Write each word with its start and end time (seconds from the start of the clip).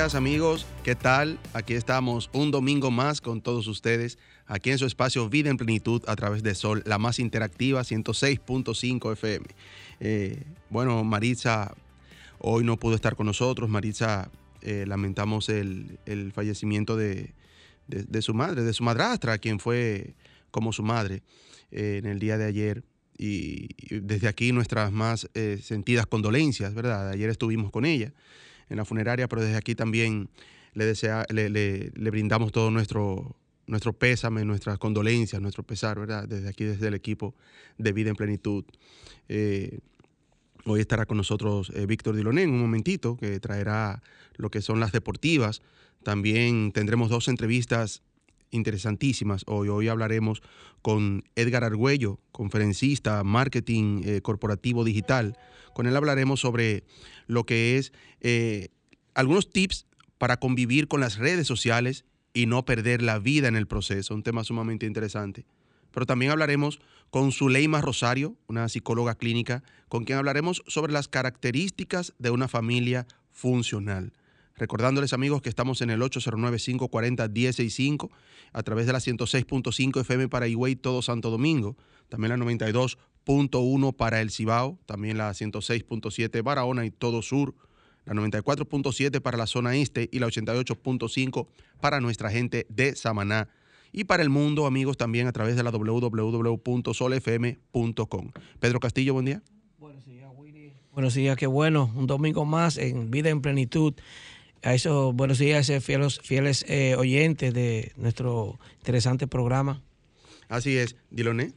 días 0.00 0.14
amigos, 0.14 0.64
¿qué 0.82 0.94
tal? 0.94 1.38
Aquí 1.52 1.74
estamos 1.74 2.30
un 2.32 2.50
domingo 2.50 2.90
más 2.90 3.20
con 3.20 3.42
todos 3.42 3.66
ustedes, 3.66 4.16
aquí 4.46 4.70
en 4.70 4.78
su 4.78 4.86
espacio 4.86 5.28
Vida 5.28 5.50
en 5.50 5.58
Plenitud 5.58 6.02
a 6.06 6.16
través 6.16 6.42
de 6.42 6.54
Sol, 6.54 6.82
la 6.86 6.96
más 6.96 7.18
interactiva 7.18 7.82
106.5 7.82 9.12
FM. 9.12 9.46
Eh, 10.00 10.42
bueno, 10.70 11.04
Maritza 11.04 11.74
hoy 12.38 12.64
no 12.64 12.78
pudo 12.78 12.94
estar 12.94 13.14
con 13.14 13.26
nosotros, 13.26 13.68
Maritza 13.68 14.30
eh, 14.62 14.86
lamentamos 14.88 15.50
el, 15.50 15.98
fallecimiento 16.34 16.96
de, 16.96 17.34
su 18.22 18.32
madre, 18.32 18.62
de 18.62 18.72
su 18.72 18.82
madrastra, 18.82 19.36
quien 19.36 19.60
fue 19.60 20.14
como 20.50 20.72
su 20.72 20.82
madre 20.82 21.22
eh, 21.72 21.98
en 22.02 22.06
el 22.06 22.18
día 22.18 22.38
de 22.38 22.46
ayer. 22.46 22.84
Y, 23.18 23.68
desde 24.00 24.28
aquí 24.28 24.50
nuestras 24.50 24.92
más 24.92 25.28
sentidas 25.62 26.06
condolencias, 26.06 26.72
¿verdad? 26.72 27.10
Ayer 27.10 27.28
estuvimos 27.28 27.70
con 27.70 27.84
ella 27.84 28.14
en 28.70 28.76
la 28.76 28.84
funeraria, 28.84 29.28
pero 29.28 29.42
desde 29.42 29.56
aquí 29.56 29.74
también 29.74 30.30
le, 30.72 30.86
desea, 30.86 31.26
le, 31.28 31.90
brindamos 32.10 32.52
todo 32.52 32.70
nuestro, 32.70 33.36
nuestro 33.66 33.92
pésame, 33.92 34.44
nuestras 34.44 34.78
condolencias, 34.78 35.42
nuestro 35.42 35.62
pesar, 35.64 35.98
¿verdad? 35.98 36.26
Desde 36.26 36.48
aquí, 36.48 36.64
desde 36.64 36.88
el 36.88 36.94
equipo 36.94 37.34
de 37.76 37.92
Vida 37.92 38.10
en 38.10 38.16
Plenitud. 38.16 38.64
Eh, 39.28 39.80
hoy 40.64 40.80
estará 40.80 41.04
con 41.04 41.16
nosotros 41.16 41.70
eh, 41.74 41.86
Víctor 41.86 42.16
Diloné 42.16 42.44
en 42.44 42.50
un 42.50 42.60
momentito, 42.60 43.16
que 43.16 43.40
traerá 43.40 44.02
lo 44.36 44.50
que 44.50 44.62
son 44.62 44.80
las 44.80 44.92
deportivas. 44.92 45.62
También 46.02 46.72
tendremos 46.72 47.10
dos 47.10 47.28
entrevistas 47.28 48.02
interesantísimas. 48.50 49.44
Hoy, 49.46 49.88
hablaremos 49.88 50.42
con 50.82 51.24
Edgar 51.36 51.64
Argüello, 51.64 52.18
conferencista, 52.32 53.22
marketing 53.24 54.02
eh, 54.04 54.20
corporativo 54.20 54.84
digital. 54.84 55.36
Con 55.74 55.86
él 55.86 55.96
hablaremos 55.96 56.40
sobre 56.40 56.84
lo 57.26 57.44
que 57.44 57.76
es 57.76 57.92
eh, 58.20 58.68
algunos 59.14 59.50
tips 59.50 59.86
para 60.18 60.38
convivir 60.38 60.88
con 60.88 61.00
las 61.00 61.18
redes 61.18 61.46
sociales 61.46 62.04
y 62.34 62.46
no 62.46 62.64
perder 62.64 63.02
la 63.02 63.18
vida 63.18 63.48
en 63.48 63.56
el 63.56 63.66
proceso, 63.66 64.14
un 64.14 64.22
tema 64.22 64.44
sumamente 64.44 64.86
interesante. 64.86 65.46
Pero 65.92 66.06
también 66.06 66.30
hablaremos 66.30 66.80
con 67.10 67.32
Zuleima 67.32 67.80
Rosario, 67.80 68.36
una 68.46 68.68
psicóloga 68.68 69.16
clínica, 69.16 69.64
con 69.88 70.04
quien 70.04 70.18
hablaremos 70.18 70.62
sobre 70.68 70.92
las 70.92 71.08
características 71.08 72.14
de 72.18 72.30
una 72.30 72.46
familia 72.46 73.06
funcional. 73.32 74.12
Recordándoles 74.60 75.12
amigos 75.14 75.40
que 75.40 75.48
estamos 75.48 75.80
en 75.80 75.88
el 75.88 76.02
809-540-165 76.02 78.10
a 78.52 78.62
través 78.62 78.86
de 78.86 78.92
la 78.92 78.98
106.5 78.98 80.02
FM 80.02 80.28
para 80.28 80.48
Higüey, 80.48 80.76
todo 80.76 81.00
Santo 81.00 81.30
Domingo, 81.30 81.78
también 82.10 82.38
la 82.38 82.44
92.1 82.44 83.96
para 83.96 84.20
el 84.20 84.30
Cibao, 84.30 84.78
también 84.84 85.16
la 85.16 85.30
106.7 85.30 86.42
Barahona 86.42 86.84
y 86.84 86.90
todo 86.90 87.22
Sur, 87.22 87.54
la 88.04 88.12
94.7 88.12 89.22
para 89.22 89.38
la 89.38 89.46
zona 89.46 89.76
este 89.76 90.10
y 90.12 90.18
la 90.18 90.26
88.5 90.26 91.46
para 91.80 92.00
nuestra 92.00 92.30
gente 92.30 92.66
de 92.68 92.94
Samaná. 92.94 93.48
Y 93.92 94.04
para 94.04 94.22
el 94.22 94.28
mundo, 94.28 94.66
amigos, 94.66 94.98
también 94.98 95.26
a 95.26 95.32
través 95.32 95.56
de 95.56 95.62
la 95.62 95.70
www.solfm.com. 95.70 98.30
Pedro 98.58 98.78
Castillo, 98.78 99.14
buen 99.14 99.24
día. 99.24 99.42
Buenos 99.78 100.04
días, 100.04 100.30
Willy. 100.36 100.74
Buenos 100.92 101.14
días, 101.14 101.38
qué 101.38 101.46
bueno. 101.46 101.90
Un 101.96 102.06
domingo 102.06 102.44
más 102.44 102.76
en 102.76 103.10
Vida 103.10 103.30
en 103.30 103.40
Plenitud. 103.40 103.94
A 104.62 104.74
eso, 104.74 105.14
buenos 105.14 105.38
días, 105.38 105.72
fieles, 105.80 106.20
fieles 106.22 106.66
eh, 106.68 106.94
oyentes 106.94 107.54
de 107.54 107.92
nuestro 107.96 108.58
interesante 108.78 109.26
programa. 109.26 109.80
Así 110.50 110.76
es. 110.76 110.96
Diloné. 111.10 111.52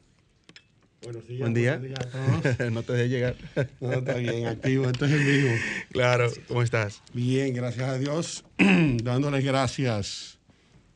Buenos 1.02 1.28
días. 1.28 1.40
Buen 1.42 1.54
día. 1.54 1.82
no 2.72 2.84
te 2.84 2.94
dejes 2.94 3.10
llegar. 3.10 3.36
No, 3.82 3.92
está 3.92 4.14
bien, 4.16 4.48
activo. 4.48 4.86
Esto 4.86 5.06
es 5.06 5.12
el 5.12 5.24
vivo. 5.26 5.50
Claro. 5.92 6.32
¿Cómo 6.48 6.62
estás? 6.62 7.02
Bien, 7.14 7.54
gracias 7.54 7.90
a 7.90 7.98
Dios. 7.98 8.46
Dándoles 8.58 9.44
gracias 9.44 10.40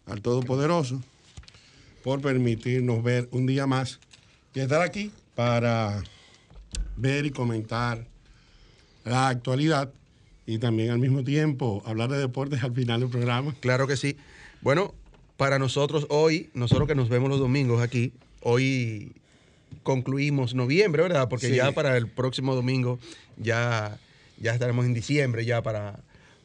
al 0.05 0.21
Todopoderoso 0.21 1.03
por 2.05 2.21
permitirnos 2.21 3.03
ver 3.03 3.27
un 3.31 3.45
día 3.45 3.67
más 3.67 3.99
y 4.53 4.61
estar 4.61 4.81
aquí 4.81 5.11
para 5.35 6.01
ver 6.95 7.25
y 7.25 7.31
comentar 7.31 8.07
la 9.03 9.27
actualidad 9.27 9.91
y 10.47 10.59
también 10.59 10.89
al 10.89 10.97
mismo 10.97 11.23
tiempo 11.23 11.83
hablar 11.85 12.09
de 12.09 12.17
deportes 12.17 12.63
al 12.63 12.73
final 12.73 13.01
del 13.01 13.09
programa. 13.09 13.53
Claro 13.59 13.85
que 13.85 13.97
sí. 13.97 14.15
Bueno, 14.61 14.95
para 15.35 15.59
nosotros 15.59 16.07
hoy, 16.09 16.49
nosotros 16.53 16.87
que 16.87 16.95
nos 16.95 17.09
vemos 17.09 17.29
los 17.29 17.37
domingos 17.37 17.81
aquí, 17.81 18.13
hoy 18.41 19.11
concluimos 19.83 20.55
noviembre, 20.55 21.03
¿verdad? 21.03 21.27
Porque 21.27 21.53
ya 21.53 21.73
para 21.73 21.97
el 21.97 22.07
próximo 22.07 22.55
domingo 22.55 22.97
ya, 23.35 23.99
ya 24.39 24.53
estaremos 24.53 24.85
en 24.85 24.93
diciembre, 24.93 25.43
ya 25.43 25.61
para, 25.61 25.99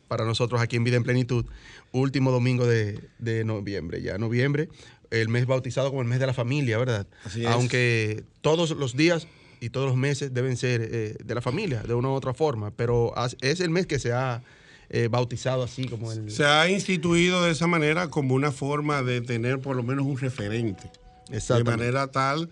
para 0.09 0.25
nosotros 0.25 0.61
aquí 0.61 0.75
en 0.75 0.83
Vida 0.83 0.97
en 0.97 1.05
Plenitud. 1.05 1.47
Último 1.93 2.33
domingo 2.33 2.67
de, 2.67 3.01
noviembre, 3.45 4.03
ya 4.03 4.19
noviembre, 4.19 4.69
el 5.13 5.29
mes 5.29 5.47
bautizado 5.47 5.91
como 5.91 6.03
el 6.03 6.09
mes 6.09 6.19
de 6.19 6.27
la 6.27 6.35
familia, 6.35 6.77
¿verdad? 6.77 7.07
Así 7.25 7.43
es. 7.43 7.47
Aunque 7.47 8.25
todos 8.41 8.71
los 8.73 8.97
días 8.97 9.29
y 9.63 9.71
todos 9.71 9.87
los 9.87 9.97
meses 9.97 10.35
deben 10.35 10.57
ser 10.57 10.83
eh, 10.83 11.17
de 11.25 11.35
la 11.37 11.41
familia, 11.41 11.85
de 11.85 11.95
una 11.95 12.09
u 12.09 12.13
otra 12.13 12.35
forma, 12.35 12.73
pero 12.73 13.15
es 13.41 13.61
el 13.61 13.71
mes 13.71 13.87
que 13.87 14.01
se 14.01 14.13
ha 14.13 14.43
eh, 14.91 15.07
bautizado 15.09 15.63
así 15.63 15.87
como 15.87 16.11
el... 16.11 16.33
Se 16.33 16.45
ha 16.45 16.69
instituido 16.69 17.45
de 17.45 17.53
esa 17.53 17.69
manera 17.69 18.11
como 18.11 18.35
una 18.35 18.51
forma 18.51 19.05
de 19.05 19.21
tener 19.21 19.61
por 19.61 19.77
lo 19.77 19.85
menos 19.85 20.05
un 20.05 20.19
referente. 20.19 20.91
De 21.31 21.65
manera 21.65 22.09
tal 22.09 22.51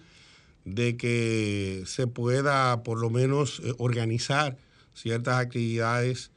de 0.65 0.97
que 0.97 1.83
se 1.85 2.07
pueda 2.07 2.85
por 2.85 3.01
lo 3.01 3.11
menos 3.11 3.61
eh, 3.65 3.75
organizar 3.79 4.57
ciertas 4.95 5.41
actividades 5.41 6.31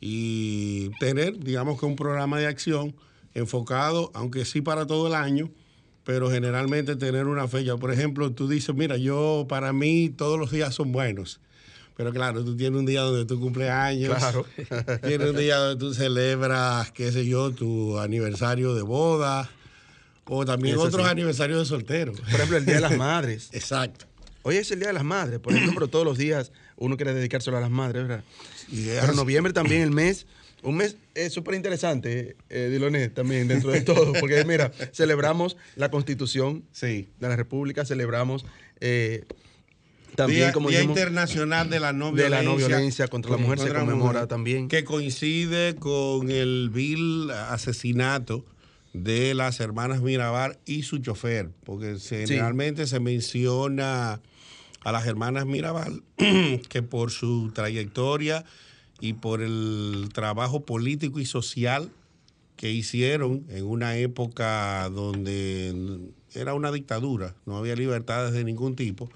y 0.00 0.90
tener, 1.00 1.36
digamos 1.40 1.80
que 1.80 1.86
un 1.86 1.96
programa 1.96 2.38
de 2.38 2.46
acción 2.46 2.94
enfocado, 3.34 4.12
aunque 4.14 4.44
sí 4.44 4.60
para 4.60 4.86
todo 4.86 5.08
el 5.08 5.14
año, 5.14 5.50
pero 6.04 6.30
generalmente 6.30 6.96
tener 6.96 7.26
una 7.26 7.48
fecha. 7.48 7.76
Por 7.76 7.92
ejemplo, 7.92 8.32
tú 8.32 8.48
dices, 8.48 8.74
mira, 8.74 8.96
yo 8.96 9.46
para 9.48 9.72
mí 9.72 10.10
todos 10.10 10.38
los 10.38 10.50
días 10.50 10.74
son 10.74 10.92
buenos. 10.92 11.40
Pero 11.96 12.12
claro, 12.12 12.44
tú 12.44 12.56
tienes 12.56 12.78
un 12.78 12.86
día 12.86 13.02
donde 13.02 13.26
tú 13.26 13.38
cumples 13.38 13.70
años. 13.70 14.16
Claro. 14.16 14.46
tienes 15.02 15.30
un 15.30 15.36
día 15.36 15.56
donde 15.56 15.78
tú 15.78 15.94
celebras, 15.94 16.90
qué 16.92 17.12
sé 17.12 17.26
yo, 17.26 17.50
tu 17.50 17.98
aniversario 17.98 18.74
de 18.74 18.82
boda 18.82 19.50
o 20.24 20.44
también 20.44 20.78
otros 20.78 21.06
aniversarios 21.06 21.58
de 21.58 21.64
soltero. 21.66 22.12
Por 22.12 22.26
ejemplo, 22.26 22.56
el 22.56 22.64
Día 22.64 22.76
de 22.76 22.80
las 22.80 22.96
Madres. 22.96 23.48
Exacto. 23.52 24.06
Hoy 24.42 24.56
es 24.56 24.70
el 24.70 24.78
Día 24.78 24.88
de 24.88 24.94
las 24.94 25.04
Madres, 25.04 25.38
por 25.38 25.52
ejemplo, 25.52 25.72
pero 25.74 25.88
todos 25.88 26.04
los 26.04 26.18
días 26.18 26.50
uno 26.76 26.96
quiere 26.96 27.14
dedicárselo 27.14 27.58
a 27.58 27.60
las 27.60 27.70
madres, 27.70 28.08
¿verdad? 28.08 28.24
Y 28.68 28.86
Pero 28.86 29.12
noviembre 29.12 29.52
también, 29.52 29.82
el 29.82 29.92
mes, 29.92 30.26
un 30.62 30.76
mes 30.76 30.96
es 31.14 31.32
súper 31.32 31.54
interesante, 31.54 32.36
eh, 32.48 32.68
Diloné, 32.70 33.08
también 33.08 33.48
dentro 33.48 33.70
de 33.70 33.80
todo, 33.80 34.12
porque 34.14 34.44
mira, 34.44 34.72
celebramos 34.92 35.56
la 35.76 35.90
Constitución 35.90 36.64
de 36.80 37.06
la 37.20 37.36
República, 37.36 37.84
celebramos 37.84 38.44
eh, 38.80 39.24
también 40.14 40.40
Día, 40.40 40.52
como 40.52 40.68
Día 40.68 40.82
Internacional 40.82 41.70
de 41.70 41.80
la 41.80 41.92
No 41.92 42.12
Violencia. 42.12 42.38
De 42.38 42.44
la 42.44 42.50
no 42.50 42.56
violencia 42.56 43.08
contra 43.08 43.32
la 43.32 43.38
mujer 43.38 43.58
se 43.58 43.72
conmemora 43.72 44.26
también. 44.26 44.68
Que 44.68 44.84
coincide 44.84 45.74
con 45.76 46.30
el 46.30 46.70
vil 46.70 47.30
asesinato 47.30 48.44
de 48.92 49.34
las 49.34 49.60
hermanas 49.60 50.02
Mirabal 50.02 50.58
y 50.66 50.82
su 50.82 50.98
chofer, 50.98 51.50
porque 51.64 51.96
generalmente 51.98 52.86
se 52.86 53.00
menciona 53.00 54.20
a 54.84 54.92
las 54.92 55.06
hermanas 55.06 55.46
Mirabal 55.46 56.02
que 56.68 56.82
por 56.82 57.10
su 57.10 57.50
trayectoria 57.54 58.44
y 59.02 59.14
por 59.14 59.42
el 59.42 60.10
trabajo 60.14 60.64
político 60.64 61.18
y 61.18 61.26
social 61.26 61.90
que 62.56 62.70
hicieron 62.70 63.44
en 63.48 63.64
una 63.64 63.96
época 63.96 64.88
donde 64.90 65.98
era 66.34 66.54
una 66.54 66.70
dictadura, 66.70 67.34
no 67.44 67.56
había 67.56 67.74
libertades 67.74 68.32
de 68.32 68.44
ningún 68.44 68.76
tipo, 68.76 69.10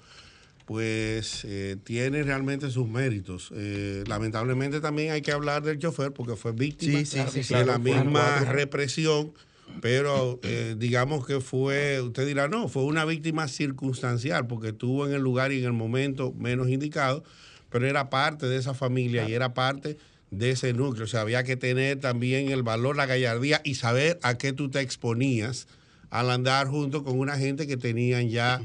pues 0.65 1.45
eh, 1.45 1.77
tiene 1.85 2.21
realmente 2.23 2.69
sus 2.69 2.89
méritos. 2.89 3.49
Eh, 3.55 4.03
lamentablemente 4.07 4.81
también 4.81 5.13
hay 5.13 5.21
que 5.21 5.31
hablar 5.31 5.63
del 5.63 5.79
chofer 5.79 6.11
porque 6.11 6.35
fue 6.35 6.51
víctima 6.51 6.99
de 6.99 7.65
la 7.65 7.79
misma 7.79 8.39
represión 8.41 9.31
pero 9.81 10.39
eh, 10.43 10.75
digamos 10.77 11.25
que 11.25 11.39
fue, 11.39 12.01
usted 12.01 12.25
dirá, 12.25 12.47
no, 12.47 12.67
fue 12.67 12.83
una 12.83 13.05
víctima 13.05 13.47
circunstancial 13.47 14.47
porque 14.47 14.69
estuvo 14.69 15.05
en 15.05 15.13
el 15.13 15.21
lugar 15.21 15.51
y 15.51 15.59
en 15.59 15.65
el 15.65 15.73
momento 15.73 16.33
menos 16.33 16.69
indicado, 16.69 17.23
pero 17.77 17.87
era 17.87 18.09
parte 18.09 18.47
de 18.47 18.57
esa 18.57 18.73
familia 18.73 19.29
y 19.29 19.35
era 19.35 19.53
parte 19.53 19.99
de 20.31 20.49
ese 20.49 20.73
núcleo. 20.73 21.05
O 21.05 21.07
sea, 21.07 21.21
había 21.21 21.43
que 21.43 21.57
tener 21.57 21.99
también 21.99 22.49
el 22.49 22.63
valor, 22.63 22.95
la 22.95 23.05
gallardía 23.05 23.61
y 23.63 23.75
saber 23.75 24.17
a 24.23 24.35
qué 24.35 24.51
tú 24.51 24.71
te 24.71 24.81
exponías 24.81 25.67
al 26.09 26.31
andar 26.31 26.69
junto 26.69 27.03
con 27.03 27.19
una 27.19 27.37
gente 27.37 27.67
que 27.67 27.77
tenían 27.77 28.29
ya 28.29 28.61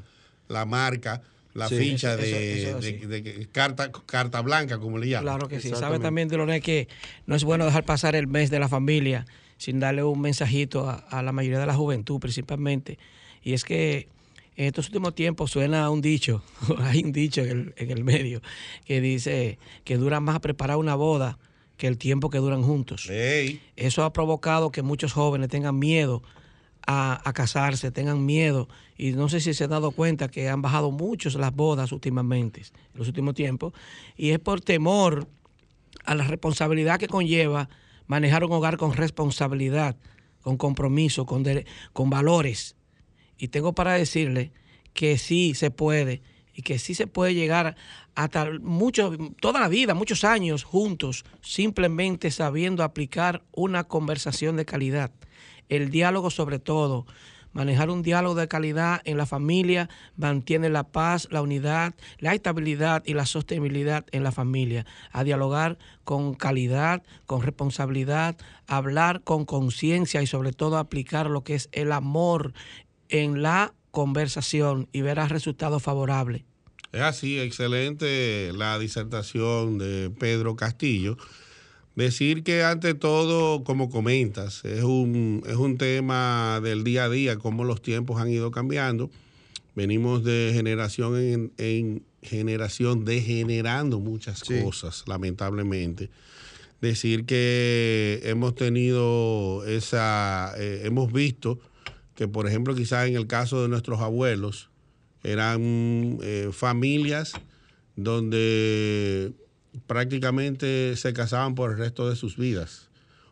la 0.49 0.65
marca 0.65 1.21
la 1.53 1.69
ficha 1.69 2.17
de, 2.17 3.47
carta, 3.53 3.93
carta 4.07 4.41
blanca, 4.41 4.79
como 4.79 4.97
le 4.97 5.11
llaman. 5.11 5.25
Claro 5.25 5.49
que 5.49 5.61
sí. 5.61 5.69
Sabe 5.75 5.99
también, 5.99 6.29
de 6.29 6.61
que 6.63 6.89
no 7.27 7.37
es 7.37 7.45
bueno 7.45 7.67
dejar 7.67 7.85
pasar 7.85 8.17
el 8.17 8.29
mes 8.29 8.49
de 8.49 8.59
la 8.59 8.71
familia 8.71 9.27
sin 9.59 9.79
darle 9.79 10.05
un 10.05 10.23
mensajito 10.23 10.89
a, 10.89 11.23
la 11.23 11.33
mayoría 11.33 11.59
de 11.59 11.67
la 11.67 11.75
juventud 11.75 12.19
principalmente. 12.19 12.99
Y 13.43 13.53
es 13.53 13.65
que 13.65 14.09
en 14.57 14.67
estos 14.67 14.87
últimos 14.87 15.15
tiempos 15.15 15.51
suena 15.51 15.89
un 15.91 16.01
dicho, 16.01 16.43
hay 16.79 17.03
un 17.05 17.13
dicho 17.13 17.43
en 17.43 17.73
el, 17.77 18.05
medio, 18.05 18.43
que 18.85 19.01
dice 19.01 19.59
que 19.85 19.97
dura 19.97 20.21
más 20.21 20.41
preparar 20.41 20.77
una 20.77 20.95
boda 20.95 21.39
que 21.77 21.87
el 21.87 21.99
tiempo 21.99 22.31
que 22.31 22.39
duran 22.39 22.63
juntos. 22.63 23.09
Eso 23.77 24.05
ha 24.05 24.13
provocado 24.13 24.71
que 24.71 24.83
muchos 24.83 25.13
jóvenes 25.13 25.49
tengan 25.49 25.79
miedo 25.79 26.23
a, 26.87 27.33
casarse, 27.35 27.91
tengan 27.91 28.25
miedo. 28.25 28.69
Y 28.97 29.13
no 29.13 29.29
sé 29.29 29.41
si 29.41 29.55
se 29.55 29.65
han 29.65 29.71
dado 29.71 29.91
cuenta 29.91 30.29
que 30.29 30.49
han 30.49 30.63
bajado 30.63 30.91
muchos 30.91 31.35
las 31.35 31.55
bodas 31.55 31.93
últimamente, 31.93 32.61
en 32.61 32.99
los 32.99 33.09
últimos 33.09 33.35
tiempos. 33.35 33.73
Y 34.17 34.31
es 34.31 34.39
por 34.39 34.61
temor 34.61 35.29
a 36.05 36.15
la 36.15 36.25
responsabilidad 36.25 36.99
que 36.99 37.09
conlleva 37.09 37.69
manejar 38.07 38.45
un 38.45 38.53
hogar 38.53 38.77
con 38.77 38.93
responsabilidad, 38.93 39.97
con 40.43 40.57
compromiso, 40.57 41.25
con, 41.27 41.45
con 41.93 42.11
valores. 42.11 42.77
Y 43.43 43.49
tengo 43.49 43.73
para 43.73 43.95
decirle 43.95 44.53
que 44.95 45.19
sí 45.19 45.55
se 45.55 45.73
puede 45.73 46.23
y 46.55 46.63
que 46.63 46.79
sí 46.79 46.95
se 46.95 47.09
puede 47.09 47.35
llegar 47.35 47.75
hasta 48.15 48.49
mucho, 48.61 49.17
toda 49.41 49.59
la 49.59 49.67
vida, 49.67 49.95
muchos 49.95 50.23
años 50.23 50.63
juntos, 50.63 51.25
simplemente 51.41 52.31
sabiendo 52.31 52.85
aplicar 52.85 53.43
una 53.51 53.83
conversación 53.83 54.55
de 54.55 54.65
calidad. 54.65 55.11
El 55.69 55.91
diálogo 55.91 56.31
sobre 56.31 56.61
todo. 56.61 57.05
Manejar 57.53 57.91
un 57.91 58.03
diálogo 58.03 58.37
de 58.37 58.47
calidad 58.47 59.03
en 59.05 59.19
la 59.19 59.27
familia 59.27 59.91
mantiene 60.17 60.71
la 60.71 60.85
paz, 60.85 61.27
la 61.33 61.43
unidad, 61.43 61.95
la 62.19 62.35
estabilidad 62.35 63.03
y 63.05 63.15
la 63.15 63.27
sostenibilidad 63.27 64.07
en 64.13 64.23
la 64.23 64.31
familia. 64.31 64.87
A 65.11 65.25
dialogar 65.25 65.79
con 66.05 66.35
calidad, 66.35 67.03
con 67.27 67.43
responsabilidad, 67.43 68.37
hablar 68.69 69.23
con 69.23 69.45
conciencia 69.45 70.23
y 70.23 70.27
sobre 70.29 70.53
todo 70.53 70.79
aplicar 70.79 71.29
lo 71.29 71.43
que 71.43 71.57
es 71.57 71.69
el 71.73 71.91
amor 71.91 72.55
en 73.13 73.43
la 73.43 73.75
conversación 73.93 74.89
y 74.91 75.03
verás 75.03 75.31
resultados 75.31 75.83
favorables. 75.83 76.43
Es 76.93 77.03
así, 77.03 77.39
excelente 77.39 78.51
la 78.55 78.79
disertación 78.79 79.79
de 79.79 80.11
Pedro 80.11 80.57
Castillo. 80.57 81.17
Decir 81.95 82.43
que 82.43 82.65
ante 82.65 82.95
todo, 82.95 83.65
como 83.65 83.91
comentas, 83.91 84.65
es 84.65 84.83
un, 84.83 85.43
es 85.47 85.57
un 85.57 85.77
tema 85.77 86.61
del 86.63 86.85
día 86.85 87.05
a 87.05 87.09
día, 87.11 87.37
cómo 87.37 87.65
los 87.65 87.83
tiempos 87.83 88.21
han 88.21 88.31
ido 88.31 88.51
cambiando. 88.51 89.11
Venimos 89.75 90.25
de 90.25 90.51
generación 90.55 91.19
en, 91.19 91.53
en 91.59 92.03
generación 92.23 93.05
degenerando 93.05 94.01
muchas 94.01 94.43
cosas, 94.43 95.05
lamentablemente. 95.07 96.11
Decir 96.81 97.27
que 97.27 98.21
hemos 98.25 98.55
tenido 98.55 99.65
esa, 99.67 100.55
eh, 100.57 100.83
hemos 100.85 101.13
visto 101.13 101.61
que, 102.15 102.29
por 102.29 102.47
ejemplo, 102.47 102.75
quizás 102.75 103.09
en 103.09 103.17
el 103.17 103.27
caso 103.27 103.63
de 103.63 103.69
nuestros 103.69 104.01
abuelos, 104.01 104.71
eran 105.23 106.19
eh, 106.23 106.51
familias 106.53 107.33
donde 107.97 109.33
prácticamente 109.87 110.97
se 110.97 111.13
casaban 111.13 111.55
por 111.55 111.73
el 111.73 111.79
resto 111.79 112.09
de 112.09 112.17
sus 112.17 112.37
vidas. 112.37 112.89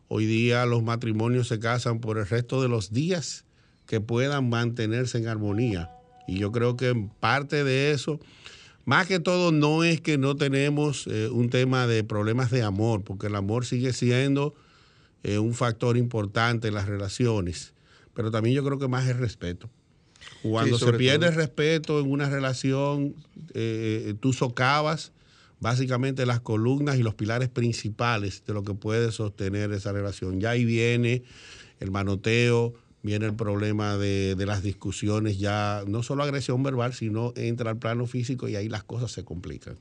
Hoy 0.08 0.26
día 0.26 0.66
los 0.66 0.82
matrimonios 0.82 1.48
se 1.48 1.58
casan 1.58 2.00
por 2.00 2.18
el 2.18 2.26
resto 2.26 2.62
de 2.62 2.68
los 2.68 2.92
días 2.92 3.44
que 3.86 4.00
puedan 4.00 4.48
mantenerse 4.48 5.18
en 5.18 5.28
armonía. 5.28 5.90
Y 6.26 6.38
yo 6.38 6.52
creo 6.52 6.76
que 6.76 7.08
parte 7.18 7.64
de 7.64 7.90
eso, 7.90 8.20
más 8.84 9.06
que 9.06 9.20
todo, 9.20 9.52
no 9.52 9.84
es 9.84 10.00
que 10.00 10.16
no 10.16 10.36
tenemos 10.36 11.06
eh, 11.06 11.28
un 11.28 11.50
tema 11.50 11.86
de 11.86 12.04
problemas 12.04 12.50
de 12.50 12.62
amor, 12.62 13.02
porque 13.02 13.26
el 13.26 13.34
amor 13.34 13.66
sigue 13.66 13.92
siendo 13.92 14.54
eh, 15.22 15.38
un 15.38 15.54
factor 15.54 15.96
importante 15.96 16.68
en 16.68 16.74
las 16.74 16.86
relaciones, 16.86 17.74
pero 18.14 18.30
también 18.30 18.54
yo 18.56 18.64
creo 18.64 18.78
que 18.78 18.88
más 18.88 19.08
es 19.08 19.16
respeto. 19.16 19.70
Cuando 20.42 20.78
se 20.78 20.92
pierde 20.92 21.28
el 21.28 21.34
respeto 21.34 22.00
en 22.00 22.10
una 22.10 22.28
relación, 22.28 23.14
eh, 23.54 24.14
tú 24.20 24.32
socavas 24.32 25.12
básicamente 25.60 26.26
las 26.26 26.40
columnas 26.40 26.96
y 26.98 27.02
los 27.02 27.14
pilares 27.14 27.48
principales 27.48 28.42
de 28.46 28.54
lo 28.54 28.64
que 28.64 28.74
puede 28.74 29.12
sostener 29.12 29.72
esa 29.72 29.92
relación. 29.92 30.40
Ya 30.40 30.50
ahí 30.50 30.64
viene 30.64 31.22
el 31.80 31.90
manoteo, 31.90 32.74
viene 33.02 33.26
el 33.26 33.34
problema 33.34 33.96
de, 33.96 34.34
las 34.38 34.62
discusiones, 34.62 35.38
ya 35.38 35.84
no 35.86 36.02
solo 36.02 36.22
agresión 36.22 36.62
verbal, 36.62 36.94
sino 36.94 37.32
entra 37.36 37.70
al 37.70 37.78
plano 37.78 38.06
físico 38.06 38.48
y 38.48 38.56
ahí 38.56 38.68
las 38.68 38.84
cosas 38.84 39.12
se 39.12 39.24
complican. 39.24 39.76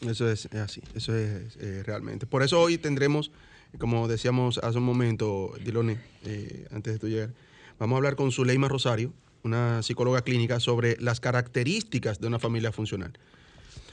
Eso 0.00 0.30
es, 0.30 0.46
así, 0.54 0.82
eso 0.94 1.16
es 1.16 1.56
eh, 1.60 1.82
realmente. 1.84 2.26
Por 2.26 2.42
eso 2.42 2.60
hoy 2.60 2.78
tendremos, 2.78 3.30
como 3.78 4.06
decíamos 4.06 4.58
hace 4.58 4.78
un 4.78 4.84
momento, 4.84 5.52
Dilone, 5.64 5.98
eh, 6.24 6.66
antes 6.70 6.94
de 6.94 6.98
tu 6.98 7.08
llegar, 7.08 7.30
vamos 7.78 7.94
a 7.94 7.98
hablar 7.98 8.16
con 8.16 8.32
Zuleima 8.32 8.68
Rosario, 8.68 9.12
una 9.42 9.82
psicóloga 9.82 10.22
clínica, 10.22 10.60
sobre 10.60 10.96
las 11.00 11.20
características 11.20 12.20
de 12.20 12.26
una 12.26 12.38
familia 12.38 12.72
funcional. 12.72 13.12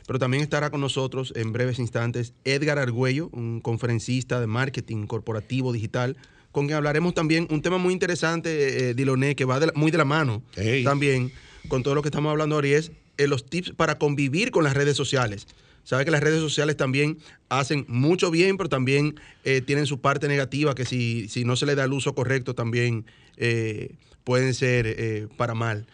Pero 0.07 0.19
también 0.19 0.43
estará 0.43 0.69
con 0.69 0.81
nosotros 0.81 1.33
en 1.35 1.53
breves 1.53 1.79
instantes 1.79 2.33
Edgar 2.43 2.79
Argüello, 2.79 3.29
un 3.33 3.61
conferencista 3.61 4.39
de 4.39 4.47
marketing 4.47 5.07
corporativo 5.07 5.71
digital, 5.71 6.17
con 6.51 6.65
quien 6.65 6.77
hablaremos 6.77 7.13
también 7.13 7.47
un 7.49 7.61
tema 7.61 7.77
muy 7.77 7.93
interesante, 7.93 8.89
eh, 8.89 8.93
Diloné, 8.93 9.35
que 9.35 9.45
va 9.45 9.59
muy 9.73 9.91
de 9.91 9.97
la 9.97 10.05
mano 10.05 10.43
también 10.83 11.31
con 11.67 11.83
todo 11.83 11.95
lo 11.95 12.01
que 12.01 12.09
estamos 12.09 12.31
hablando 12.31 12.55
ahora 12.55 12.67
y 12.67 12.73
es 12.73 12.91
eh, 13.17 13.27
los 13.27 13.45
tips 13.45 13.71
para 13.71 13.97
convivir 13.97 14.51
con 14.51 14.63
las 14.63 14.73
redes 14.73 14.97
sociales. 14.97 15.47
Sabe 15.83 16.05
que 16.05 16.11
las 16.11 16.21
redes 16.21 16.39
sociales 16.39 16.77
también 16.77 17.17
hacen 17.49 17.85
mucho 17.87 18.29
bien, 18.31 18.57
pero 18.57 18.69
también 18.69 19.15
eh, 19.43 19.61
tienen 19.61 19.85
su 19.85 19.99
parte 19.99 20.27
negativa, 20.27 20.75
que 20.75 20.85
si, 20.85 21.27
si, 21.27 21.43
no 21.43 21.55
se 21.55 21.65
le 21.65 21.75
da 21.75 21.85
el 21.85 21.93
uso 21.93 22.13
correcto 22.13 22.53
también 22.53 23.05
eh, 23.37 23.95
pueden 24.23 24.53
ser 24.53 24.85
eh, 24.87 25.27
para 25.37 25.53
mal. 25.53 25.87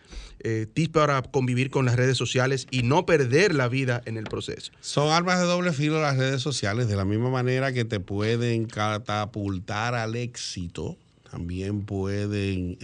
tips 0.74 0.90
para 0.90 1.22
convivir 1.24 1.70
con 1.70 1.86
las 1.86 1.96
redes 1.96 2.18
sociales 2.18 2.68
y 2.72 2.84
no 2.84 3.06
perder 3.06 3.54
la 3.54 3.68
vida 3.68 4.02
en 4.06 4.18
el 4.18 4.26
proceso. 4.26 4.72
Son 4.80 5.12
armas 5.12 5.40
de 5.40 5.46
doble 5.46 5.74
filo 5.74 6.02
las 6.02 6.18
redes 6.18 6.42
sociales, 6.42 6.88
de 6.88 6.96
la 6.96 7.06
misma 7.06 7.30
manera 7.30 7.74
que 7.74 7.84
te 7.86 8.00
pueden 8.00 8.66
catapultar 8.66 9.96
al 9.96 10.16
éxito, 10.16 10.98
también 11.30 11.82
pueden 11.82 12.78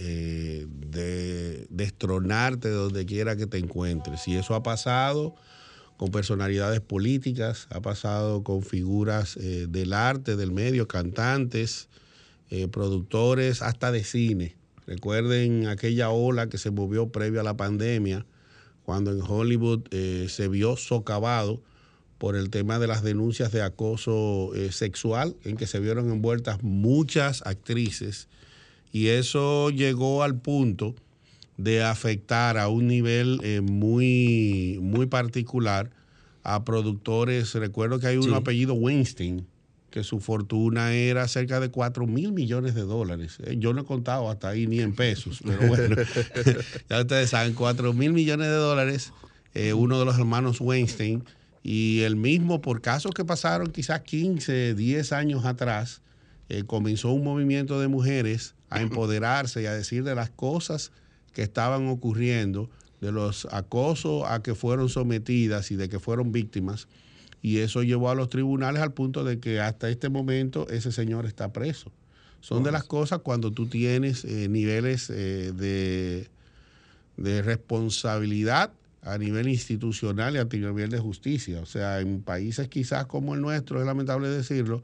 destronarte 1.70 2.68
de 2.68 2.74
donde 2.74 3.06
quiera 3.06 3.36
que 3.36 3.46
te 3.46 3.56
encuentres. 3.58 4.28
Y 4.28 4.36
eso 4.36 4.54
ha 4.54 4.62
pasado 4.62 5.34
con 5.96 6.10
personalidades 6.10 6.80
políticas, 6.80 7.68
ha 7.70 7.80
pasado 7.80 8.42
con 8.42 8.62
figuras 8.62 9.36
eh, 9.36 9.66
del 9.68 9.92
arte, 9.92 10.36
del 10.36 10.52
medio, 10.52 10.88
cantantes, 10.88 11.88
eh, 12.50 12.68
productores, 12.68 13.62
hasta 13.62 13.92
de 13.92 14.04
cine. 14.04 14.56
Recuerden 14.86 15.66
aquella 15.66 16.10
ola 16.10 16.48
que 16.48 16.58
se 16.58 16.70
movió 16.70 17.08
previo 17.08 17.40
a 17.40 17.44
la 17.44 17.56
pandemia, 17.56 18.26
cuando 18.84 19.12
en 19.12 19.22
Hollywood 19.22 19.82
eh, 19.90 20.26
se 20.28 20.48
vio 20.48 20.76
socavado 20.76 21.62
por 22.18 22.36
el 22.36 22.50
tema 22.50 22.78
de 22.78 22.86
las 22.86 23.02
denuncias 23.02 23.50
de 23.50 23.62
acoso 23.62 24.52
sexual, 24.70 25.36
en 25.44 25.56
que 25.56 25.66
se 25.66 25.80
vieron 25.80 26.10
envueltas 26.10 26.62
muchas 26.62 27.42
actrices, 27.44 28.28
y 28.92 29.08
eso 29.08 29.70
llegó 29.70 30.22
al 30.22 30.38
punto 30.38 30.94
de 31.56 31.82
afectar 31.82 32.58
a 32.58 32.68
un 32.68 32.86
nivel 32.86 33.40
eh, 33.42 33.60
muy, 33.60 34.78
muy 34.80 35.06
particular 35.06 35.90
a 36.42 36.64
productores. 36.64 37.54
Recuerdo 37.54 37.98
que 37.98 38.06
hay 38.06 38.16
un 38.16 38.34
apellido 38.34 38.74
Weinstein, 38.74 39.46
que 39.94 40.02
su 40.02 40.18
fortuna 40.18 40.92
era 40.92 41.28
cerca 41.28 41.60
de 41.60 41.68
4 41.68 42.04
mil 42.08 42.32
millones 42.32 42.74
de 42.74 42.80
dólares. 42.80 43.38
Eh, 43.44 43.54
yo 43.60 43.72
no 43.72 43.82
he 43.82 43.84
contado 43.84 44.28
hasta 44.28 44.48
ahí 44.48 44.66
ni 44.66 44.80
en 44.80 44.92
pesos, 44.92 45.38
pero 45.44 45.58
bueno, 45.68 45.94
ya 46.90 47.00
ustedes 47.00 47.30
saben, 47.30 47.54
4 47.54 47.92
mil 47.92 48.12
millones 48.12 48.48
de 48.48 48.56
dólares, 48.56 49.12
eh, 49.54 49.72
uno 49.72 50.00
de 50.00 50.04
los 50.04 50.18
hermanos 50.18 50.60
Weinstein, 50.60 51.22
y 51.62 52.00
el 52.00 52.16
mismo, 52.16 52.60
por 52.60 52.80
casos 52.80 53.12
que 53.14 53.24
pasaron 53.24 53.70
quizás 53.70 54.00
15, 54.00 54.74
10 54.74 55.12
años 55.12 55.44
atrás, 55.44 56.02
comenzó 56.66 57.12
un 57.12 57.22
movimiento 57.22 57.78
de 57.78 57.86
mujeres 57.86 58.56
a 58.70 58.80
empoderarse 58.82 59.62
y 59.62 59.66
a 59.66 59.74
decir 59.74 60.02
de 60.02 60.16
las 60.16 60.28
cosas 60.28 60.90
que 61.34 61.42
estaban 61.42 61.86
ocurriendo, 61.86 62.68
de 63.00 63.12
los 63.12 63.46
acosos 63.52 64.24
a 64.26 64.42
que 64.42 64.56
fueron 64.56 64.88
sometidas 64.88 65.70
y 65.70 65.76
de 65.76 65.88
que 65.88 66.00
fueron 66.00 66.32
víctimas. 66.32 66.88
Y 67.44 67.58
eso 67.58 67.82
llevó 67.82 68.08
a 68.08 68.14
los 68.14 68.30
tribunales 68.30 68.80
al 68.80 68.94
punto 68.94 69.22
de 69.22 69.38
que 69.38 69.60
hasta 69.60 69.90
este 69.90 70.08
momento 70.08 70.66
ese 70.70 70.92
señor 70.92 71.26
está 71.26 71.52
preso. 71.52 71.92
Son 72.40 72.62
de 72.62 72.72
las 72.72 72.84
cosas 72.84 73.18
cuando 73.18 73.50
tú 73.50 73.66
tienes 73.66 74.24
eh, 74.24 74.48
niveles 74.48 75.10
eh, 75.10 75.52
de, 75.52 76.26
de 77.18 77.42
responsabilidad 77.42 78.72
a 79.02 79.18
nivel 79.18 79.46
institucional 79.48 80.36
y 80.36 80.38
a 80.38 80.44
nivel 80.44 80.88
de 80.88 80.98
justicia. 80.98 81.60
O 81.60 81.66
sea, 81.66 82.00
en 82.00 82.22
países 82.22 82.68
quizás 82.68 83.04
como 83.04 83.34
el 83.34 83.42
nuestro, 83.42 83.78
es 83.78 83.86
lamentable 83.86 84.30
decirlo, 84.30 84.82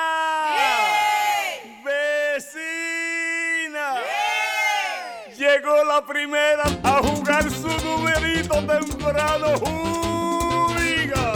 La 5.63 6.03
primera 6.05 6.63
a 6.83 7.01
jugar 7.03 7.43
su 7.51 7.67
numerito 7.85 8.55
temprano. 8.65 9.47
Juega. 9.59 11.33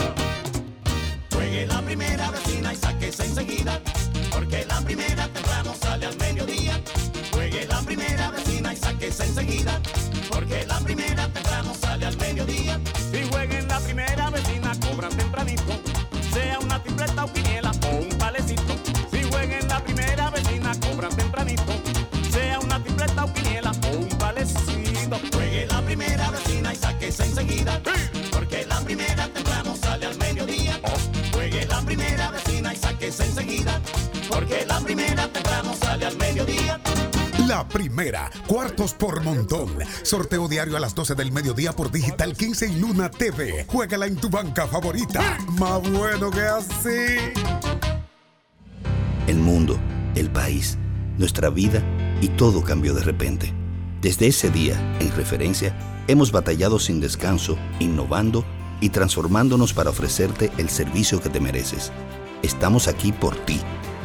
Juegue 1.31 1.67
la 1.67 1.81
primera 1.81 2.31
vecina 2.31 2.73
y 2.73 2.75
sáquese 2.75 3.25
enseguida, 3.25 3.79
porque 4.31 4.65
la 4.65 4.81
primera 4.81 5.27
temprano 5.27 5.75
sale 5.79 6.07
al 6.07 6.17
mediodía. 6.17 6.79
Juegue 7.31 7.67
la 7.67 7.81
primera 7.81 8.31
vecina 8.31 8.73
y 8.73 8.77
sáquese 8.77 9.25
enseguida, 9.25 9.79
porque 10.31 10.65
la 10.65 10.79
primera 10.79 11.27
temprano 11.27 11.73
sale 11.73 12.05
al 12.07 12.17
mediodía. 12.17 12.79
Si 13.11 13.23
jueguen 13.29 13.67
la 13.67 13.79
primera 13.79 14.29
vecina, 14.31 14.71
cobran 14.79 15.15
tempranito, 15.15 15.73
sea 16.33 16.59
una 16.59 16.81
tripleta 16.81 17.25
o 17.25 17.31
quiniela 17.31 17.71
o 17.91 17.95
un 17.97 18.09
palecito. 18.17 18.74
Porque 28.31 28.65
la 28.65 28.79
primera 28.79 29.27
temprano 29.27 29.75
sale 29.75 30.05
al 30.05 30.17
mediodía. 30.17 30.79
Juegue 31.33 31.65
la 31.65 31.81
primera 31.81 32.31
vecina 32.31 32.73
y 32.73 32.77
sáquese 32.77 33.25
enseguida. 33.25 33.81
Porque 34.29 34.65
la 34.65 34.79
primera 34.79 35.27
temprano 35.27 35.73
sale 35.73 36.05
al 36.05 36.15
mediodía. 36.15 36.79
La 37.45 37.67
primera, 37.67 38.31
cuartos 38.47 38.93
por 38.93 39.21
montón. 39.21 39.69
Sorteo 40.03 40.47
diario 40.47 40.77
a 40.77 40.79
las 40.79 40.95
12 40.95 41.15
del 41.15 41.33
mediodía 41.33 41.73
por 41.73 41.91
Digital 41.91 42.37
15 42.37 42.67
y 42.69 42.79
Luna 42.79 43.11
TV. 43.11 43.65
Juégala 43.67 44.05
en 44.07 44.15
tu 44.15 44.29
banca 44.29 44.65
favorita. 44.65 45.37
Más 45.59 45.81
bueno 45.91 46.31
que 46.31 46.41
así. 46.41 47.33
El 49.27 49.37
mundo, 49.39 49.77
el 50.15 50.29
país, 50.29 50.77
nuestra 51.17 51.49
vida 51.49 51.83
y 52.21 52.29
todo 52.29 52.63
cambió 52.63 52.93
de 52.93 53.03
repente. 53.03 53.53
Desde 53.99 54.27
ese 54.27 54.49
día, 54.51 54.79
en 55.01 55.13
referencia, 55.17 55.75
hemos 56.07 56.31
batallado 56.31 56.79
sin 56.79 56.99
descanso, 56.99 57.57
innovando 57.79 58.43
y 58.81 58.89
transformándonos 58.89 59.73
para 59.73 59.89
ofrecerte 59.89 60.51
el 60.57 60.69
servicio 60.69 61.21
que 61.21 61.29
te 61.29 61.39
mereces. 61.39 61.91
Estamos 62.43 62.87
aquí 62.87 63.11
por 63.11 63.35
ti 63.45 63.59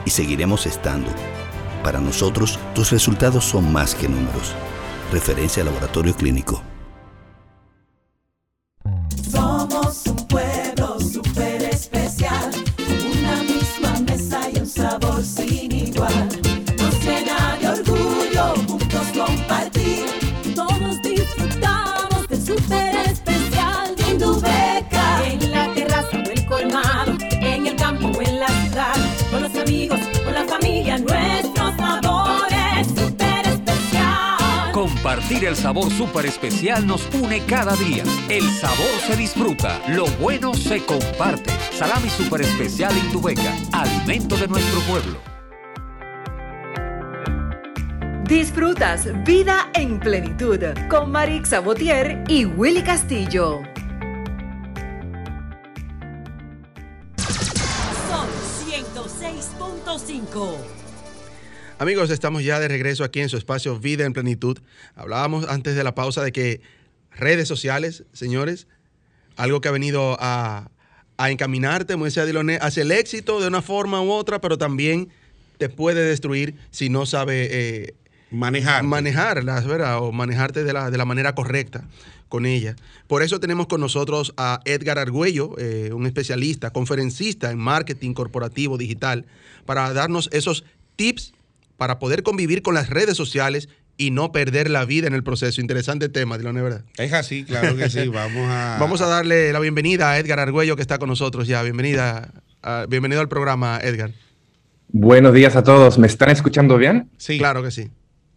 y 0.04 0.10
seguiremos 0.10 0.66
estando. 0.66 1.10
Para 1.82 2.00
nosotros, 2.00 2.58
tus 2.74 2.90
resultados 2.90 3.44
son 3.44 3.72
más 3.72 3.94
que 3.94 4.08
números. 4.08 4.54
Referencia 5.12 5.64
Laboratorio 5.64 6.14
Clínico. 6.14 6.62
Compartir 35.10 35.44
el 35.44 35.56
sabor 35.56 35.90
super 35.90 36.24
especial 36.24 36.86
nos 36.86 37.08
une 37.12 37.44
cada 37.44 37.74
día. 37.74 38.04
El 38.28 38.48
sabor 38.48 38.86
se 39.04 39.16
disfruta, 39.16 39.82
lo 39.88 40.06
bueno 40.20 40.54
se 40.54 40.86
comparte. 40.86 41.50
Salami 41.72 42.08
super 42.08 42.42
especial 42.42 42.96
Indubeca, 42.96 43.52
alimento 43.72 44.36
de 44.36 44.46
nuestro 44.46 44.80
pueblo. 44.82 45.18
Disfrutas 48.22 49.08
Vida 49.24 49.72
en 49.74 49.98
Plenitud 49.98 50.60
con 50.88 51.10
Marix 51.10 51.48
Sabotier 51.48 52.22
y 52.28 52.44
Willy 52.44 52.84
Castillo. 52.84 53.62
Son 58.06 58.28
106.5. 58.64 60.79
Amigos, 61.80 62.10
estamos 62.10 62.44
ya 62.44 62.60
de 62.60 62.68
regreso 62.68 63.04
aquí 63.04 63.20
en 63.20 63.30
su 63.30 63.38
espacio 63.38 63.78
Vida 63.80 64.04
en 64.04 64.12
Plenitud. 64.12 64.58
Hablábamos 64.96 65.48
antes 65.48 65.74
de 65.74 65.82
la 65.82 65.94
pausa 65.94 66.22
de 66.22 66.30
que 66.30 66.60
redes 67.10 67.48
sociales, 67.48 68.04
señores, 68.12 68.66
algo 69.36 69.62
que 69.62 69.68
ha 69.68 69.72
venido 69.72 70.18
a, 70.20 70.70
encaminarte, 71.16 71.94
como 71.94 72.04
decía 72.04 72.26
Diloné, 72.26 72.58
hacia 72.60 72.82
el 72.82 72.92
éxito 72.92 73.40
de 73.40 73.48
una 73.48 73.62
forma 73.62 74.02
u 74.02 74.10
otra, 74.10 74.42
pero 74.42 74.58
también 74.58 75.08
te 75.56 75.70
puede 75.70 76.04
destruir 76.04 76.54
si 76.70 76.90
no 76.90 77.06
sabe 77.06 77.48
eh, 77.50 77.94
Manejar. 78.30 78.82
manejarlas, 78.82 79.66
¿verdad? 79.66 80.02
O 80.02 80.12
manejarte 80.12 80.64
de 80.64 80.74
la, 80.74 80.90
de 80.90 80.98
la 80.98 81.06
manera 81.06 81.34
correcta 81.34 81.88
con 82.28 82.44
ella. 82.44 82.76
Por 83.06 83.22
eso 83.22 83.40
tenemos 83.40 83.68
con 83.68 83.80
nosotros 83.80 84.34
a 84.36 84.60
Edgar 84.66 84.98
Argüello, 84.98 85.54
eh, 85.56 85.94
un 85.94 86.04
especialista, 86.04 86.74
conferencista 86.74 87.50
en 87.50 87.56
marketing 87.56 88.12
corporativo 88.12 88.76
digital, 88.76 89.24
para 89.64 89.90
darnos 89.94 90.28
esos 90.30 90.64
tips 90.96 91.32
para 91.80 91.98
poder 91.98 92.22
convivir 92.22 92.60
con 92.60 92.74
las 92.74 92.90
redes 92.90 93.16
sociales 93.16 93.70
y 93.96 94.10
no 94.10 94.32
perder 94.32 94.68
la 94.68 94.84
vida 94.84 95.06
en 95.06 95.14
el 95.14 95.22
proceso. 95.22 95.62
Interesante 95.62 96.10
tema, 96.10 96.36
de 96.36 96.44
la 96.44 96.52
verdad. 96.52 96.84
Es 96.98 97.14
así, 97.14 97.42
claro 97.42 97.74
que 97.74 97.88
sí. 97.88 98.06
Vamos 98.08 98.50
a. 98.50 98.76
Vamos 98.80 99.00
a 99.00 99.06
darle 99.06 99.50
la 99.50 99.60
bienvenida 99.60 100.10
a 100.10 100.18
Edgar 100.18 100.40
Argüello, 100.40 100.76
que 100.76 100.82
está 100.82 100.98
con 100.98 101.08
nosotros 101.08 101.48
ya. 101.48 101.62
Bienvenida, 101.62 102.34
a- 102.62 102.84
bienvenido 102.86 103.22
al 103.22 103.30
programa, 103.30 103.78
Edgar. 103.82 104.10
Buenos 104.88 105.32
días 105.32 105.56
a 105.56 105.62
todos. 105.64 105.98
¿Me 105.98 106.06
están 106.06 106.28
escuchando 106.28 106.76
bien? 106.76 107.08
Sí. 107.16 107.38
Claro 107.38 107.62
que 107.62 107.70
sí. 107.70 107.88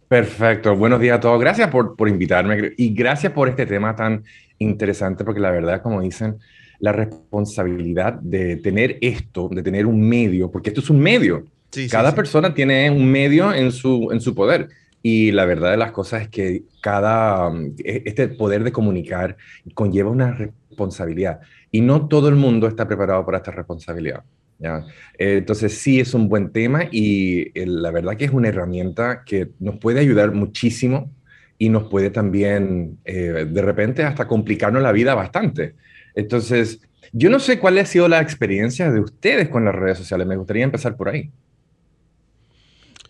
Perfecto. 0.08 0.74
Buenos 0.74 0.98
días 0.98 1.18
a 1.18 1.20
todos. 1.20 1.38
Gracias 1.38 1.68
por, 1.68 1.96
por 1.96 2.08
invitarme 2.08 2.72
y 2.78 2.94
gracias 2.94 3.30
por 3.34 3.50
este 3.50 3.66
tema 3.66 3.94
tan 3.94 4.24
interesante 4.58 5.22
porque 5.22 5.40
la 5.40 5.50
verdad, 5.50 5.82
como 5.82 6.00
dicen, 6.00 6.38
la 6.78 6.92
responsabilidad 6.92 8.14
de 8.14 8.56
tener 8.56 8.96
esto, 9.02 9.50
de 9.52 9.62
tener 9.62 9.84
un 9.84 10.00
medio, 10.08 10.50
porque 10.50 10.70
esto 10.70 10.80
es 10.80 10.88
un 10.88 11.00
medio. 11.00 11.44
Sí, 11.74 11.88
cada 11.88 12.10
sí. 12.10 12.16
persona 12.16 12.54
tiene 12.54 12.90
un 12.90 13.10
medio 13.10 13.52
en 13.52 13.72
su, 13.72 14.10
en 14.12 14.20
su 14.20 14.34
poder. 14.34 14.68
Y 15.02 15.32
la 15.32 15.44
verdad 15.44 15.72
de 15.72 15.76
las 15.76 15.92
cosas 15.92 16.22
es 16.22 16.28
que 16.28 16.62
cada, 16.80 17.48
um, 17.48 17.74
e- 17.84 18.02
este 18.06 18.28
poder 18.28 18.64
de 18.64 18.72
comunicar 18.72 19.36
conlleva 19.74 20.10
una 20.10 20.32
responsabilidad. 20.32 21.40
Y 21.70 21.80
no 21.82 22.08
todo 22.08 22.28
el 22.28 22.36
mundo 22.36 22.66
está 22.66 22.86
preparado 22.86 23.24
para 23.26 23.38
esta 23.38 23.50
responsabilidad. 23.50 24.22
¿ya? 24.58 24.84
Entonces 25.18 25.76
sí 25.78 26.00
es 26.00 26.14
un 26.14 26.28
buen 26.28 26.52
tema 26.52 26.84
y 26.90 27.50
eh, 27.58 27.66
la 27.66 27.90
verdad 27.90 28.16
que 28.16 28.24
es 28.24 28.30
una 28.30 28.48
herramienta 28.48 29.24
que 29.26 29.50
nos 29.58 29.76
puede 29.78 30.00
ayudar 30.00 30.32
muchísimo 30.32 31.10
y 31.58 31.68
nos 31.68 31.84
puede 31.84 32.10
también 32.10 32.98
eh, 33.04 33.46
de 33.50 33.62
repente 33.62 34.04
hasta 34.04 34.26
complicarnos 34.26 34.82
la 34.82 34.92
vida 34.92 35.14
bastante. 35.14 35.74
Entonces, 36.14 36.80
yo 37.12 37.30
no 37.30 37.38
sé 37.40 37.58
cuál 37.58 37.78
ha 37.78 37.86
sido 37.86 38.08
la 38.08 38.20
experiencia 38.20 38.90
de 38.90 39.00
ustedes 39.00 39.48
con 39.48 39.64
las 39.64 39.74
redes 39.74 39.98
sociales. 39.98 40.26
Me 40.26 40.36
gustaría 40.36 40.64
empezar 40.64 40.96
por 40.96 41.08
ahí. 41.08 41.30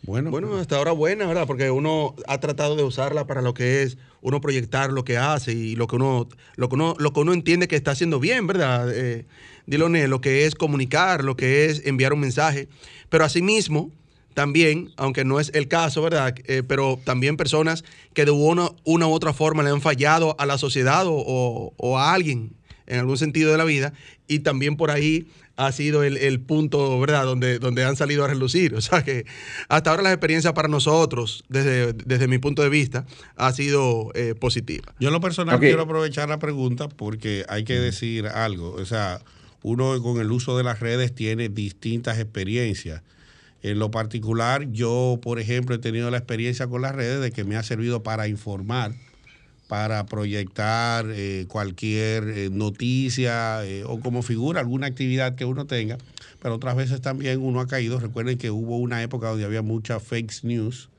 Bueno, 0.06 0.30
Bueno, 0.30 0.56
hasta 0.58 0.76
ahora 0.76 0.92
buena, 0.92 1.26
¿verdad? 1.26 1.46
Porque 1.46 1.70
uno 1.70 2.14
ha 2.26 2.38
tratado 2.38 2.76
de 2.76 2.82
usarla 2.82 3.26
para 3.26 3.40
lo 3.40 3.54
que 3.54 3.82
es 3.82 3.96
uno 4.20 4.40
proyectar 4.40 4.92
lo 4.92 5.02
que 5.04 5.16
hace 5.16 5.52
y 5.52 5.76
lo 5.76 5.86
que 5.86 5.96
uno, 5.96 6.28
lo 6.56 6.68
que 6.68 6.74
uno, 6.74 6.94
lo 6.98 7.12
que 7.12 7.20
uno 7.20 7.32
entiende 7.32 7.68
que 7.68 7.76
está 7.76 7.92
haciendo 7.92 8.20
bien, 8.20 8.46
¿verdad? 8.46 8.90
Eh, 8.94 9.24
Diloné, 9.66 10.06
lo 10.08 10.20
que 10.20 10.44
es 10.44 10.54
comunicar, 10.54 11.24
lo 11.24 11.36
que 11.36 11.66
es 11.66 11.86
enviar 11.86 12.12
un 12.12 12.20
mensaje. 12.20 12.68
Pero 13.08 13.24
asimismo, 13.24 13.90
también, 14.34 14.92
aunque 14.96 15.24
no 15.24 15.40
es 15.40 15.50
el 15.54 15.68
caso, 15.68 16.02
¿verdad? 16.02 16.34
Eh, 16.44 16.62
pero 16.66 16.98
también 17.02 17.38
personas 17.38 17.82
que 18.12 18.26
de 18.26 18.30
una, 18.30 18.68
una 18.84 19.06
u 19.06 19.12
otra 19.12 19.32
forma 19.32 19.62
le 19.62 19.70
han 19.70 19.80
fallado 19.80 20.36
a 20.38 20.44
la 20.44 20.58
sociedad 20.58 21.06
o, 21.06 21.14
o- 21.14 21.72
o 21.78 21.98
a 21.98 22.12
alguien 22.12 22.50
en 22.86 22.98
algún 22.98 23.16
sentido 23.16 23.52
de 23.52 23.56
la 23.58 23.64
vida 23.64 23.94
y 24.28 24.40
también 24.40 24.76
por 24.76 24.90
ahí 24.90 25.26
ha 25.56 25.72
sido 25.72 26.02
el, 26.02 26.16
el 26.16 26.40
punto, 26.40 26.98
¿verdad?, 26.98 27.24
donde, 27.24 27.58
donde 27.58 27.84
han 27.84 27.96
salido 27.96 28.24
a 28.24 28.28
relucir. 28.28 28.74
O 28.74 28.80
sea 28.80 29.02
que 29.04 29.24
hasta 29.68 29.90
ahora 29.90 30.02
la 30.02 30.12
experiencia 30.12 30.54
para 30.54 30.68
nosotros, 30.68 31.44
desde, 31.48 31.92
desde 31.92 32.28
mi 32.28 32.38
punto 32.38 32.62
de 32.62 32.68
vista, 32.68 33.06
ha 33.36 33.52
sido 33.52 34.10
eh, 34.14 34.34
positiva. 34.34 34.92
Yo 34.98 35.08
en 35.08 35.14
lo 35.14 35.20
personal 35.20 35.60
quiero 35.60 35.82
aprovechar 35.82 36.28
la 36.28 36.38
pregunta 36.38 36.88
porque 36.88 37.44
hay 37.48 37.64
que 37.64 37.74
decir 37.74 38.26
algo. 38.26 38.72
O 38.72 38.84
sea, 38.84 39.20
uno 39.62 40.00
con 40.02 40.20
el 40.20 40.30
uso 40.30 40.56
de 40.56 40.64
las 40.64 40.80
redes 40.80 41.14
tiene 41.14 41.48
distintas 41.48 42.18
experiencias. 42.18 43.02
En 43.62 43.78
lo 43.78 43.90
particular, 43.90 44.70
yo, 44.72 45.18
por 45.22 45.40
ejemplo, 45.40 45.74
he 45.74 45.78
tenido 45.78 46.10
la 46.10 46.18
experiencia 46.18 46.66
con 46.66 46.82
las 46.82 46.94
redes 46.94 47.22
de 47.22 47.32
que 47.32 47.44
me 47.44 47.56
ha 47.56 47.62
servido 47.62 48.02
para 48.02 48.28
informar, 48.28 48.92
para 49.68 50.06
proyectar 50.06 51.06
eh, 51.10 51.46
cualquier 51.48 52.28
eh, 52.28 52.50
noticia 52.50 53.64
eh, 53.64 53.84
o 53.84 53.98
como 54.00 54.22
figura 54.22 54.60
alguna 54.60 54.86
actividad 54.86 55.34
que 55.34 55.44
uno 55.44 55.66
tenga. 55.66 55.98
Pero 56.40 56.56
otras 56.56 56.76
veces 56.76 57.00
también 57.00 57.40
uno 57.40 57.60
ha 57.60 57.66
caído. 57.66 57.98
Recuerden 57.98 58.38
que 58.38 58.50
hubo 58.50 58.78
una 58.78 59.02
época 59.02 59.28
donde 59.28 59.44
había 59.44 59.62
mucha 59.62 60.00
fake 60.00 60.44
news 60.44 60.90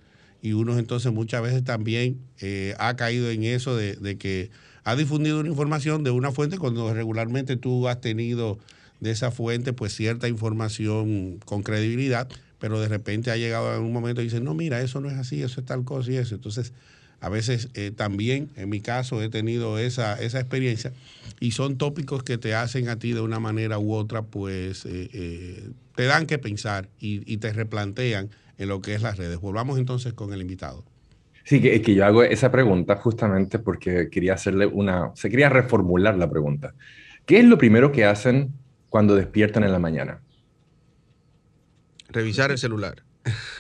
y 0.41 0.53
uno 0.53 0.77
entonces 0.77 1.11
muchas 1.11 1.41
veces 1.41 1.63
también 1.63 2.19
eh, 2.39 2.75
ha 2.77 2.95
caído 2.95 3.31
en 3.31 3.43
eso 3.43 3.75
de, 3.75 3.95
de 3.95 4.17
que 4.17 4.51
ha 4.83 4.95
difundido 4.95 5.39
una 5.39 5.49
información 5.49 6.03
de 6.03 6.11
una 6.11 6.31
fuente 6.31 6.59
cuando 6.59 6.93
regularmente 6.93 7.57
tú 7.57 7.87
has 7.87 7.99
tenido 7.99 8.59
de 8.99 9.11
esa 9.11 9.31
fuente 9.31 9.73
pues 9.73 9.95
cierta 9.95 10.27
información 10.27 11.39
con 11.45 11.63
credibilidad, 11.63 12.27
pero 12.59 12.79
de 12.79 12.87
repente 12.87 13.31
ha 13.31 13.37
llegado 13.37 13.75
en 13.75 13.81
un 13.81 13.91
momento 13.91 14.21
y 14.21 14.25
dice, 14.25 14.39
no, 14.39 14.53
mira, 14.53 14.81
eso 14.81 15.01
no 15.01 15.09
es 15.09 15.17
así, 15.17 15.41
eso 15.41 15.59
es 15.61 15.65
tal 15.65 15.83
cosa 15.83 16.11
y 16.11 16.17
eso. 16.17 16.35
Entonces, 16.35 16.73
a 17.19 17.29
veces 17.29 17.69
eh, 17.73 17.91
también, 17.95 18.49
en 18.55 18.69
mi 18.69 18.81
caso, 18.81 19.21
he 19.21 19.29
tenido 19.29 19.79
esa, 19.79 20.21
esa 20.21 20.39
experiencia 20.39 20.93
y 21.39 21.51
son 21.51 21.77
tópicos 21.77 22.23
que 22.23 22.37
te 22.37 22.53
hacen 22.55 22.89
a 22.89 22.97
ti 22.97 23.13
de 23.13 23.21
una 23.21 23.39
manera 23.39 23.79
u 23.79 23.93
otra, 23.93 24.21
pues 24.21 24.85
eh, 24.85 25.09
eh, 25.13 25.69
te 25.95 26.05
dan 26.05 26.27
que 26.27 26.37
pensar 26.37 26.89
y, 26.99 27.21
y 27.31 27.37
te 27.37 27.51
replantean 27.53 28.29
en 28.57 28.67
lo 28.69 28.81
que 28.81 28.93
es 28.95 29.01
las 29.01 29.17
redes. 29.17 29.39
Volvamos 29.39 29.77
entonces 29.77 30.13
con 30.13 30.33
el 30.33 30.41
invitado. 30.41 30.83
Sí, 31.43 31.61
que, 31.61 31.81
que 31.81 31.93
yo 31.93 32.05
hago 32.05 32.23
esa 32.23 32.51
pregunta 32.51 32.95
justamente 32.95 33.59
porque 33.59 34.09
quería 34.09 34.33
hacerle 34.33 34.65
una, 34.65 35.11
se 35.15 35.29
quería 35.29 35.49
reformular 35.49 36.17
la 36.17 36.29
pregunta. 36.29 36.73
¿Qué 37.25 37.39
es 37.39 37.45
lo 37.45 37.57
primero 37.57 37.91
que 37.91 38.05
hacen 38.05 38.53
cuando 38.89 39.15
despiertan 39.15 39.63
en 39.63 39.71
la 39.71 39.79
mañana? 39.79 40.21
Revisar 42.09 42.51
el 42.51 42.57
celular. 42.57 43.04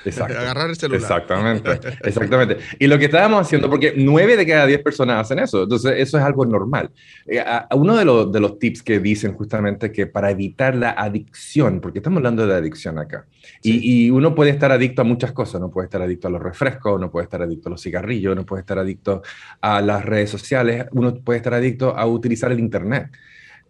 Exacto. 0.05 0.37
Agarrar 0.37 0.69
el 0.69 0.75
celular. 0.75 1.01
Exactamente, 1.01 1.71
exactamente. 2.03 2.57
Y 2.77 2.87
lo 2.87 2.99
que 2.99 3.05
estábamos 3.05 3.41
haciendo, 3.41 3.69
porque 3.69 3.93
nueve 3.97 4.37
de 4.37 4.45
cada 4.45 4.65
diez 4.67 4.81
personas 4.81 5.21
hacen 5.21 5.39
eso, 5.39 5.63
entonces 5.63 5.93
eso 5.97 6.17
es 6.17 6.23
algo 6.23 6.45
normal. 6.45 6.91
Eh, 7.25 7.39
a- 7.39 7.67
uno 7.75 7.95
de 7.95 8.05
los, 8.05 8.31
de 8.31 8.39
los 8.39 8.59
tips 8.59 8.83
que 8.83 8.99
dicen 8.99 9.33
justamente 9.33 9.91
que 9.91 10.05
para 10.05 10.29
evitar 10.29 10.75
la 10.75 10.91
adicción, 10.91 11.79
porque 11.81 11.99
estamos 11.99 12.17
hablando 12.17 12.45
de 12.45 12.53
adicción 12.53 12.99
acá, 12.99 13.25
y, 13.63 14.05
y 14.05 14.11
uno 14.11 14.35
puede 14.35 14.51
estar 14.51 14.71
adicto 14.71 15.01
a 15.01 15.05
muchas 15.05 15.31
cosas, 15.31 15.59
no 15.59 15.71
puede 15.71 15.85
estar 15.85 16.01
adicto 16.01 16.27
a 16.27 16.31
los 16.31 16.41
refrescos, 16.41 16.99
no 17.01 17.09
puede 17.09 17.23
estar 17.23 17.41
adicto 17.41 17.69
a 17.69 17.71
los 17.71 17.81
cigarrillos, 17.81 18.35
no 18.35 18.45
puede 18.45 18.61
estar 18.61 18.77
adicto 18.77 19.23
a 19.61 19.81
las 19.81 20.05
redes 20.05 20.29
sociales, 20.29 20.85
uno 20.91 21.15
puede 21.15 21.37
estar 21.37 21.53
adicto 21.55 21.97
a 21.97 22.05
utilizar 22.05 22.51
el 22.51 22.59
Internet. 22.59 23.09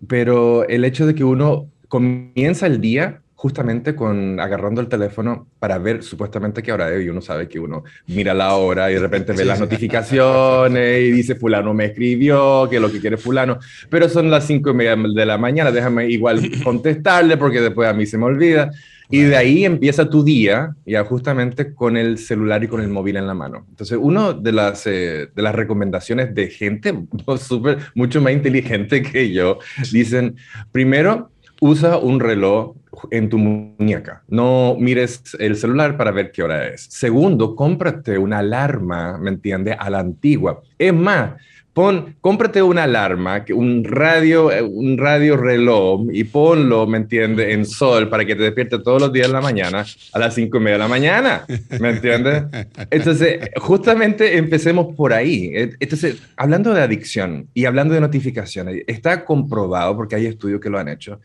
Pero 0.07 0.67
el 0.67 0.83
hecho 0.85 1.07
de 1.07 1.15
que 1.15 1.23
uno 1.23 1.69
comienza 1.87 2.67
el 2.67 2.81
día 2.81 3.21
justamente 3.45 3.93
con 3.93 4.39
agarrando 4.39 4.81
el 4.81 4.87
teléfono 4.87 5.45
para 5.59 5.77
ver 5.77 6.01
supuestamente 6.01 6.63
qué 6.63 6.73
hora 6.73 6.91
es 6.91 7.05
y 7.05 7.09
uno 7.09 7.21
sabe 7.21 7.47
que 7.47 7.59
uno 7.59 7.83
mira 8.07 8.33
la 8.33 8.55
hora 8.55 8.89
y 8.89 8.95
de 8.95 8.99
repente 8.99 9.33
ve 9.33 9.37
Sí, 9.37 9.43
las 9.43 9.59
notificaciones 9.59 11.01
y 11.03 11.11
dice 11.11 11.35
fulano 11.35 11.71
me 11.71 11.85
escribió, 11.85 12.67
que 12.67 12.79
lo 12.79 12.91
que 12.91 12.99
quiere 12.99 13.17
fulano, 13.17 13.59
pero 13.87 14.09
son 14.09 14.31
las 14.31 14.47
cinco 14.47 14.71
y 14.71 14.73
media 14.73 14.95
de 14.95 15.25
la 15.27 15.37
mañana, 15.37 15.71
déjame 15.71 16.09
igual 16.09 16.41
contestarle 16.63 17.37
porque 17.37 17.61
después 17.61 17.87
a 17.87 17.93
mí 17.93 18.07
se 18.07 18.17
me 18.17 18.25
olvida. 18.25 18.71
Y 19.07 19.21
de 19.21 19.37
ahí 19.37 19.65
empieza 19.65 20.09
tu 20.09 20.23
día, 20.23 20.75
ya 20.83 21.03
justamente 21.03 21.75
con 21.75 21.95
el 21.95 22.17
celular 22.17 22.63
y 22.63 22.67
con 22.67 22.81
el 22.81 22.87
móvil 22.87 23.17
en 23.17 23.27
la 23.27 23.35
mano. 23.35 23.67
Entonces, 23.69 23.99
una 24.01 24.33
de 24.33 24.51
las, 24.51 24.87
eh, 24.87 25.29
de 25.35 25.41
las 25.43 25.53
recomendaciones 25.53 26.33
de 26.33 26.49
gente 26.49 27.05
súper, 27.37 27.77
mucho 27.93 28.21
más 28.21 28.33
inteligente 28.33 29.03
que 29.03 29.31
yo, 29.31 29.59
dicen, 29.91 30.37
primero, 30.71 31.29
usa 31.61 31.97
un 31.97 32.19
reloj 32.19 32.75
en 33.11 33.29
tu 33.29 33.37
muñeca. 33.37 34.23
No 34.27 34.75
mires 34.79 35.35
el 35.39 35.55
celular 35.55 35.97
para 35.97 36.11
ver 36.11 36.31
qué 36.31 36.43
hora 36.43 36.67
es. 36.67 36.87
Segundo, 36.89 37.55
cómprate 37.55 38.17
una 38.17 38.39
alarma, 38.39 39.17
¿me 39.17 39.29
entiendes? 39.29 39.75
A 39.79 39.89
la 39.89 39.99
antigua. 39.99 40.61
Es 40.77 40.93
más, 40.93 41.33
pon, 41.75 42.15
cómprate 42.21 42.61
una 42.61 42.83
alarma, 42.83 43.43
un 43.53 43.83
radio, 43.83 44.49
eh, 44.49 44.61
un 44.61 44.97
radio 44.97 45.35
reloj 45.35 46.07
y 46.09 46.23
ponlo, 46.23 46.87
¿me 46.87 46.97
entiendes? 46.99 47.53
En 47.53 47.65
sol 47.65 48.07
para 48.07 48.23
que 48.23 48.33
te 48.33 48.43
despierte 48.43 48.79
todos 48.79 49.01
los 49.01 49.11
días 49.11 49.27
en 49.27 49.33
la 49.33 49.41
mañana 49.41 49.85
a 50.13 50.19
las 50.19 50.33
cinco 50.33 50.57
y 50.57 50.61
media 50.61 50.75
de 50.75 50.79
la 50.79 50.87
mañana, 50.87 51.45
¿me 51.81 51.89
entiendes? 51.89 52.45
Entonces, 52.89 53.49
justamente 53.57 54.37
empecemos 54.37 54.95
por 54.95 55.11
ahí. 55.11 55.51
Eh, 55.53 55.75
Entonces, 55.81 56.23
hablando 56.37 56.73
de 56.73 56.81
adicción 56.81 57.49
y 57.53 57.65
hablando 57.65 57.93
de 57.93 57.99
notificaciones, 57.99 58.83
está 58.87 59.25
comprobado, 59.25 59.97
porque 59.97 60.15
hay 60.15 60.27
estudios 60.27 60.61
que 60.61 60.69
lo 60.69 60.79
han 60.79 60.87
hecho, 60.87 61.19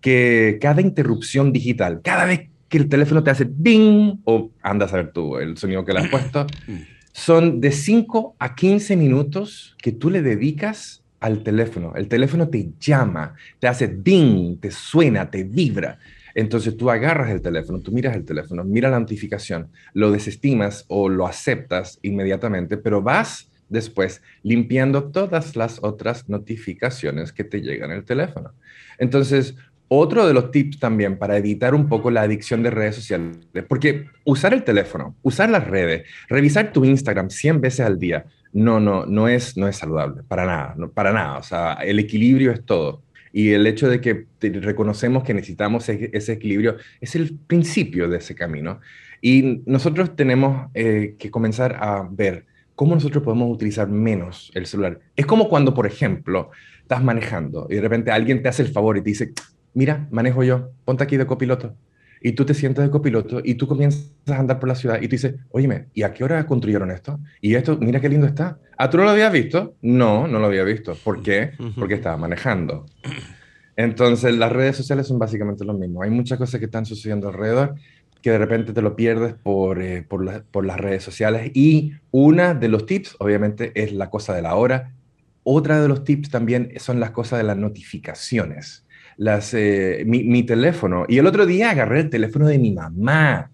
que 0.00 0.58
cada 0.60 0.80
interrupción 0.80 1.52
digital, 1.52 2.00
cada 2.02 2.24
vez 2.24 2.48
que 2.68 2.78
el 2.78 2.88
teléfono 2.88 3.22
te 3.22 3.30
hace 3.30 3.46
ding, 3.48 4.16
o 4.24 4.50
anda 4.62 4.86
a 4.86 4.88
saber 4.88 5.12
tú 5.12 5.38
el 5.38 5.56
sonido 5.56 5.84
que 5.84 5.92
le 5.92 6.00
has 6.00 6.08
puesto, 6.08 6.44
son 7.12 7.60
de 7.60 7.72
5 7.72 8.36
a 8.38 8.54
15 8.54 8.96
minutos 8.96 9.76
que 9.80 9.92
tú 9.92 10.10
le 10.10 10.22
dedicas 10.22 11.02
al 11.20 11.42
teléfono. 11.42 11.92
El 11.94 12.08
teléfono 12.08 12.48
te 12.48 12.70
llama, 12.80 13.34
te 13.60 13.68
hace 13.68 13.86
ding, 13.86 14.58
te 14.58 14.70
suena, 14.70 15.30
te 15.30 15.44
vibra. 15.44 15.98
Entonces 16.34 16.76
tú 16.76 16.90
agarras 16.90 17.30
el 17.30 17.42
teléfono, 17.42 17.80
tú 17.80 17.92
miras 17.92 18.16
el 18.16 18.24
teléfono, 18.24 18.64
mira 18.64 18.90
la 18.90 18.98
notificación, 18.98 19.68
lo 19.92 20.10
desestimas 20.10 20.84
o 20.88 21.08
lo 21.08 21.26
aceptas 21.26 21.98
inmediatamente, 22.02 22.76
pero 22.76 23.02
vas 23.02 23.50
después 23.68 24.22
limpiando 24.42 25.04
todas 25.04 25.56
las 25.56 25.78
otras 25.82 26.28
notificaciones 26.28 27.32
que 27.32 27.44
te 27.44 27.60
llegan 27.60 27.90
al 27.90 28.04
teléfono. 28.04 28.52
Entonces, 28.98 29.54
Otro 29.94 30.26
de 30.26 30.32
los 30.32 30.50
tips 30.50 30.78
también 30.78 31.18
para 31.18 31.36
evitar 31.36 31.74
un 31.74 31.86
poco 31.86 32.10
la 32.10 32.22
adicción 32.22 32.62
de 32.62 32.70
redes 32.70 32.94
sociales, 32.94 33.36
porque 33.68 34.06
usar 34.24 34.54
el 34.54 34.64
teléfono, 34.64 35.16
usar 35.20 35.50
las 35.50 35.68
redes, 35.68 36.08
revisar 36.30 36.72
tu 36.72 36.86
Instagram 36.86 37.28
100 37.28 37.60
veces 37.60 37.80
al 37.80 37.98
día, 37.98 38.24
no, 38.54 38.80
no, 38.80 39.04
no 39.04 39.28
es, 39.28 39.54
no 39.58 39.68
es 39.68 39.76
saludable, 39.76 40.22
para 40.22 40.46
nada, 40.46 40.74
no, 40.78 40.90
para 40.90 41.12
nada. 41.12 41.36
O 41.36 41.42
sea, 41.42 41.74
el 41.74 41.98
equilibrio 41.98 42.52
es 42.52 42.64
todo. 42.64 43.02
Y 43.34 43.50
el 43.50 43.66
hecho 43.66 43.86
de 43.90 44.00
que 44.00 44.24
reconocemos 44.40 45.24
que 45.24 45.34
necesitamos 45.34 45.86
ese, 45.90 46.32
equilibrio 46.32 46.78
es 47.02 47.14
el 47.14 47.38
principio 47.46 48.08
de 48.08 48.16
ese 48.16 48.34
camino. 48.34 48.80
Y 49.20 49.60
nosotros 49.66 50.16
tenemos 50.16 50.70
eh, 50.72 51.16
que 51.18 51.30
comenzar 51.30 51.76
a 51.78 52.08
ver 52.10 52.46
cómo 52.74 52.94
nosotros 52.94 53.22
podemos 53.22 53.54
utilizar 53.54 53.88
menos 53.88 54.50
el 54.54 54.64
celular. 54.64 55.00
Es 55.16 55.26
como 55.26 55.50
cuando, 55.50 55.74
por 55.74 55.86
ejemplo, 55.86 56.50
estás 56.80 57.04
manejando 57.04 57.66
y 57.70 57.76
de 57.76 57.80
repente 57.80 58.10
alguien 58.10 58.42
te 58.42 58.48
hace 58.48 58.62
el 58.62 58.68
favor 58.68 58.96
y 58.96 59.02
te 59.02 59.10
dice, 59.10 59.32
mira, 59.74 60.06
manejo 60.10 60.42
yo, 60.44 60.70
ponte 60.84 61.04
aquí 61.04 61.16
de 61.16 61.26
copiloto. 61.26 61.74
Y 62.24 62.32
tú 62.32 62.44
te 62.44 62.54
sientas 62.54 62.84
de 62.84 62.90
copiloto 62.90 63.40
y 63.42 63.56
tú 63.56 63.66
comienzas 63.66 64.08
a 64.28 64.38
andar 64.38 64.60
por 64.60 64.68
la 64.68 64.76
ciudad 64.76 64.98
y 65.00 65.08
tú 65.08 65.12
dices, 65.16 65.34
oíme, 65.50 65.86
¿y 65.92 66.04
a 66.04 66.12
qué 66.14 66.22
hora 66.22 66.46
construyeron 66.46 66.90
esto? 66.92 67.18
Y 67.40 67.54
esto, 67.56 67.76
mira 67.80 68.00
qué 68.00 68.08
lindo 68.08 68.26
está. 68.28 68.58
¿Ah, 68.78 68.88
tú 68.88 68.96
no 68.98 69.02
lo 69.04 69.10
habías 69.10 69.32
visto? 69.32 69.74
No, 69.82 70.28
no 70.28 70.38
lo 70.38 70.46
había 70.46 70.62
visto. 70.62 70.94
¿Por 71.02 71.20
qué? 71.22 71.50
Porque 71.74 71.94
estaba 71.94 72.16
manejando. 72.16 72.86
Entonces, 73.76 74.36
las 74.36 74.52
redes 74.52 74.76
sociales 74.76 75.06
son 75.06 75.18
básicamente 75.18 75.64
lo 75.64 75.74
mismo. 75.74 76.02
Hay 76.02 76.10
muchas 76.10 76.38
cosas 76.38 76.58
que 76.60 76.66
están 76.66 76.84
sucediendo 76.86 77.28
alrededor 77.28 77.74
que 78.20 78.30
de 78.30 78.38
repente 78.38 78.72
te 78.72 78.82
lo 78.82 78.94
pierdes 78.94 79.34
por, 79.34 79.82
eh, 79.82 80.02
por, 80.08 80.24
la- 80.24 80.44
por 80.48 80.64
las 80.64 80.78
redes 80.78 81.02
sociales. 81.02 81.50
Y 81.54 81.94
una 82.12 82.54
de 82.54 82.68
los 82.68 82.86
tips, 82.86 83.16
obviamente, 83.18 83.72
es 83.74 83.92
la 83.92 84.10
cosa 84.10 84.32
de 84.34 84.42
la 84.42 84.54
hora. 84.54 84.92
Otra 85.42 85.80
de 85.82 85.88
los 85.88 86.04
tips 86.04 86.30
también 86.30 86.70
son 86.78 87.00
las 87.00 87.10
cosas 87.10 87.38
de 87.40 87.44
las 87.44 87.56
notificaciones. 87.56 88.84
Las, 89.16 89.54
eh, 89.54 90.04
mi, 90.06 90.24
mi 90.24 90.42
teléfono. 90.42 91.04
Y 91.08 91.18
el 91.18 91.26
otro 91.26 91.46
día 91.46 91.70
agarré 91.70 92.00
el 92.00 92.10
teléfono 92.10 92.46
de 92.46 92.58
mi 92.58 92.72
mamá, 92.72 93.50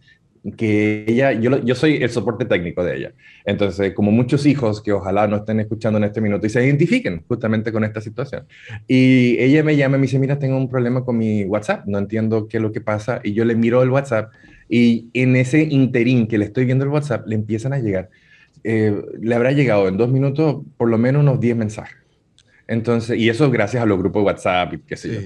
que 0.57 1.05
ella, 1.07 1.33
yo, 1.33 1.62
yo 1.62 1.75
soy 1.75 1.97
el 2.03 2.11
soporte 2.11 2.44
técnico 2.44 2.85
de 2.85 2.97
ella. 2.97 3.12
Entonces, 3.44 3.92
como 3.92 4.11
muchos 4.11 4.47
hijos 4.47 4.83
que 4.83 4.92
ojalá 4.92 5.27
no 5.27 5.37
estén 5.37 5.61
escuchando 5.61 5.99
en 5.99 6.05
este 6.05 6.21
minuto 6.21 6.47
y 6.47 6.51
se 6.51 6.64
identifiquen 6.64 7.25
justamente 7.27 7.73
con 7.73 7.85
esta 7.85 8.01
situación. 8.01 8.47
Y 8.87 9.38
ella 9.38 9.62
me 9.62 9.77
llama 9.77 9.97
y 9.97 10.01
me 10.01 10.07
dice, 10.07 10.18
mira, 10.18 10.38
tengo 10.38 10.57
un 10.57 10.68
problema 10.68 11.05
con 11.05 11.18
mi 11.18 11.44
WhatsApp, 11.44 11.87
no 11.87 11.99
entiendo 11.99 12.49
qué 12.49 12.59
es 12.59 12.62
lo 12.62 12.73
que 12.73 12.81
pasa. 12.81 13.21
Y 13.23 13.33
yo 13.33 13.44
le 13.44 13.55
miro 13.55 13.83
el 13.83 13.90
WhatsApp 13.90 14.33
y 14.68 15.09
en 15.14 15.37
ese 15.37 15.62
interín 15.62 16.27
que 16.27 16.38
le 16.38 16.47
estoy 16.47 16.64
viendo 16.64 16.85
el 16.85 16.90
WhatsApp, 16.90 17.27
le 17.27 17.35
empiezan 17.35 17.73
a 17.73 17.79
llegar, 17.79 18.11
eh, 18.64 19.03
le 19.21 19.35
habrá 19.35 19.53
llegado 19.53 19.88
en 19.88 19.97
dos 19.97 20.11
minutos 20.11 20.62
por 20.77 20.88
lo 20.88 20.99
menos 20.99 21.23
unos 21.23 21.40
10 21.40 21.57
mensajes. 21.57 21.97
Entonces, 22.66 23.18
y 23.18 23.31
eso 23.31 23.51
gracias 23.51 23.83
a 23.83 23.87
los 23.87 23.99
grupos 23.99 24.23
de 24.23 24.27
WhatsApp 24.27 24.75
y 24.75 24.79
qué 24.81 24.97
sé 24.97 25.14
yo. 25.14 25.21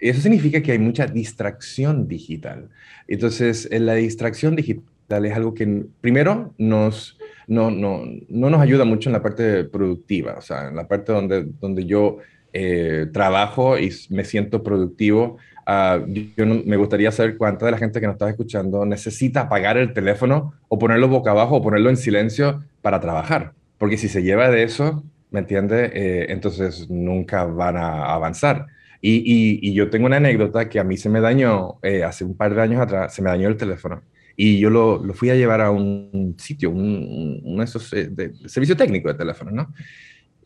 Eso 0.00 0.20
significa 0.20 0.60
que 0.62 0.72
hay 0.72 0.78
mucha 0.78 1.06
distracción 1.06 2.06
digital. 2.08 2.68
Entonces, 3.08 3.68
eh, 3.70 3.80
la 3.80 3.94
distracción 3.94 4.56
digital 4.56 5.24
es 5.26 5.34
algo 5.34 5.54
que 5.54 5.84
primero 6.00 6.54
nos, 6.58 7.18
no, 7.46 7.70
no, 7.70 8.02
no 8.28 8.50
nos 8.50 8.60
ayuda 8.60 8.84
mucho 8.84 9.08
en 9.08 9.14
la 9.14 9.22
parte 9.22 9.64
productiva, 9.64 10.34
o 10.38 10.40
sea, 10.42 10.68
en 10.68 10.76
la 10.76 10.86
parte 10.88 11.12
donde, 11.12 11.46
donde 11.60 11.84
yo 11.86 12.18
eh, 12.52 13.06
trabajo 13.12 13.78
y 13.78 13.90
me 14.10 14.24
siento 14.24 14.62
productivo. 14.62 15.38
Ah, 15.66 15.98
yo 16.36 16.44
no- 16.46 16.62
me 16.64 16.76
gustaría 16.76 17.10
saber 17.10 17.36
cuánta 17.36 17.64
de 17.66 17.72
la 17.72 17.78
gente 17.78 18.00
que 18.00 18.06
nos 18.06 18.14
está 18.14 18.28
escuchando 18.28 18.84
necesita 18.84 19.42
apagar 19.42 19.76
el 19.78 19.92
teléfono 19.94 20.54
o 20.68 20.78
ponerlo 20.78 21.08
boca 21.08 21.30
abajo 21.30 21.56
o 21.56 21.62
ponerlo 21.62 21.90
en 21.90 21.96
silencio 21.96 22.62
para 22.82 23.00
trabajar. 23.00 23.52
Porque 23.78 23.96
si 23.96 24.08
se 24.08 24.22
lleva 24.22 24.50
de 24.50 24.62
eso, 24.62 25.02
¿me 25.30 25.40
entiende? 25.40 25.90
Eh, 25.94 26.26
entonces 26.30 26.88
nunca 26.90 27.44
van 27.44 27.76
a 27.76 28.12
avanzar. 28.14 28.66
Y, 29.06 29.16
y- 29.18 29.70
y 29.70 29.74
yo 29.74 29.90
tengo 29.90 30.06
una 30.06 30.16
anécdota 30.16 30.68
que 30.68 30.80
a 30.80 30.84
mí 30.84 30.96
se 30.96 31.10
me 31.10 31.20
dañó 31.20 31.78
eh, 31.82 32.04
hace 32.04 32.24
un 32.24 32.36
par 32.36 32.54
de 32.54 32.62
años 32.62 32.80
atrás, 32.80 33.14
se 33.14 33.20
me 33.22 33.30
dañó 33.30 33.48
el 33.48 33.56
teléfono. 33.58 34.02
Y 34.36 34.58
yo 34.58 34.70
lo, 34.70 35.04
lo 35.04 35.14
fui 35.14 35.30
a 35.30 35.34
llevar 35.36 35.60
a 35.60 35.70
un 35.70 36.34
sitio, 36.38 36.70
un, 36.70 37.40
un- 37.44 37.62
esos 37.62 37.92
eh, 37.92 38.08
de, 38.10 38.28
de 38.30 38.48
servicio 38.48 38.76
técnico 38.76 39.08
de 39.08 39.14
teléfono, 39.18 39.50
¿no? 39.50 39.74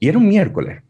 Y 0.01 0.09
era 0.09 0.19
un 0.19 0.29
miércoles. 0.29 0.83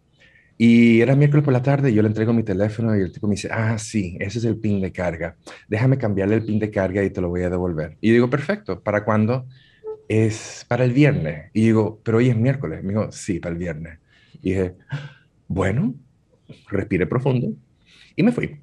Y 0.59 1.01
era 1.03 1.15
miércoles 1.17 1.45
por 1.45 1.53
la 1.53 1.63
tarde, 1.63 1.91
y 1.91 1.95
yo 1.95 2.03
le 2.03 2.09
entrego 2.09 2.33
mi 2.33 2.43
teléfono 2.45 2.97
y 2.97 3.01
el 3.03 3.13
tipo 3.13 3.29
me 3.29 3.35
dice, 3.37 3.49
ah, 3.53 3.79
sí, 3.79 4.17
ese 4.21 4.39
es 4.41 4.45
el 4.45 4.59
pin 4.59 4.81
de 4.81 4.93
carga. 4.93 5.37
Déjame 5.69 5.99
cambiarle 5.99 6.37
el 6.37 6.45
pin 6.45 6.59
de 6.59 6.71
carga 6.71 7.05
y 7.05 7.11
te 7.11 7.21
lo 7.21 7.29
voy 7.29 7.43
a 7.43 7.51
devolver. 7.51 7.97
Y 8.01 8.11
digo, 8.13 8.29
perfecto, 8.31 8.83
¿para 8.83 9.05
cuándo? 9.05 9.47
Es 10.09 10.65
para 10.69 10.85
el 10.85 10.93
viernes. 10.93 11.51
Y 11.55 11.63
digo, 11.63 12.01
pero 12.05 12.19
hoy 12.19 12.31
es 12.31 12.37
miércoles. 12.37 12.83
Me 12.85 12.91
dijo, 12.91 13.13
sí, 13.13 13.41
para 13.41 13.53
el 13.55 13.59
viernes. 13.59 13.99
Y 14.43 14.51
dije, 14.51 14.77
bueno, 15.49 15.95
respiré 16.69 17.07
profundo 17.07 17.49
y 18.17 18.23
me 18.23 18.33
fui. 18.33 18.61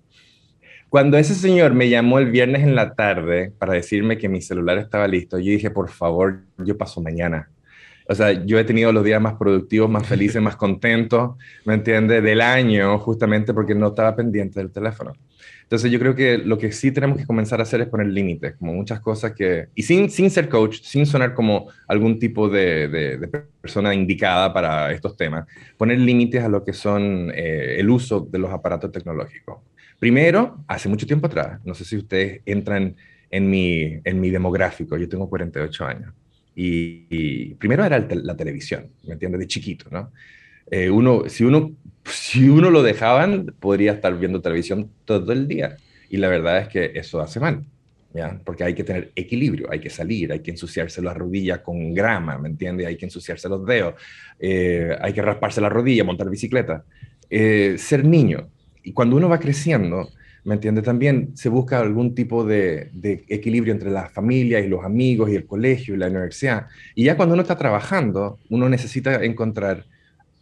Cuando 0.90 1.18
ese 1.18 1.34
señor 1.34 1.74
me 1.74 1.90
llamó 1.90 2.20
el 2.20 2.32
viernes 2.32 2.64
en 2.64 2.76
la 2.76 2.96
tarde 2.96 3.52
para 3.58 3.74
decirme 3.74 4.18
que 4.18 4.30
mi 4.30 4.42
celular 4.42 4.78
estaba 4.78 5.08
listo, 5.08 5.38
yo 5.40 5.52
dije, 5.52 5.70
por 5.70 5.90
favor, 5.90 6.44
yo 6.58 6.78
paso 6.78 7.02
mañana. 7.02 7.50
O 8.08 8.16
sea, 8.16 8.46
yo 8.46 8.60
he 8.60 8.64
tenido 8.64 8.92
los 8.92 9.04
días 9.04 9.22
más 9.22 9.34
productivos, 9.36 9.90
más 9.90 10.06
felices, 10.08 10.42
más 10.42 10.56
contentos, 10.56 11.36
¿me 11.66 11.74
entiende? 11.76 12.22
Del 12.22 12.42
año, 12.42 13.00
justamente 13.00 13.54
porque 13.54 13.76
no 13.76 13.88
estaba 13.88 14.16
pendiente 14.16 14.60
del 14.60 14.72
teléfono. 14.72 15.14
Entonces 15.64 15.92
yo 15.92 15.98
creo 16.00 16.14
que 16.16 16.38
lo 16.38 16.58
que 16.60 16.72
sí 16.72 16.92
tenemos 16.92 17.18
que 17.18 17.26
comenzar 17.26 17.60
a 17.60 17.64
hacer 17.64 17.82
es 17.82 17.88
poner 17.88 18.08
límites, 18.08 18.56
como 18.58 18.74
muchas 18.74 19.00
cosas 19.00 19.34
que, 19.34 19.68
y 19.74 19.82
sin, 19.84 20.10
sin 20.12 20.30
ser 20.30 20.48
coach, 20.48 20.80
sin 20.84 21.06
sonar 21.08 21.34
como 21.34 21.68
algún 21.88 22.20
tipo 22.20 22.48
de, 22.50 22.88
de- 22.88 23.18
de 23.18 23.28
persona 23.62 23.94
indicada 23.96 24.54
para 24.54 24.92
estos 24.92 25.18
temas, 25.18 25.48
poner 25.78 26.00
límites 26.00 26.44
a 26.44 26.50
lo 26.50 26.64
que 26.64 26.74
son 26.74 27.32
eh, 27.34 27.78
el 27.80 27.90
uso 27.90 28.20
de 28.22 28.38
los 28.40 28.52
aparatos 28.52 28.92
tecnológicos. 28.92 29.60
Primero, 30.00 30.64
hace 30.68 30.88
mucho 30.90 31.08
tiempo 31.08 31.28
atrás, 31.28 31.60
no 31.64 31.74
sé 31.74 31.84
si 31.86 31.98
ustedes 31.98 32.42
entran 32.46 32.96
en 33.32 33.50
mi, 33.50 34.00
en 34.04 34.20
mi 34.20 34.30
demográfico, 34.30 34.98
yo 34.98 35.10
tengo 35.10 35.30
48 35.30 35.86
años, 35.86 36.14
y, 36.56 37.54
primero 37.56 37.84
era 37.86 38.00
la 38.00 38.38
televisión, 38.38 38.88
¿me 39.04 39.14
entiendes? 39.14 39.40
De 39.40 39.48
chiquito, 39.48 39.90
¿no? 39.92 40.12
Eh, 40.72 40.90
uno, 40.90 41.24
si, 41.28 41.44
uno, 41.44 41.74
si 42.06 42.50
uno 42.50 42.70
lo 42.70 42.82
dejaban, 42.82 43.54
podría 43.60 43.94
estar 43.94 44.18
viendo 44.18 44.42
televisión 44.42 44.90
todo 45.06 45.32
el 45.32 45.48
día. 45.48 45.78
Y 46.10 46.18
la 46.18 46.30
verdad 46.30 46.60
es 46.60 46.68
que 46.70 46.92
eso 46.96 47.20
hace 47.20 47.40
mal, 47.40 47.66
¿ya? 48.14 48.40
Porque 48.44 48.64
hay 48.64 48.74
que 48.74 48.84
tener 48.84 49.12
equilibrio, 49.16 49.70
hay 49.70 49.80
que 49.80 49.90
salir, 49.90 50.32
hay 50.32 50.40
que 50.40 50.52
ensuciarse 50.52 51.02
las 51.02 51.16
rodillas 51.16 51.60
con 51.60 51.94
grama, 51.94 52.38
¿me 52.38 52.50
entiendes? 52.50 52.88
Hay 52.88 52.96
que 52.96 53.06
ensuciarse 53.06 53.50
los 53.50 53.66
dedos, 53.66 53.96
eh, 54.40 54.96
hay 55.02 55.14
que 55.14 55.22
rasparse 55.22 55.62
la 55.62 55.70
rodilla, 55.70 56.04
montar 56.04 56.30
bicicleta. 56.30 56.84
Eh, 57.30 57.76
ser 57.78 58.06
niño. 58.06 58.50
Y 58.84 58.94
cuando 58.94 59.16
uno 59.18 59.28
va 59.28 59.40
creciendo, 59.40 60.10
¿me 60.46 60.54
entiende? 60.54 60.84
También 60.84 61.32
se 61.36 61.50
busca 61.50 61.80
algún 61.80 62.14
tipo 62.14 62.46
de, 62.46 62.92
equilibrio 63.28 63.74
entre 63.74 63.90
la 63.90 64.10
familia 64.10 64.60
y 64.60 64.68
los 64.70 64.86
amigos 64.86 65.32
y 65.32 65.36
el 65.36 65.46
colegio 65.46 65.96
y 65.96 65.98
la 65.98 66.08
universidad. 66.08 66.68
Y 66.94 67.04
ya 67.04 67.18
cuando 67.18 67.34
uno 67.34 67.42
está 67.42 67.58
trabajando, 67.58 68.40
uno 68.50 68.70
necesita 68.70 69.24
encontrar 69.24 69.86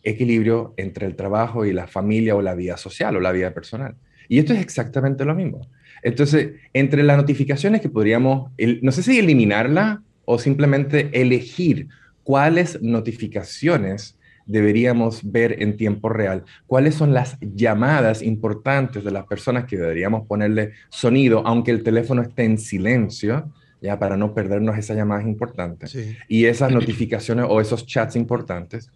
equilibrio 0.03 0.73
entre 0.75 1.07
el 1.07 1.15
trabajo 1.15 1.65
y 1.65 1.71
la 1.71 1.87
familia 1.87 2.35
o 2.35 2.41
la 2.41 2.53
vida 2.53 2.75
social 2.75 3.15
o 3.15 3.21
la 3.21 3.31
vida 3.31 3.53
personal. 3.53 3.95
Y 4.27 4.39
esto 4.39 4.53
es 4.53 4.59
exactamente 4.59 5.23
lo 5.23 5.35
mismo. 5.35 5.61
Entonces, 6.03 6.51
entre 6.73 7.01
las 7.03 7.15
notificaciones 7.15 7.79
que 7.79 7.87
podríamos, 7.87 8.51
el- 8.57 8.81
no 8.83 8.91
sé 8.91 9.03
si 9.03 9.17
eliminarla 9.17 10.03
o 10.25 10.37
simplemente 10.37 11.09
elegir 11.13 11.87
cuáles 12.23 12.81
notificaciones 12.81 14.17
deberíamos 14.45 15.31
ver 15.31 15.61
en 15.61 15.77
tiempo 15.77 16.09
real, 16.09 16.43
cuáles 16.67 16.95
son 16.95 17.13
las 17.13 17.37
llamadas 17.41 18.21
importantes 18.21 19.03
de 19.03 19.11
las 19.11 19.25
personas 19.25 19.65
que 19.65 19.77
deberíamos 19.77 20.27
ponerle 20.27 20.71
sonido, 20.89 21.45
aunque 21.45 21.71
el 21.71 21.83
teléfono 21.83 22.21
esté 22.21 22.43
en 22.43 22.57
silencio, 22.57 23.51
ya 23.81 23.99
para 23.99 24.15
no 24.15 24.33
perdernos 24.33 24.77
esas 24.77 24.95
llamadas 24.95 25.25
importantes. 25.25 25.95
Y 26.29 26.45
esas 26.45 26.71
notificaciones 26.71 27.45
o 27.49 27.59
esos 27.59 27.85
chats 27.85 28.15
importantes, 28.15 28.89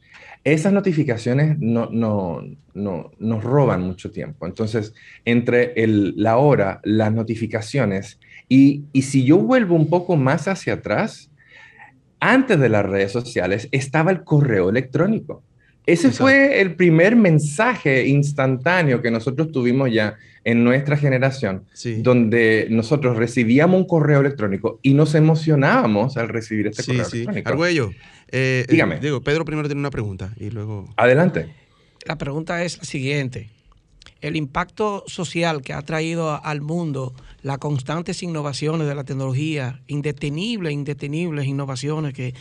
esas 0.46 0.72
notificaciones 0.72 1.60
no, 1.60 1.90
no, 1.92 2.42
no, 2.74 3.12
nos 3.20 3.44
roban 3.44 3.82
mucho 3.82 4.12
tiempo. 4.12 4.48
Entonces, 4.48 4.94
entre 5.26 5.74
el, 5.84 6.14
la 6.16 6.38
hora, 6.38 6.80
las 6.84 7.12
notificaciones, 7.12 8.18
y, 8.48 8.86
y 8.94 9.02
si 9.02 9.26
yo 9.26 9.40
vuelvo 9.40 9.76
un 9.76 9.90
poco 9.90 10.16
más 10.16 10.48
hacia 10.48 10.76
atrás, 10.76 11.30
antes 12.20 12.60
de 12.60 12.70
las 12.70 12.86
redes 12.86 13.12
sociales 13.12 13.68
estaba 13.72 14.12
el 14.12 14.24
correo 14.24 14.70
electrónico. 14.70 15.44
Ese 15.86 16.12
fue 16.12 16.60
el 16.60 16.76
primer 16.76 17.16
mensaje 17.16 18.08
instantáneo 18.08 19.02
que 19.02 19.10
nosotros 19.10 19.54
tuvimos 19.54 19.90
ya 19.92 20.16
en 20.44 20.64
nuestra 20.66 20.98
generación, 20.98 21.64
donde 22.00 22.68
nosotros 22.70 23.16
recibíamos 23.16 23.80
un 23.82 23.88
correo 23.88 24.20
electrónico 24.20 24.80
y 24.82 24.94
nos 24.94 25.16
emocionábamos 25.16 26.18
al 26.18 26.28
recibir 26.28 26.68
este 26.68 26.84
Sí, 26.84 26.92
correo 26.92 27.06
sí. 27.06 27.18
electrónico. 27.20 27.50
Argüello, 27.50 27.90
eh, 28.30 28.64
eh, 28.64 28.66
Dígame. 28.70 29.00
digo, 29.00 29.22
Pedro 29.22 29.46
primero 29.46 29.70
tiene 29.70 29.80
una 29.80 29.90
pregunta 29.90 30.34
y 30.38 30.50
luego... 30.50 30.94
Adelante. 30.98 31.54
La 32.06 32.18
pregunta 32.18 32.64
es 32.64 32.78
la 32.80 32.84
siguiente. 32.84 33.50
El 34.20 34.36
impacto 34.36 35.04
social 35.08 35.62
que 35.62 35.72
ha 35.74 35.82
traído 35.84 36.44
al 36.44 36.60
mundo 36.62 37.14
las 37.42 37.58
constantes 37.60 38.24
innovaciones 38.24 38.88
de 38.88 38.96
la 38.96 39.04
tecnología, 39.04 39.82
indetenibles, 39.88 40.74
indetenibles 40.74 41.46
innovaciones 41.46 42.14
que 42.14 42.34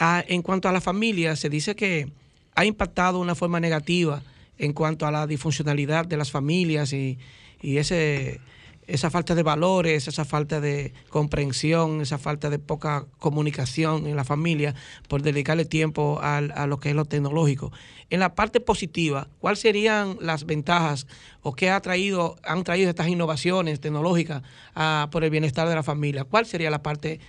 en 0.00 0.42
cuanto 0.42 0.68
a 0.68 0.72
la 0.72 0.80
familia 0.80 1.36
se 1.36 1.48
dice 1.48 1.76
que 1.76 2.10
ha 2.54 2.64
impactado 2.64 3.18
de 3.18 3.22
una 3.22 3.34
forma 3.34 3.60
negativa 3.60 4.22
en 4.58 4.72
cuanto 4.72 5.06
a 5.06 5.10
la 5.10 5.26
disfuncionalidad 5.26 6.06
de 6.06 6.16
las 6.16 6.30
familias 6.30 6.92
y, 6.92 7.18
y 7.60 7.76
ese 7.76 8.40
esa 8.86 9.10
falta 9.10 9.34
de 9.34 9.42
valores, 9.42 10.08
esa 10.08 10.24
falta 10.24 10.60
de 10.60 10.92
comprensión, 11.08 12.00
esa 12.00 12.18
falta 12.18 12.50
de 12.50 12.58
poca 12.58 13.06
comunicación 13.18 14.06
en 14.06 14.16
la 14.16 14.24
familia 14.24 14.74
por 15.08 15.22
dedicarle 15.22 15.64
tiempo 15.64 16.18
al- 16.20 16.52
a, 16.56 16.66
lo 16.66 16.78
que 16.80 16.90
es 16.90 16.94
lo 16.94 17.04
tecnológico. 17.04 17.72
En 18.10 18.20
la 18.20 18.34
parte 18.34 18.60
positiva, 18.60 19.28
¿cuáles 19.38 19.60
serían 19.60 20.16
las 20.20 20.44
ventajas 20.46 21.06
o 21.42 21.54
qué 21.54 21.70
ha 21.70 21.80
traído, 21.80 22.36
han 22.42 22.64
traído 22.64 22.90
estas 22.90 23.08
innovaciones 23.08 23.80
tecnológicas 23.80 24.42
ah, 24.74 25.08
por 25.12 25.24
el 25.24 25.30
bienestar 25.30 25.68
de 25.68 25.74
la 25.74 25.82
familia? 25.82 26.24
¿Cuál 26.24 26.44
sería 26.46 26.70
la 26.70 26.82
parte 26.82 27.20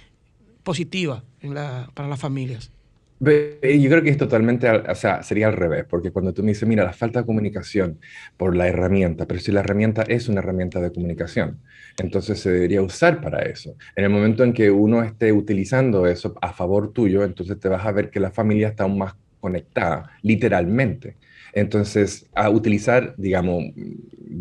positiva 0.64 1.24
en 1.42 1.54
la- 1.54 1.90
para 1.94 2.08
las 2.10 2.20
familias? 2.20 2.72
Yo 3.20 3.90
creo 3.90 4.04
que 4.04 4.10
es 4.10 4.18
totalmente, 4.18 4.68
al- 4.68 4.90
o 4.90 4.96
sea, 4.96 5.24
sería 5.24 5.48
al 5.48 5.54
revés, 5.54 5.86
porque 5.90 6.12
cuando 6.12 6.34
tú 6.34 6.44
me 6.44 6.50
dices, 6.50 6.68
mira, 6.68 6.84
la 6.84 6.92
falta 6.94 7.20
de 7.22 7.26
comunicación 7.26 8.00
por 8.38 8.56
la 8.56 8.68
herramienta, 8.68 9.26
pero 9.28 9.40
si 9.40 9.52
la 9.52 9.62
herramienta 9.62 10.02
es 10.04 10.28
una 10.28 10.40
herramienta 10.42 10.82
de 10.82 10.92
comunicación, 10.92 11.62
entonces 11.98 12.40
se 12.40 12.52
debería 12.52 12.82
usar 12.82 13.22
para 13.22 13.44
eso. 13.44 13.76
En 13.96 14.04
el 14.04 14.10
momento 14.10 14.44
en 14.44 14.52
que 14.54 14.70
uno 14.72 15.04
esté 15.04 15.32
utilizando 15.32 16.06
eso 16.06 16.36
a 16.42 16.52
favor 16.54 16.92
tuyo, 16.92 17.24
entonces 17.24 17.58
te 17.60 17.70
vas 17.70 17.86
a 17.86 17.92
ver 17.94 18.10
que 18.10 18.20
la 18.20 18.32
familia 18.32 18.70
está 18.70 18.84
aún 18.84 18.98
más 18.98 19.14
conectada, 19.40 20.10
literalmente. 20.22 21.18
Entonces, 21.54 22.30
a 22.34 22.50
utilizar, 22.50 23.14
digamos, 23.18 23.64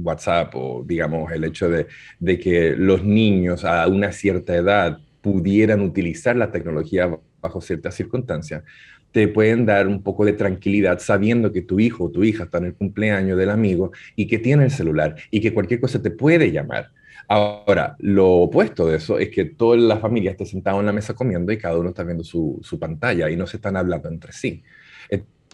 WhatsApp 0.02 0.54
o, 0.54 0.82
digamos, 0.87 1.30
el 1.32 1.44
hecho 1.44 1.68
de, 1.68 1.87
de 2.18 2.38
que 2.38 2.74
los 2.76 3.04
niños 3.04 3.64
a 3.64 3.87
una 3.88 4.12
cierta 4.12 4.54
edad 4.56 4.98
pudieran 5.20 5.80
utilizar 5.82 6.37
la 6.37 6.50
tecnología 6.50 7.16
bajo 7.42 7.61
ciertas 7.61 7.94
circunstancias, 7.94 8.62
te 9.11 9.28
pueden 9.28 9.66
dar 9.66 9.88
un 9.88 10.02
poco 10.02 10.24
de 10.24 10.33
tranquilidad 10.33 10.98
sabiendo 10.98 11.52
que 11.52 11.61
tu 11.61 11.78
hijo 11.78 12.05
o 12.05 12.11
tu 12.11 12.24
hija 12.24 12.44
está 12.44 12.59
en 12.59 12.66
el 12.66 12.74
cumpleaños 12.74 13.37
del 13.37 13.50
amigo 13.50 13.92
y 14.16 14.26
que 14.26 14.38
tiene 14.38 14.64
el 14.64 14.70
celular 14.70 15.16
y 15.31 15.40
que 15.40 15.52
cualquier 15.52 15.81
cosa 15.81 16.00
te 16.00 16.11
puede 16.11 16.50
llamar. 16.50 16.90
Ahora, 17.28 17.96
lo 17.98 18.28
opuesto 18.28 18.87
de 18.87 18.96
eso 18.96 19.18
es 19.18 19.28
que 19.28 19.44
toda 19.44 19.76
la 19.76 19.98
familia 19.98 20.31
esté 20.31 20.46
sentada 20.46 20.81
en 20.81 20.87
la 20.87 20.92
mesa 20.92 21.14
comiendo 21.14 21.52
y 21.52 21.59
cada 21.59 21.78
uno 21.78 21.90
está 21.90 22.02
viendo 22.05 22.24
su, 22.24 22.59
su 22.62 22.78
pantalla 22.78 23.28
y 23.31 23.37
no 23.37 23.46
se 23.46 23.59
están 23.59 23.76
hablando 23.76 24.09
entre 24.09 24.33
sí. 24.33 24.62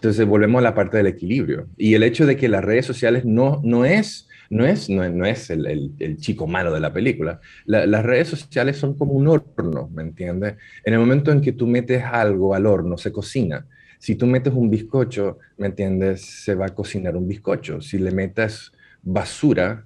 Entonces 0.01 0.25
volvemos 0.25 0.59
a 0.59 0.63
la 0.63 0.73
parte 0.73 0.95
del 0.95 1.07
equilibrio. 1.07 1.67
Y 1.77 1.93
el 1.93 2.03
hecho 2.03 2.25
de 2.25 2.37
que 2.37 2.47
las 2.47 2.63
redes 2.63 2.85
sociales 2.85 3.25
no, 3.25 3.59
no 3.65 3.83
es, 3.83 4.28
no 4.49 4.65
es, 4.65 4.89
no, 4.89 5.07
no 5.09 5.25
es 5.25 5.49
el, 5.49 5.65
el- 5.99 6.17
chico 6.17 6.47
malo 6.47 6.73
de 6.73 6.79
la 6.79 6.91
película. 6.93 7.39
La- 7.65 7.85
las 7.85 8.03
redes 8.05 8.27
sociales 8.29 8.77
son 8.77 8.97
como 8.97 9.13
un 9.13 9.27
horno, 9.27 9.89
¿me 9.93 10.01
entiendes? 10.03 10.55
En 10.83 10.93
el 10.93 10.99
momento 10.99 11.31
en 11.31 11.41
que 11.41 11.51
tú 11.53 11.67
metes 11.67 12.03
algo 12.03 12.55
al 12.55 12.65
horno, 12.65 12.97
se 12.97 13.11
cocina. 13.11 13.67
Si 13.99 14.15
tú 14.15 14.25
metes 14.27 14.53
un 14.53 14.69
bizcocho, 14.69 15.37
¿me 15.57 15.67
entiendes? 15.67 16.21
Se 16.43 16.55
va 16.55 16.67
a 16.67 16.69
cocinar 16.75 17.15
un 17.17 17.27
bizcocho. 17.27 17.81
Si 17.81 17.97
le 17.97 18.11
metes 18.11 18.71
basura, 19.01 19.85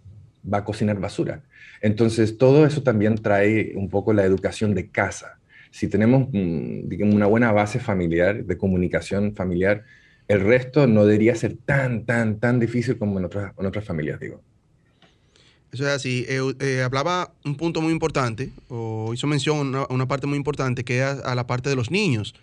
va 0.52 0.60
a 0.60 0.64
cocinar 0.66 1.00
basura. 1.00 1.44
Entonces, 1.82 2.38
todo 2.38 2.66
eso 2.66 2.84
también 2.84 3.16
trae 3.16 3.74
un 3.76 3.90
poco 3.90 4.14
la 4.14 4.24
educación 4.26 4.74
de 4.76 4.90
casa. 4.92 5.40
Si 5.72 5.88
tenemos, 5.90 6.28
mm, 6.32 6.88
digamos, 6.88 7.16
una 7.16 7.26
buena 7.28 7.52
base 7.52 7.80
familiar, 7.80 8.46
de 8.46 8.58
comunicación 8.58 9.36
familiar, 9.36 9.84
el 10.28 10.42
resto 10.42 10.88
no 10.88 11.06
debería 11.06 11.36
ser 11.36 11.58
tan, 11.66 12.06
tan, 12.06 12.40
tan 12.40 12.60
difícil 12.60 12.98
como 12.98 13.20
en 13.20 13.26
otras, 13.26 13.54
en 13.58 13.66
otras 13.66 13.86
familias, 13.86 14.20
digo. 14.20 14.44
Eso 15.74 15.84
es 15.88 15.90
así. 15.90 16.26
Eh, 16.30 16.40
eh, 16.60 16.82
hablaba 16.86 17.34
un 17.44 17.56
punto 17.56 17.82
muy 17.82 17.92
importante, 17.92 18.52
o 18.70 19.12
hizo 19.14 19.26
mención 19.28 19.58
a 19.58 19.62
una, 19.62 19.86
una 19.90 20.08
parte 20.08 20.28
muy 20.28 20.38
importante, 20.38 20.84
que 20.86 21.00
es 21.00 21.04
a, 21.04 21.32
a 21.32 21.36
la 21.36 21.48
parte 21.48 21.70
de 21.70 21.76
los 21.76 21.90
niños. 21.92 22.34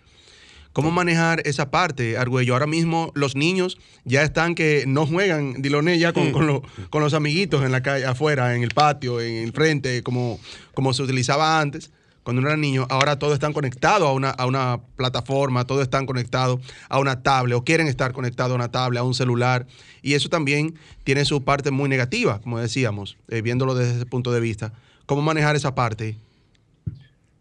¿Cómo 0.73 0.89
manejar 0.91 1.41
esa 1.45 1.69
parte, 1.69 2.17
Argüello? 2.17 2.53
Ahora 2.53 2.67
mismo 2.67 3.11
los 3.13 3.35
niños 3.35 3.77
ya 4.05 4.23
están 4.23 4.55
que 4.55 4.85
no 4.87 5.05
juegan, 5.05 5.61
Diloné, 5.61 5.97
ya 5.99 6.13
con, 6.13 6.31
con, 6.31 6.47
lo- 6.47 6.61
con 6.89 7.01
los 7.03 7.13
amiguitos 7.13 7.63
en 7.65 7.71
la 7.73 7.81
calle, 7.83 8.05
afuera, 8.05 8.55
en 8.55 8.63
el 8.63 8.69
patio, 8.69 9.19
en 9.19 9.35
el 9.43 9.51
frente, 9.51 10.01
como, 10.01 10.39
como 10.73 10.93
se 10.93 11.03
utilizaba 11.03 11.59
antes, 11.59 11.91
cuando 12.23 12.39
uno 12.39 12.49
era 12.49 12.57
niño. 12.57 12.85
Ahora 12.89 13.17
todos 13.17 13.33
están 13.33 13.53
conectados 13.53 14.07
a 14.07 14.11
una, 14.11 14.29
a 14.29 14.45
una 14.45 14.79
plataforma, 14.95 15.65
todos 15.65 15.81
están 15.81 16.05
conectados 16.05 16.59
a 16.89 16.99
una 16.99 17.23
tablet, 17.23 17.57
o 17.57 17.63
quieren 17.63 17.87
estar 17.87 18.13
conectados 18.13 18.51
a 18.51 18.55
una 18.55 18.71
tablet, 18.71 18.99
a 18.99 19.03
un 19.03 19.13
celular. 19.13 19.65
Y 20.01 20.13
eso 20.13 20.29
también 20.29 20.75
tiene 21.03 21.25
su 21.25 21.43
parte 21.43 21.71
muy 21.71 21.89
negativa, 21.89 22.39
como 22.41 22.59
decíamos, 22.59 23.17
eh, 23.29 23.41
viéndolo 23.41 23.75
desde 23.75 23.95
ese 23.95 24.05
punto 24.05 24.31
de 24.31 24.39
vista. 24.39 24.73
¿Cómo 25.05 25.21
manejar 25.21 25.55
esa 25.55 25.75
parte? 25.75 26.17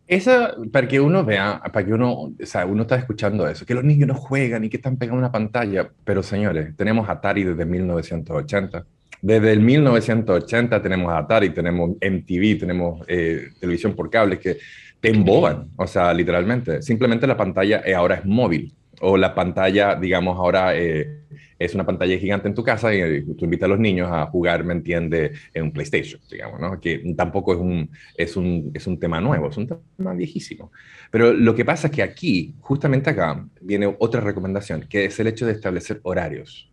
Esa, 0.07 0.57
para 0.73 0.89
que 0.89 1.01
uno 1.01 1.25
vea, 1.25 1.63
para 1.73 1.87
que 1.87 1.93
uno, 1.93 2.13
o 2.13 2.33
sea, 2.43 2.67
uno 2.67 2.83
está 2.83 2.97
escuchando 2.97 3.47
eso, 3.47 3.65
que 3.65 3.75
los 3.75 3.85
niños 3.85 4.09
no 4.09 4.15
juegan 4.17 4.65
y 4.65 4.69
que 4.69 4.77
están 4.77 4.97
pegados 4.97 5.19
a 5.19 5.21
una 5.21 5.31
pantalla, 5.31 5.89
pero 6.03 6.25
señores, 6.25 6.77
tenemos 6.77 7.09
Atari 7.09 7.45
desde 7.45 7.65
1980. 7.65 8.85
Desde 9.23 9.53
el 9.53 9.61
1980 9.61 10.83
tenemos 10.83 11.13
Atari, 11.13 11.51
tenemos 11.51 11.91
MTV, 12.01 12.59
tenemos 12.59 13.03
eh, 13.07 13.49
televisión 13.59 13.95
por 13.95 14.09
cable 14.11 14.39
que 14.39 14.59
te 15.01 15.11
emboban, 15.11 15.71
o 15.77 15.87
sea, 15.87 16.13
literalmente. 16.13 16.83
Simplemente 16.83 17.27
la 17.27 17.37
pantalla 17.37 17.83
eh, 17.85 17.95
ahora 17.95 18.17
es 18.17 18.25
móvil, 18.25 18.75
o 19.01 19.17
la 19.17 19.35
pantalla, 19.35 19.95
digamos, 19.95 20.37
ahora 20.37 20.77
eh, 20.77 21.21
es 21.59 21.75
una 21.75 21.85
pantalla 21.85 22.19
gigante 22.19 22.49
en 22.49 22.55
tu 22.55 22.63
casa 22.63 22.95
y 22.95 23.01
eh, 23.01 23.25
tú 23.37 23.45
invitas 23.45 23.67
a 23.67 23.71
los 23.71 23.79
niños 23.79 24.09
a 24.11 24.27
jugar, 24.27 24.63
¿me 24.65 24.75
entiende?, 24.75 25.33
en 25.53 25.65
un 25.65 25.73
PlayStation, 25.73 26.21
digamos, 26.31 26.61
¿no? 26.61 26.81
Que 26.81 27.15
tampoco 27.17 27.55
es 27.55 27.61
un, 27.61 27.91
es 28.17 28.37
un, 28.37 28.71
es 28.75 28.87
un 28.87 28.99
tema 28.99 29.21
nuevo, 29.21 29.49
es 29.49 29.57
un 29.57 29.67
tema 29.67 30.15
viejísimo. 30.15 30.71
Pero 31.11 31.33
lo 31.33 31.55
que 31.55 31.65
pasa 31.65 31.89
es 31.89 31.93
que 31.93 32.03
aquí, 32.03 32.55
justamente 32.61 33.11
acá, 33.11 33.47
viene 33.61 33.95
otra 33.99 34.21
recomendación, 34.21 34.87
que 34.89 35.07
es 35.07 35.19
el 35.19 35.27
hecho 35.27 35.47
de 35.47 35.53
establecer 35.53 36.01
horarios. 36.03 36.70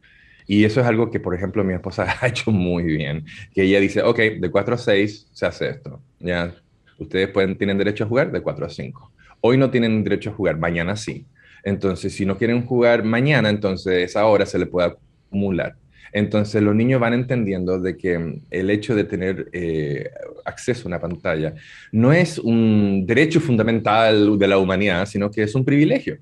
Y 0.47 0.63
eso 0.63 0.79
es 0.79 0.87
algo 0.87 1.11
que, 1.11 1.19
por 1.19 1.35
ejemplo, 1.35 1.63
mi 1.63 1.73
esposa 1.73 2.07
ha 2.21 2.27
hecho 2.27 2.51
muy 2.51 2.83
bien, 2.83 3.25
que 3.53 3.63
ella 3.63 3.79
dice, 3.79 4.01
ok, 4.01 4.17
de 4.39 4.49
4 4.49 4.75
a 4.75 4.77
6 4.77 5.27
se 5.31 5.45
hace 5.45 5.69
esto, 5.69 6.01
ya, 6.19 6.55
ustedes 6.97 7.27
pueden, 7.29 7.57
tienen 7.57 7.77
derecho 7.77 8.05
a 8.05 8.07
jugar 8.07 8.31
de 8.31 8.41
4 8.41 8.65
a 8.65 8.69
5. 8.69 9.11
Hoy 9.41 9.57
no 9.57 9.69
tienen 9.69 10.03
derecho 10.03 10.31
a 10.31 10.33
jugar, 10.33 10.57
mañana 10.57 10.95
sí. 10.95 11.25
Entonces, 11.63 12.13
si 12.13 12.25
no 12.25 12.37
quieren 12.37 12.65
jugar 12.65 13.03
mañana, 13.03 13.49
entonces 13.49 14.09
esa 14.09 14.25
hora 14.25 14.45
se 14.45 14.57
le 14.57 14.65
puede 14.65 14.93
acumular. 15.27 15.75
Entonces, 16.13 16.63
los 16.63 16.73
niños 16.73 17.01
van 17.01 17.13
entendiendo 17.13 17.79
de 17.79 17.97
que 17.97 18.17
mm, 18.17 18.41
el 18.49 18.69
hecho 18.69 18.95
de 18.95 19.03
tener 19.03 19.49
eh, 19.51 20.09
acceso 20.45 20.83
a 20.83 20.87
una 20.87 20.99
pantalla 20.99 21.53
no 21.91 22.13
es 22.13 22.39
un 22.39 23.05
derecho 23.05 23.39
fundamental 23.39 24.39
de 24.39 24.47
la 24.47 24.57
humanidad, 24.57 25.05
sino 25.05 25.29
que 25.29 25.43
es 25.43 25.53
un 25.55 25.65
privilegio. 25.65 26.17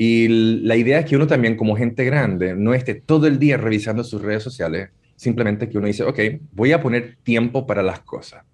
Y 0.00 0.28
la 0.62 0.76
idea 0.76 1.00
es 1.00 1.06
que 1.06 1.16
uno 1.16 1.26
también, 1.26 1.56
como 1.56 1.76
gente 1.76 2.04
grande, 2.04 2.54
no 2.54 2.72
esté 2.74 2.94
todo 2.94 3.26
el 3.26 3.40
día 3.40 3.56
revisando 3.56 4.04
sus 4.04 4.22
redes 4.22 4.44
sociales, 4.44 4.90
simplemente 5.16 5.68
que 5.68 5.76
uno 5.78 5.88
dice, 5.88 6.04
ok, 6.04 6.20
voy 6.52 6.72
a 6.72 6.80
poner 6.80 7.18
tiempo 7.24 7.66
para 7.66 7.82
las 7.82 8.00
cosas. 8.02 8.44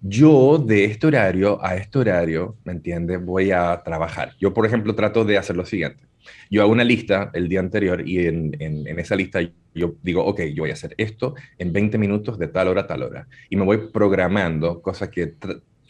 Yo 0.00 0.58
de 0.58 0.84
este 0.84 1.06
horario 1.06 1.64
a 1.64 1.76
este 1.76 1.98
horario, 1.98 2.56
¿me 2.64 2.72
entiendes? 2.72 3.24
Voy 3.24 3.50
a 3.52 3.82
trabajar. 3.84 4.32
Yo, 4.40 4.54
por 4.54 4.66
ejemplo, 4.66 4.94
trato 4.94 5.24
de 5.24 5.38
hacer 5.38 5.56
lo 5.56 5.66
siguiente. 5.66 6.04
Yo 6.50 6.62
hago 6.62 6.72
una 6.72 6.84
lista 6.84 7.30
el 7.34 7.48
día 7.48 7.60
anterior 7.60 8.06
y 8.06 8.26
en, 8.26 8.56
en- 8.60 8.98
esa 8.98 9.16
lista 9.16 9.40
yo 9.74 9.94
digo, 10.02 10.24
ok, 10.24 10.40
yo 10.54 10.64
voy 10.64 10.70
a 10.70 10.74
hacer 10.74 10.94
esto 10.98 11.34
en 11.58 11.72
20 11.72 11.98
minutos 11.98 12.38
de 12.38 12.48
tal 12.48 12.68
hora 12.68 12.82
a 12.82 12.86
tal 12.86 13.02
hora. 13.04 13.28
Y 13.48 13.56
me 13.56 13.64
voy 13.64 13.90
programando 13.92 14.82
cosas 14.82 15.10
que 15.10 15.34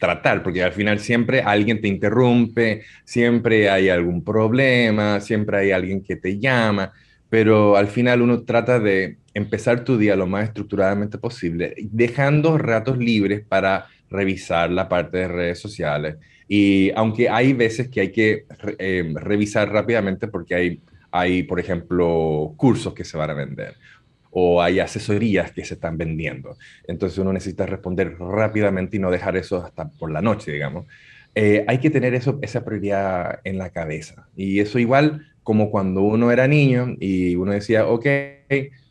tratar, 0.01 0.41
porque 0.41 0.63
al 0.63 0.71
final 0.71 0.99
siempre 0.99 1.41
alguien 1.41 1.79
te 1.79 1.87
interrumpe, 1.87 2.81
siempre 3.05 3.69
hay 3.69 3.87
algún 3.89 4.23
problema, 4.23 5.21
siempre 5.21 5.59
hay 5.59 5.71
alguien 5.71 6.01
que 6.03 6.15
te 6.15 6.39
llama, 6.39 6.91
pero 7.29 7.77
al 7.77 7.87
final 7.87 8.23
uno 8.23 8.41
trata 8.43 8.79
de 8.79 9.17
empezar 9.35 9.83
tu 9.83 9.99
día 9.99 10.15
lo 10.15 10.25
más 10.25 10.45
estructuradamente 10.45 11.19
posible, 11.19 11.75
dejando 11.77 12.57
ratos 12.57 12.97
libres 12.97 13.45
para 13.47 13.85
revisar 14.09 14.71
la 14.71 14.89
parte 14.89 15.19
de 15.19 15.27
redes 15.27 15.59
sociales. 15.59 16.15
Y 16.47 16.91
aunque 16.95 17.29
hay 17.29 17.53
veces 17.53 17.87
que 17.87 18.01
hay 18.01 18.11
que 18.11 18.45
eh, 18.79 19.13
revisar 19.13 19.71
rápidamente 19.71 20.27
porque 20.27 20.55
hay, 20.55 20.81
hay, 21.11 21.43
por 21.43 21.59
ejemplo, 21.59 22.55
cursos 22.57 22.95
que 22.95 23.05
se 23.05 23.17
van 23.17 23.29
a 23.29 23.35
vender 23.35 23.75
o 24.31 24.61
hay 24.61 24.79
asesorías 24.79 25.51
que 25.51 25.63
se 25.65 25.75
están 25.75 25.97
vendiendo. 25.97 26.57
Entonces 26.87 27.17
uno 27.19 27.33
necesita 27.33 27.65
responder 27.65 28.17
rápidamente 28.17 28.97
y 28.97 28.99
no 28.99 29.11
dejar 29.11 29.35
eso 29.37 29.63
hasta 29.63 29.89
por 29.89 30.11
la 30.11 30.21
noche, 30.21 30.51
digamos. 30.51 30.85
Eh, 31.35 31.63
hay 31.67 31.77
que 31.77 31.89
tener 31.89 32.13
eso, 32.13 32.39
esa 32.41 32.65
prioridad 32.65 33.39
en 33.43 33.57
la 33.57 33.69
cabeza. 33.69 34.27
Y 34.35 34.59
eso 34.59 34.79
igual 34.79 35.27
como 35.43 35.71
cuando 35.71 36.01
uno 36.01 36.31
era 36.31 36.47
niño 36.47 36.95
y 36.99 37.35
uno 37.35 37.51
decía, 37.51 37.87
ok, 37.87 38.05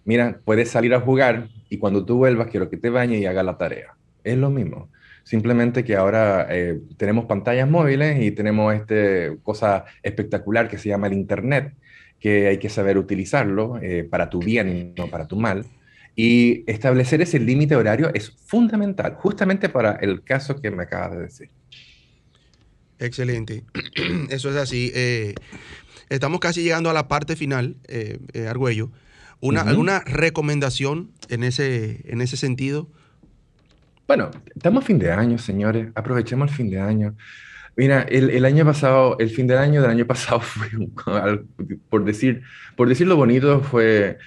mira, 0.05 0.41
puedes 0.45 0.71
salir 0.71 0.95
a 0.95 1.01
jugar 1.01 1.49
y 1.69 1.79
cuando 1.79 2.05
tú 2.05 2.17
vuelvas 2.19 2.49
quiero 2.49 2.69
que 2.69 2.77
te 2.77 2.91
bañes 2.91 3.21
y 3.21 3.27
hagas 3.27 3.45
la 3.45 3.59
tarea. 3.59 3.95
Es 4.25 4.37
lo 4.37 4.51
mismo. 4.51 4.91
Simplemente 5.23 5.85
que 5.85 5.97
ahora 5.97 6.47
eh, 6.51 6.81
tenemos 6.97 7.27
pantallas 7.27 7.69
móviles 7.69 8.21
y 8.23 8.33
tenemos 8.33 8.75
este 8.75 9.37
cosa 9.43 9.85
espectacular 10.03 10.69
que 10.69 10.79
se 10.79 10.89
llama 10.89 11.07
el 11.07 11.13
Internet, 11.13 11.75
que 12.21 12.47
hay 12.49 12.59
que 12.59 12.69
saber 12.69 12.99
utilizarlo 12.99 13.79
eh, 13.83 14.05
para 14.05 14.31
tu 14.31 14.39
bien 14.41 14.69
y 14.69 15.01
no 15.01 15.09
para 15.09 15.27
tu 15.27 15.37
mal. 15.37 15.65
Y 16.15 16.71
establecer 16.71 17.23
ese 17.23 17.39
límite 17.41 17.77
horario 17.77 18.11
es 18.15 18.31
fundamental, 18.31 19.15
justamente 19.15 19.69
para 19.69 19.93
el 19.93 20.23
caso 20.23 20.61
que 20.61 20.71
me 20.71 20.83
acabas 20.83 21.13
de 21.13 21.21
decir. 21.23 21.51
Excelente. 23.01 23.65
Eso 24.29 24.51
es 24.51 24.57
así. 24.57 24.93
Eh, 24.95 25.35
estamos 26.09 26.39
casi 26.41 26.63
llegando 26.63 26.91
a 26.91 26.93
la 26.93 27.09
parte 27.09 27.35
final, 27.35 27.77
eh, 27.89 28.19
eh, 28.35 28.47
Argüello. 28.47 28.91
Una. 29.41 29.63
¿Alguna 29.63 30.01
recomendación 30.01 31.13
en 31.31 31.45
ese, 31.45 32.03
en 32.05 32.21
ese 32.21 32.37
sentido 32.37 32.91
Bueno, 34.07 34.31
estamos 34.55 34.85
a 34.85 34.87
fin 34.87 34.99
de 34.99 35.11
año, 35.11 35.39
señores. 35.39 35.89
Aprovechemos 35.95 36.51
el 36.51 36.57
fin 36.57 36.69
de 36.69 36.79
año. 36.79 37.17
Mira, 37.77 38.03
el, 38.03 38.31
el, 38.31 38.45
año 38.45 38.65
pasado, 38.65 39.17
el 39.19 39.31
fin 39.31 39.47
del 39.47 39.59
año 39.59 39.81
del 39.81 39.91
año 39.91 40.07
pasado 40.07 40.41
fue, 40.41 40.69
por, 41.89 42.05
decir, 42.05 42.43
por 42.77 42.89
decirlo 42.89 43.17
bonito, 43.17 43.61
fue, 43.61 44.19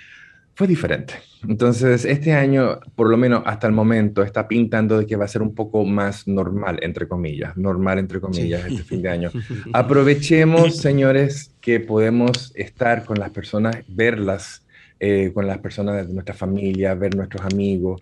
fue 0.55 0.67
diferente. 0.67 1.15
Entonces, 1.47 2.05
este 2.05 2.33
año, 2.33 2.79
por 2.95 3.09
lo 3.09 3.17
menos 3.17 3.43
hasta 3.45 3.67
el 3.67 3.73
momento, 3.73 4.23
está 4.23 4.47
pintando 4.47 4.97
de 4.97 5.05
que 5.05 5.15
va 5.17 5.25
a 5.25 5.27
ser 5.27 5.41
un 5.41 5.53
poco 5.53 5.83
más 5.83 6.27
normal, 6.27 6.79
entre 6.81 7.07
comillas, 7.07 7.57
normal, 7.57 7.99
entre 7.99 8.21
comillas, 8.21 8.65
este 8.65 8.83
fin 8.83 9.01
de 9.01 9.09
año. 9.09 9.31
Aprovechemos, 9.73 10.77
señores, 10.77 11.53
que 11.59 11.79
podemos 11.79 12.53
estar 12.55 13.03
con 13.03 13.19
las 13.19 13.31
personas, 13.31 13.77
verlas 13.87 14.65
eh, 14.99 15.31
con 15.33 15.47
las 15.47 15.57
personas 15.57 16.07
de 16.07 16.13
nuestra 16.13 16.33
familia, 16.33 16.93
ver 16.93 17.13
nuestros 17.15 17.43
amigos 17.43 18.01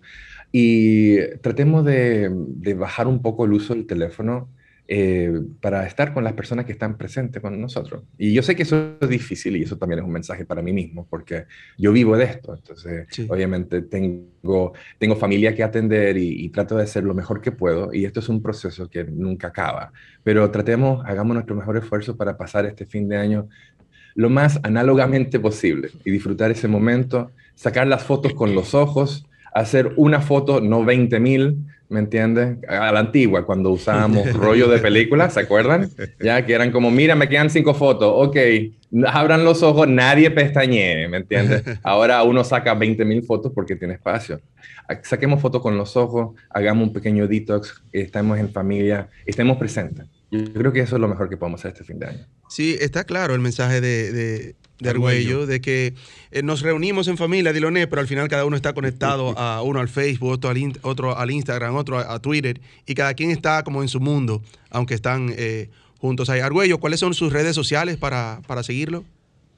y 0.52 1.16
tratemos 1.38 1.84
de, 1.84 2.30
de 2.30 2.74
bajar 2.74 3.08
un 3.08 3.22
poco 3.22 3.46
el 3.46 3.54
uso 3.54 3.74
del 3.74 3.86
teléfono 3.86 4.48
eh, 4.88 5.32
para 5.60 5.86
estar 5.86 6.12
con 6.12 6.24
las 6.24 6.32
personas 6.32 6.66
que 6.66 6.72
están 6.72 6.98
presentes 6.98 7.40
con 7.40 7.58
nosotros. 7.60 8.02
Y 8.18 8.32
yo 8.32 8.42
sé 8.42 8.56
que 8.56 8.64
eso 8.64 8.96
es 9.00 9.08
difícil 9.08 9.56
y 9.56 9.62
eso 9.62 9.78
también 9.78 10.00
es 10.00 10.04
un 10.04 10.12
mensaje 10.12 10.44
para 10.44 10.60
mí 10.60 10.72
mismo, 10.72 11.06
porque 11.08 11.44
yo 11.78 11.92
vivo 11.92 12.16
de 12.16 12.24
esto. 12.24 12.54
Entonces, 12.54 13.06
obviamente 13.28 13.82
tengo, 13.82 14.72
tengo 14.98 15.16
familia 15.16 15.54
que 15.54 15.62
atender 15.62 16.16
y, 16.18 16.48
trato 16.48 16.76
de 16.76 16.82
hacer 16.82 17.04
lo 17.04 17.14
mejor 17.14 17.40
que 17.40 17.52
puedo. 17.52 17.94
Y 17.94 18.04
esto 18.04 18.20
es 18.20 18.28
un 18.28 18.42
proceso 18.42 18.90
que 18.90 19.04
nunca 19.04 19.48
acaba. 19.48 19.92
Pero 20.24 20.50
tratemos, 20.50 21.04
hagamos 21.06 21.34
nuestro 21.34 21.54
mejor 21.54 21.76
esfuerzo 21.76 22.16
para 22.16 22.36
pasar 22.36 22.66
este 22.66 22.84
fin 22.84 23.08
de 23.08 23.16
año 23.16 23.48
lo 24.14 24.28
más 24.28 24.60
análogamente 24.62 25.40
posible 25.40 25.90
y 26.04 26.10
disfrutar 26.10 26.50
ese 26.50 26.68
momento, 26.68 27.30
sacar 27.54 27.86
las 27.86 28.04
fotos 28.04 28.34
con 28.34 28.54
los 28.54 28.74
ojos, 28.74 29.26
hacer 29.54 29.92
una 29.96 30.20
foto, 30.20 30.60
no 30.60 30.84
20 30.84 31.18
mil, 31.20 31.56
¿me 31.92 32.00
entiendes? 32.00 32.56
A 32.66 32.90
la 32.90 33.00
antigua, 33.00 33.44
cuando 33.44 33.70
usábamos 33.70 34.32
rollo 34.34 34.68
de 34.68 34.78
películas, 34.78 35.34
¿se 35.34 35.40
acuerdan? 35.40 35.90
Ya 36.18 36.44
que 36.44 36.54
eran 36.54 36.72
como, 36.72 36.90
mira, 36.90 37.14
me 37.14 37.28
quedan 37.28 37.50
cinco 37.50 37.74
fotos, 37.74 38.10
ok, 38.14 38.36
abran 39.06 39.44
los 39.44 39.62
ojos, 39.62 39.86
nadie 39.86 40.30
pestañee, 40.30 41.06
¿me 41.08 41.18
entiendes? 41.18 41.62
Ahora 41.82 42.22
uno 42.22 42.42
saca 42.42 42.74
20 42.74 43.04
mil 43.04 43.22
fotos 43.22 43.52
porque 43.54 43.76
tiene 43.76 43.94
espacio. 43.94 44.40
Saquemos 45.02 45.40
fotos 45.40 45.62
con 45.62 45.76
los 45.76 45.96
ojos, 45.96 46.34
hagamos 46.50 46.88
un 46.88 46.92
pequeño 46.92 47.28
detox, 47.28 47.82
estemos 47.92 48.38
en 48.38 48.50
familia, 48.50 49.08
estemos 49.26 49.56
presentes. 49.58 50.06
Yo 50.30 50.52
creo 50.54 50.72
que 50.72 50.80
eso 50.80 50.96
es 50.96 51.00
lo 51.00 51.08
mejor 51.08 51.28
que 51.28 51.36
podemos 51.36 51.60
hacer 51.60 51.72
este 51.72 51.84
fin 51.84 51.98
de 51.98 52.06
año. 52.06 52.26
Sí, 52.48 52.76
está 52.80 53.04
claro 53.04 53.34
el 53.34 53.40
mensaje 53.40 53.80
de, 53.80 54.12
de 54.12 54.56
Argüello, 54.88 55.46
de 55.46 55.60
que 55.60 55.94
eh, 56.30 56.42
nos 56.42 56.62
reunimos 56.62 57.08
en 57.08 57.16
familia, 57.16 57.52
Diloné, 57.52 57.86
pero 57.86 58.00
al 58.00 58.08
final 58.08 58.28
cada 58.28 58.44
uno 58.44 58.56
está 58.56 58.72
conectado 58.72 59.34
a 59.38 59.62
uno 59.62 59.80
al 59.80 59.88
Facebook, 59.88 60.30
otro 60.30 60.50
al, 60.50 60.78
otro 60.82 61.16
al 61.16 61.30
Instagram, 61.30 61.76
otro 61.76 61.98
a, 61.98 62.18
Twitter, 62.20 62.60
y 62.86 62.94
cada 62.94 63.14
quien 63.14 63.30
está 63.30 63.62
como 63.62 63.82
en 63.82 63.88
su 63.88 64.00
mundo, 64.00 64.42
aunque 64.70 64.94
están 64.94 65.32
eh, 65.36 65.68
juntos 65.98 66.30
ahí. 66.30 66.40
Argüello, 66.40 66.78
¿cuáles 66.78 67.00
son 67.00 67.14
sus 67.14 67.32
redes 67.32 67.54
sociales 67.54 67.96
para, 67.96 68.40
para 68.46 68.62
seguirlo? 68.62 69.04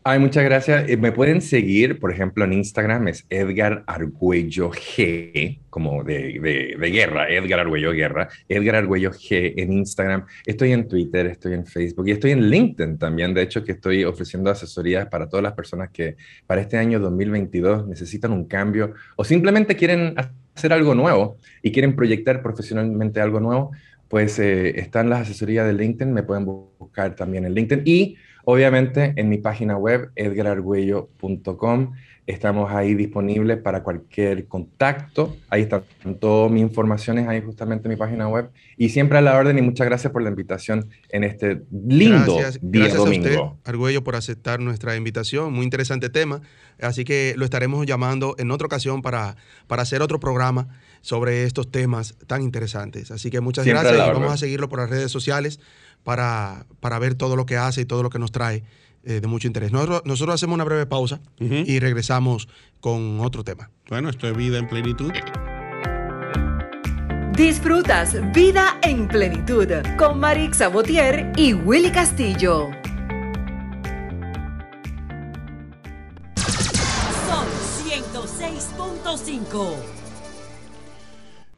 Ay, 0.07 0.19
muchas 0.19 0.45
gracias. 0.45 0.87
Eh, 0.91 0.99
me 0.99 1.13
pueden 1.13 1.41
seguir, 1.41 1.99
por 1.99 2.13
ejemplo, 2.13 2.45
en 2.45 2.53
Instagram 2.53 3.09
es 3.09 3.25
Edgar 3.31 3.85
Argüello 3.87 4.71
G, 4.71 5.61
como 5.71 6.05
de, 6.05 6.75
de, 6.79 6.91
guerra, 6.91 7.27
Edgar 7.31 7.61
Argüello 7.61 7.91
Guerra, 7.93 8.29
Edgar 8.47 8.75
Argüello 8.75 9.13
G 9.13 9.55
en 9.57 9.73
Instagram. 9.73 10.27
Estoy 10.45 10.73
en 10.73 10.89
Twitter, 10.89 11.25
estoy 11.29 11.55
en 11.55 11.65
Facebook 11.65 12.07
y 12.07 12.11
estoy 12.11 12.33
en 12.33 12.51
LinkedIn 12.51 12.99
también. 12.99 13.33
De 13.33 13.41
hecho, 13.41 13.65
que 13.65 13.73
estoy 13.73 14.05
ofreciendo 14.05 14.51
asesorías 14.51 15.07
para 15.07 15.27
todas 15.27 15.43
las 15.43 15.55
personas 15.55 15.89
que 15.91 16.17
para 16.47 16.61
este 16.61 16.77
año 16.77 17.01
2022 17.01 17.87
necesitan 17.87 18.33
un 18.33 18.45
cambio 18.45 18.93
o 19.17 19.25
simplemente 19.25 19.75
quieren 19.75 20.17
hacer 20.55 20.75
algo 20.75 20.95
nuevo 20.95 21.39
y 21.63 21.73
quieren 21.73 21.97
proyectar 21.97 22.43
profesionalmente 22.43 23.23
algo 23.23 23.41
nuevo. 23.41 23.73
Pues 24.09 24.39
eh, 24.39 24.79
están 24.79 25.09
las 25.09 25.23
asesorías 25.23 25.67
de 25.67 25.73
LinkedIn, 25.73 26.13
me 26.13 26.23
pueden 26.23 26.45
buscar 26.45 27.17
también 27.17 27.47
en 27.47 27.55
LinkedIn 27.55 27.85
y 27.87 28.19
Obviamente 28.45 29.13
en 29.17 29.29
mi 29.29 29.39
página 29.39 29.77
web 29.77 30.11
edgarargüello.com 30.17 31.93
estamos 32.27 32.73
ahí 32.73 32.95
disponibles 32.95 33.59
para 33.59 33.83
cualquier 33.83 34.47
contacto. 34.47 35.37
Ahí 35.51 35.63
están 35.63 35.85
todas 36.21 36.51
mis 36.51 36.63
informaciones, 36.63 37.29
ahí 37.29 37.43
justamente 37.43 37.87
en 37.87 37.91
mi 37.91 37.97
página 37.97 38.29
web. 38.29 38.51
Y 38.77 38.89
siempre 38.89 39.19
a 39.19 39.21
la 39.21 39.37
orden 39.37 39.59
y 39.59 39.63
muchas 39.63 39.87
gracias 39.87 40.13
por 40.13 40.23
la 40.23 40.31
invitación 40.31 40.89
en 41.11 41.25
este 41.25 41.63
lindo 41.71 42.39
día 42.63 42.89
domingo. 42.89 43.27
A 43.27 43.31
usted, 43.31 43.71
Argüello, 43.71 44.03
por 44.03 44.17
aceptar 44.17 44.61
nuestra 44.61 44.97
invitación. 44.97 45.53
Muy 45.53 45.65
interesante 45.65 46.09
tema. 46.09 46.41
Así 46.81 47.05
que 47.05 47.35
lo 47.37 47.45
estaremos 47.45 47.85
llamando 47.87 48.35
en 48.39 48.51
otra 48.51 48.67
ocasión 48.67 49.03
para, 49.03 49.37
para 49.67 49.83
hacer 49.83 50.03
otro 50.03 50.19
programa 50.19 50.69
sobre 51.03 51.45
estos 51.45 51.71
temas 51.71 52.17
tan 52.27 52.43
interesantes. 52.43 53.11
Así 53.11 53.31
que 53.31 53.41
muchas 53.41 53.67
gracias 53.67 53.95
y 53.95 53.99
vamos 53.99 54.33
a 54.33 54.37
seguirlo 54.39 54.69
por 54.69 54.79
las 54.79 54.89
redes 54.89 55.13
sociales 55.13 55.61
para, 56.05 56.67
para 56.81 56.99
ver 56.99 57.15
todo 57.15 57.35
lo 57.35 57.47
que 57.47 57.57
hace 57.57 57.81
y 57.81 57.85
todo 57.85 58.03
lo 58.03 58.11
que 58.11 58.19
nos 58.19 58.31
trae 58.31 58.63
eh, 59.07 59.21
de 59.21 59.27
mucho 59.27 59.47
interés. 59.47 59.71
Nosotros, 59.71 60.29
hacemos 60.31 60.55
una 60.55 60.65
breve 60.65 60.87
pausa 60.87 61.21
y 61.39 61.79
regresamos 61.79 62.49
con 62.81 63.21
otro 63.21 63.45
tema. 63.45 63.71
Bueno, 63.91 64.09
esto 64.09 64.29
es 64.29 64.37
vida 64.37 64.59
en 64.59 64.67
plenitud. 64.67 65.13
Disfrutas 67.37 68.17
Vida 68.33 68.79
en 68.83 69.09
Plenitud 69.09 69.67
con 69.99 70.21
Marix 70.21 70.59
Sabotier 70.59 71.33
y 71.37 71.53
Willy 71.53 71.91
Castillo. 71.91 72.71
Son 77.29 77.47
106.5. 77.85 79.75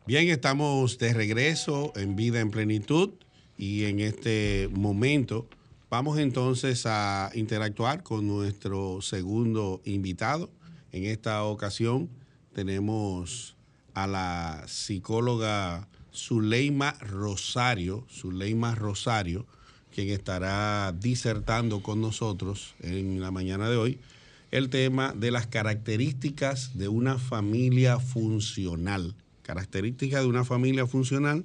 Bien, 0.07 0.29
estamos 0.31 0.99
de 0.99 1.13
regreso 1.13 1.93
en 1.95 2.17
Vida 2.17 2.41
en 2.41 2.51
Plenitud 2.51 3.11
y 3.59 3.85
en 3.85 4.01
este 4.01 4.69
momento 4.73 5.49
vamos 5.91 6.19
entonces 6.19 6.85
a 6.87 7.31
interactuar 7.35 8.03
con 8.03 8.27
nuestro 8.27 9.01
segundo 9.03 9.81
invitado. 9.85 10.51
En 10.93 11.05
esta 11.05 11.45
ocasión 11.45 12.09
tenemos 12.53 13.57
a 13.95 14.07
la 14.07 14.65
psicóloga 14.67 15.89
Zuleima 16.15 16.93
Rosario, 17.01 18.07
Zuleima 18.11 18.75
Rosario, 18.75 19.47
quien 19.95 20.09
estará 20.09 20.93
disertando 20.93 21.83
con 21.83 22.01
nosotros 22.01 22.75
en 22.81 23.21
la 23.21 23.31
mañana 23.31 23.69
de 23.71 23.77
hoy 23.77 23.99
el 24.51 24.71
tema 24.71 25.13
de 25.13 25.31
las 25.31 25.47
características 25.47 26.79
de 26.79 26.89
una 26.89 27.19
familia 27.19 27.99
funcional. 27.99 29.15
Características 29.43 30.23
de 30.23 30.29
una 30.29 30.45
familia 30.45 30.87
funcional 30.87 31.45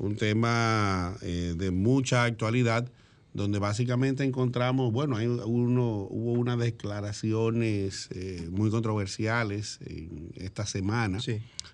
un 0.00 0.16
tema 0.16 1.14
eh, 1.20 1.54
de 1.56 1.70
mucha 1.70 2.24
actualidad, 2.24 2.90
donde 3.34 3.58
básicamente 3.58 4.24
encontramos, 4.24 4.92
bueno, 4.92 5.16
hay 5.16 5.26
uno, 5.26 6.08
hubo 6.10 6.32
unas 6.32 6.58
declaraciones 6.58 8.08
eh, 8.12 8.48
muy 8.50 8.70
controversiales 8.70 9.78
en 9.84 10.32
esta 10.36 10.64
semana, 10.64 11.18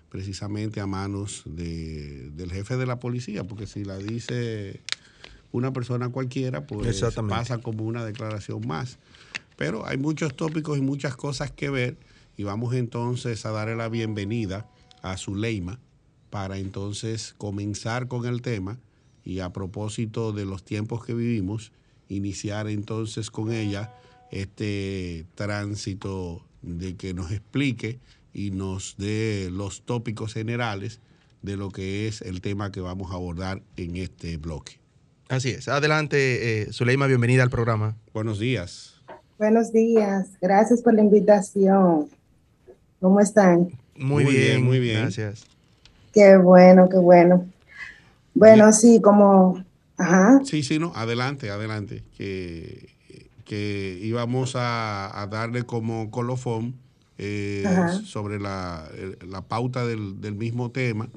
precisamente 0.09 0.81
a 0.81 0.85
manos 0.85 1.43
de, 1.45 2.29
del 2.31 2.51
jefe 2.51 2.75
de 2.75 2.85
la 2.85 2.99
policía, 2.99 3.45
porque 3.45 3.65
si 3.65 3.85
la 3.85 3.97
dice 3.97 4.81
una 5.53 5.71
persona 5.71 6.09
cualquiera, 6.09 6.67
pues 6.67 7.01
pasa 7.29 7.59
como 7.59 7.85
una 7.85 8.03
declaración 8.03 8.67
más. 8.67 8.99
Pero 9.55 9.87
hay 9.87 9.97
muchos 9.97 10.35
tópicos 10.35 10.77
y 10.77 10.81
muchas 10.81 11.15
cosas 11.15 11.49
que 11.49 11.69
ver, 11.69 11.97
y 12.35 12.43
vamos 12.43 12.75
entonces 12.75 13.45
a 13.45 13.51
darle 13.51 13.77
la 13.77 13.87
bienvenida 13.87 14.69
a 15.01 15.15
Zuleima 15.15 15.79
para 16.29 16.57
entonces 16.57 17.33
comenzar 17.37 18.07
con 18.07 18.25
el 18.25 18.41
tema 18.41 18.77
y 19.23 19.39
a 19.39 19.51
propósito 19.51 20.31
de 20.31 20.45
los 20.45 20.63
tiempos 20.63 21.05
que 21.05 21.13
vivimos, 21.13 21.71
iniciar 22.09 22.67
entonces 22.67 23.29
con 23.29 23.51
ella 23.51 23.93
este 24.31 25.25
tránsito 25.35 26.41
de 26.61 26.95
que 26.95 27.13
nos 27.13 27.31
explique 27.31 27.99
y 28.33 28.51
nos 28.51 28.95
dé 28.97 29.49
los 29.51 29.81
tópicos 29.81 30.33
generales 30.33 30.99
de 31.41 31.57
lo 31.57 31.69
que 31.71 32.07
es 32.07 32.21
el 32.21 32.41
tema 32.41 32.71
que 32.71 32.81
vamos 32.81 33.11
a 33.11 33.15
abordar 33.15 33.61
en 33.75 33.95
este 33.95 34.37
bloque. 34.37 34.79
Así 35.29 35.49
es. 35.49 35.67
Adelante, 35.67 36.61
eh, 36.61 36.71
Zuleima, 36.71 37.07
bienvenida 37.07 37.43
al 37.43 37.49
programa. 37.49 37.97
Buenos 38.13 38.39
días. 38.39 39.01
Buenos 39.37 39.71
días. 39.71 40.29
Gracias 40.41 40.81
por 40.81 40.93
la 40.93 41.01
invitación. 41.01 42.07
¿Cómo 42.99 43.19
están? 43.19 43.69
Muy, 43.95 44.23
bien, 44.23 44.63
muy 44.63 44.79
bien. 44.79 45.01
Gracias. 45.01 45.56
Qué 46.17 46.35
bueno, 46.35 46.89
qué 46.89 46.97
bueno. 46.97 47.45
Bueno, 48.33 48.73
sí, 48.73 48.99
como... 49.03 49.63
Ajá. 49.97 50.39
Sí, 50.43 50.63
sí, 50.63 50.79
no, 50.79 50.91
adelante, 50.95 51.51
adelante. 51.51 52.01
Que, 52.17 52.89
que 53.45 53.99
íbamos 54.01 54.55
a, 54.55 55.27
darle 55.29 55.61
como 55.61 56.09
colofón 56.09 56.73
eh, 57.19 57.63
sobre 58.03 58.39
la, 58.39 58.89
la 59.29 59.41
pauta 59.43 59.85
del, 59.85 60.19
del, 60.19 60.33
mismo 60.33 60.71
tema 60.71 61.07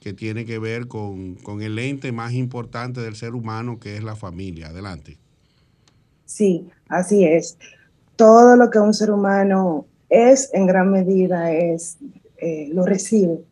que 0.00 0.14
tiene 0.14 0.46
que 0.46 0.58
ver 0.58 0.88
con, 0.88 1.34
con 1.34 1.60
el 1.60 1.78
ente 1.78 2.10
más 2.10 2.32
importante 2.32 3.02
del 3.02 3.14
ser 3.14 3.34
humano, 3.34 3.78
que 3.78 3.98
es 3.98 4.02
la 4.02 4.16
familia. 4.16 4.68
Adelante. 4.68 5.18
Sí, 6.24 6.66
así 6.88 7.26
es. 7.26 7.58
Todo 8.16 8.56
lo 8.56 8.70
que 8.70 8.78
un 8.78 8.94
ser 8.94 9.10
humano 9.10 9.84
es, 10.08 10.48
en 10.54 10.64
gran 10.64 10.90
medida, 10.90 11.52
es, 11.52 11.98
eh, 12.38 12.70
lo 12.72 12.86
recibe 12.86 13.44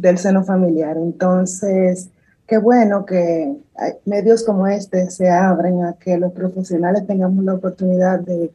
del 0.00 0.18
seno 0.18 0.44
familiar. 0.44 0.96
Entonces, 0.96 2.08
qué 2.46 2.58
bueno 2.58 3.04
que 3.04 3.54
hay 3.76 3.92
medios 4.06 4.42
como 4.42 4.66
este 4.66 5.10
se 5.10 5.28
abren 5.28 5.84
a 5.84 5.92
que 5.94 6.18
los 6.18 6.32
profesionales 6.32 7.06
tengamos 7.06 7.44
la 7.44 7.54
oportunidad 7.54 8.20
de 8.20 8.52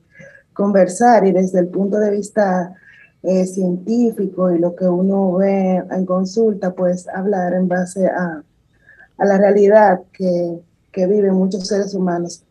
conversar 0.53 1.25
y 1.25 1.31
desde 1.31 1.59
el 1.59 1.67
punto 1.67 1.97
de 1.97 2.11
vista 2.11 2.73
eh, 3.23 3.45
científico 3.45 4.51
y 4.51 4.59
lo 4.59 4.75
que 4.75 4.87
uno 4.87 5.33
ve 5.33 5.83
en 5.89 6.05
consulta, 6.05 6.73
pues 6.73 7.07
hablar 7.07 7.53
en 7.53 7.67
base 7.67 8.07
a, 8.07 8.43
a 9.17 9.25
la 9.25 9.37
realidad 9.37 10.01
que, 10.11 10.59
que 10.91 11.07
viven 11.07 11.33
muchos 11.33 11.67
seres 11.67 11.93
humanos. 11.93 12.43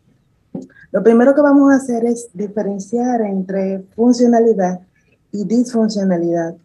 Lo 0.91 1.03
primero 1.03 1.35
que 1.35 1.41
vamos 1.41 1.73
a 1.73 1.77
hacer 1.77 2.05
es 2.05 2.29
diferenciar 2.33 3.21
entre 3.21 3.83
funcionalidad 3.95 4.79
y 5.31 5.43
disfuncionalidad. 5.43 6.55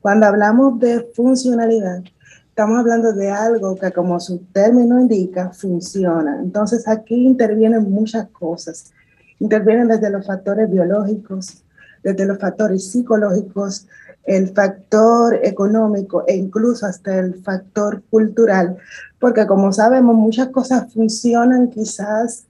Cuando 0.00 0.26
hablamos 0.26 0.78
de 0.78 1.08
funcionalidad, 1.14 2.02
estamos 2.48 2.78
hablando 2.78 3.12
de 3.12 3.30
algo 3.30 3.76
que, 3.76 3.92
como 3.92 4.18
su 4.20 4.38
término 4.52 5.00
indica, 5.00 5.50
funciona. 5.52 6.40
Entonces 6.40 6.86
aquí 6.88 7.14
intervienen 7.26 7.90
muchas 7.90 8.28
cosas. 8.28 8.92
Intervienen 9.40 9.88
desde 9.88 10.10
los 10.10 10.26
factores 10.26 10.70
biológicos, 10.70 11.62
desde 12.02 12.26
los 12.26 12.38
factores 12.38 12.90
psicológicos, 12.90 13.86
el 14.24 14.48
factor 14.50 15.40
económico 15.42 16.24
e 16.26 16.36
incluso 16.36 16.84
hasta 16.86 17.18
el 17.18 17.34
factor 17.36 18.02
cultural, 18.10 18.76
porque 19.18 19.46
como 19.46 19.72
sabemos 19.72 20.14
muchas 20.14 20.48
cosas 20.48 20.92
funcionan 20.92 21.70
quizás 21.70 22.44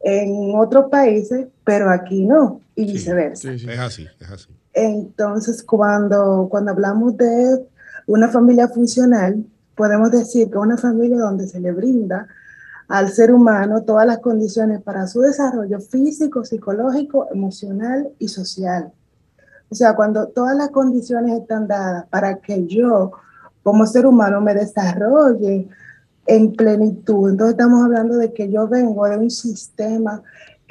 en 0.00 0.52
otros 0.56 0.90
países, 0.90 1.46
pero 1.64 1.90
aquí 1.90 2.26
no, 2.26 2.60
y 2.74 2.86
viceversa. 2.92 3.52
Es 3.52 3.78
así, 3.78 4.08
es 4.18 4.30
así. 4.30 4.48
Entonces, 4.72 5.62
cuando, 5.62 6.48
cuando 6.50 6.72
hablamos 6.72 7.16
de 7.16 7.66
una 8.06 8.28
familia 8.28 8.68
funcional, 8.68 9.44
podemos 9.74 10.10
decir 10.10 10.50
que 10.50 10.58
una 10.58 10.76
familia 10.76 11.18
donde 11.18 11.46
se 11.46 11.60
le 11.60 11.72
brinda 11.72 12.26
al 12.88 13.10
ser 13.10 13.32
humano 13.32 13.82
todas 13.82 14.06
las 14.06 14.18
condiciones 14.18 14.82
para 14.82 15.06
su 15.06 15.20
desarrollo 15.20 15.80
físico, 15.80 16.44
psicológico, 16.44 17.28
emocional 17.32 18.10
y 18.18 18.28
social. 18.28 18.92
O 19.70 19.74
sea, 19.74 19.94
cuando 19.94 20.28
todas 20.28 20.56
las 20.56 20.68
condiciones 20.70 21.40
están 21.40 21.66
dadas 21.66 22.04
para 22.10 22.36
que 22.36 22.66
yo 22.66 23.12
como 23.62 23.86
ser 23.86 24.06
humano 24.06 24.40
me 24.40 24.54
desarrolle 24.54 25.68
en 26.26 26.52
plenitud. 26.52 27.30
Entonces 27.30 27.52
estamos 27.52 27.84
hablando 27.84 28.16
de 28.16 28.32
que 28.32 28.50
yo 28.50 28.68
vengo 28.68 29.08
de 29.08 29.16
un 29.16 29.30
sistema 29.30 30.22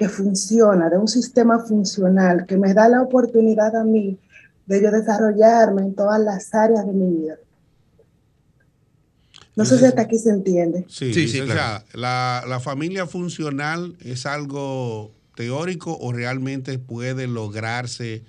que 0.01 0.09
funciona, 0.09 0.89
de 0.89 0.97
un 0.97 1.07
sistema 1.07 1.59
funcional 1.59 2.47
que 2.47 2.57
me 2.57 2.73
da 2.73 2.89
la 2.89 3.03
oportunidad 3.03 3.75
a 3.75 3.83
mí 3.83 4.17
de 4.65 4.81
yo 4.81 4.89
desarrollarme 4.89 5.83
en 5.83 5.93
todas 5.93 6.19
las 6.19 6.55
áreas 6.55 6.87
de 6.87 6.91
mi 6.91 7.17
vida. 7.17 7.35
No 9.55 9.63
sé 9.63 9.77
si 9.77 9.85
hasta 9.85 10.01
aquí 10.01 10.17
se 10.17 10.31
entiende. 10.31 10.85
Sí, 10.89 11.13
Sí, 11.13 11.27
sí, 11.27 11.39
o 11.41 11.45
sea, 11.45 11.83
la, 11.93 12.43
la 12.47 12.59
familia 12.59 13.05
funcional 13.05 13.95
es 14.03 14.25
algo 14.25 15.11
teórico 15.35 15.95
o 16.01 16.11
realmente 16.11 16.79
puede 16.79 17.27
lograrse 17.27 18.23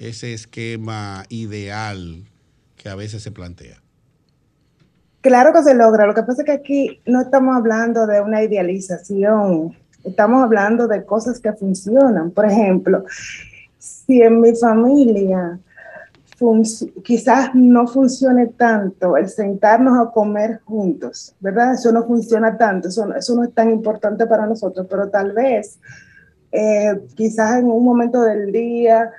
ese 0.00 0.34
esquema 0.34 1.24
ideal 1.28 2.24
que 2.74 2.88
a 2.88 2.96
veces 2.96 3.22
se 3.22 3.30
plantea. 3.30 3.80
Claro 5.20 5.52
que 5.52 5.62
se 5.62 5.74
logra. 5.74 6.04
Lo 6.04 6.14
que 6.14 6.24
pasa 6.24 6.42
es 6.42 6.46
que 6.46 6.52
aquí 6.52 7.00
no 7.06 7.20
estamos 7.20 7.54
hablando 7.54 8.08
de 8.08 8.20
una 8.20 8.42
idealización, 8.42 9.76
estamos 10.04 10.42
hablando 10.42 10.86
de 10.88 11.04
cosas 11.04 11.40
que 11.40 11.52
funcionan. 11.52 12.30
Por 12.30 12.46
ejemplo, 12.46 13.04
si 13.78 14.22
en 14.22 14.40
mi 14.40 14.54
familia 14.54 15.58
quizás 17.04 17.50
no 17.54 17.86
funcione 17.86 18.48
tanto 18.48 19.16
el 19.16 19.28
sentarnos 19.28 19.96
a 19.98 20.10
comer 20.10 20.60
juntos, 20.64 21.34
¿verdad? 21.40 21.74
Eso 21.74 21.92
no 21.92 22.04
funciona 22.04 22.56
tanto, 22.56 22.88
eso, 22.88 23.06
no- 23.06 23.14
eso 23.14 23.34
no 23.36 23.44
es 23.44 23.52
tan 23.54 23.70
importante 23.70 24.26
para 24.26 24.46
nosotros, 24.46 24.86
pero 24.90 25.08
tal 25.08 25.32
vez 25.32 25.78
eh, 26.50 27.00
quizás 27.14 27.58
en 27.60 27.66
un 27.66 27.84
momento 27.84 28.22
del 28.22 28.50
día 28.50 29.10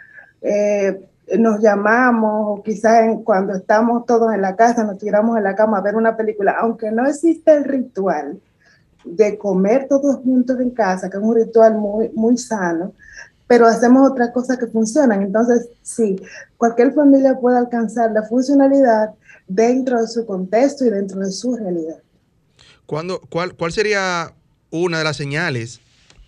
eh, 0.42 1.08
nos 1.40 1.62
llamamos 1.62 2.60
o 2.60 2.62
quizás 2.64 3.04
en- 3.06 3.24
cuando 3.24 3.54
estamos 3.54 4.06
todos 4.06 4.34
en 4.34 4.42
la 4.42 4.56
casa 4.58 4.84
nos 4.84 4.98
tiramos 4.98 5.38
en 5.38 5.44
la 5.46 5.56
cama 5.56 5.78
a 5.78 5.82
ver 5.82 5.96
una 5.96 6.18
película, 6.18 6.58
aunque 6.60 6.92
no 6.92 7.08
existe 7.08 7.54
el 7.56 7.64
ritual 7.64 8.40
de 9.06 9.38
comer 9.38 9.88
todos 9.88 10.18
juntos 10.18 10.60
en 10.60 10.72
casa, 10.72 11.10
que 11.10 11.18
es 11.18 11.24
un 11.24 11.36
ritual 11.36 11.76
muy, 11.76 12.10
muy 12.10 12.38
sano, 12.38 12.94
pero 13.48 13.68
hacemos 13.68 14.10
otras 14.10 14.32
cosas 14.32 14.58
que 14.58 14.68
funcionan. 14.68 15.22
Entonces, 15.22 15.68
sí, 15.82 16.16
cualquier 16.58 16.94
familia 16.94 17.38
puede 17.40 17.58
alcanzar 17.58 18.12
la 18.12 18.24
funcionalidad 18.24 19.12
dentro 19.48 20.02
de 20.02 20.08
su 20.08 20.26
contexto 20.26 20.86
y 20.86 20.90
dentro 20.90 21.20
de 21.20 21.32
su 21.32 21.56
realidad. 21.56 21.98
¿Cuándo- 22.86 23.20
cuál, 23.30 23.56
¿Cuál 23.56 23.72
sería 23.72 24.34
una 24.72 24.98
de 25.00 25.04
las 25.04 25.18
señales 25.18 25.82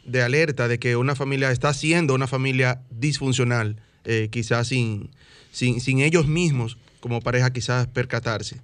de 0.06 0.22
alerta 0.22 0.68
de 0.68 0.78
que 0.78 0.96
una 0.96 1.16
familia 1.16 1.52
está 1.52 1.74
siendo 1.74 2.14
una 2.14 2.28
familia 2.28 2.82
disfuncional, 2.92 3.78
eh, 4.04 4.28
quizás 4.32 4.68
sin, 4.68 5.10
sin, 5.52 5.82
sin 5.82 6.00
ellos 6.00 6.28
mismos 6.28 6.78
como 7.00 7.22
pareja 7.22 7.50
quizás 7.52 7.88
percatarse? 7.88 8.58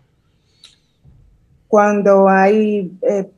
cuando 1.67 2.27
hay 2.27 2.91
eh, 3.01 3.29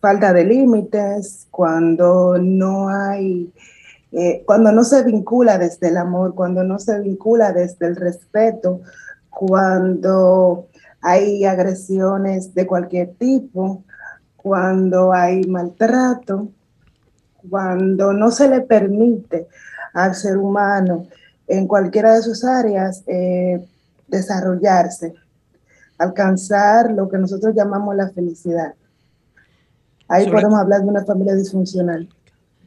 falta 0.00 0.32
de 0.32 0.44
límites, 0.44 1.46
cuando 1.50 2.38
no 2.38 2.88
hay, 2.88 3.52
eh, 4.12 4.42
cuando 4.46 4.72
no 4.72 4.84
se 4.84 5.02
vincula 5.02 5.58
desde 5.58 5.88
el 5.88 5.96
amor, 5.96 6.34
cuando 6.34 6.62
no 6.64 6.78
se 6.78 7.00
vincula 7.00 7.52
desde 7.52 7.86
el 7.86 7.96
respeto, 7.96 8.80
cuando 9.30 10.68
hay 11.02 11.44
agresiones 11.44 12.54
de 12.54 12.66
cualquier 12.66 13.14
tipo, 13.14 13.84
cuando 14.36 15.12
hay 15.12 15.42
maltrato, 15.44 16.48
cuando 17.50 18.12
no 18.12 18.30
se 18.30 18.48
le 18.48 18.60
permite 18.60 19.46
al 19.92 20.14
ser 20.14 20.36
humano 20.36 21.06
en 21.46 21.66
cualquiera 21.66 22.14
de 22.14 22.22
sus 22.22 22.44
áreas 22.44 23.02
eh, 23.06 23.64
desarrollarse, 24.08 25.14
alcanzar 25.98 26.90
lo 26.92 27.08
que 27.08 27.18
nosotros 27.18 27.54
llamamos 27.54 27.94
la 27.96 28.10
felicidad. 28.10 28.74
Ahí 30.08 30.26
podemos 30.30 30.58
hablar 30.58 30.82
de 30.82 30.88
una 30.88 31.04
familia 31.04 31.34
disfuncional. 31.34 32.08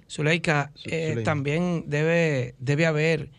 Zuleika, 0.10 0.72
eh, 0.86 1.08
Zuleika. 1.08 1.24
también 1.24 1.86
debe, 1.88 2.56
debe 2.60 2.86
haber, 2.88 3.30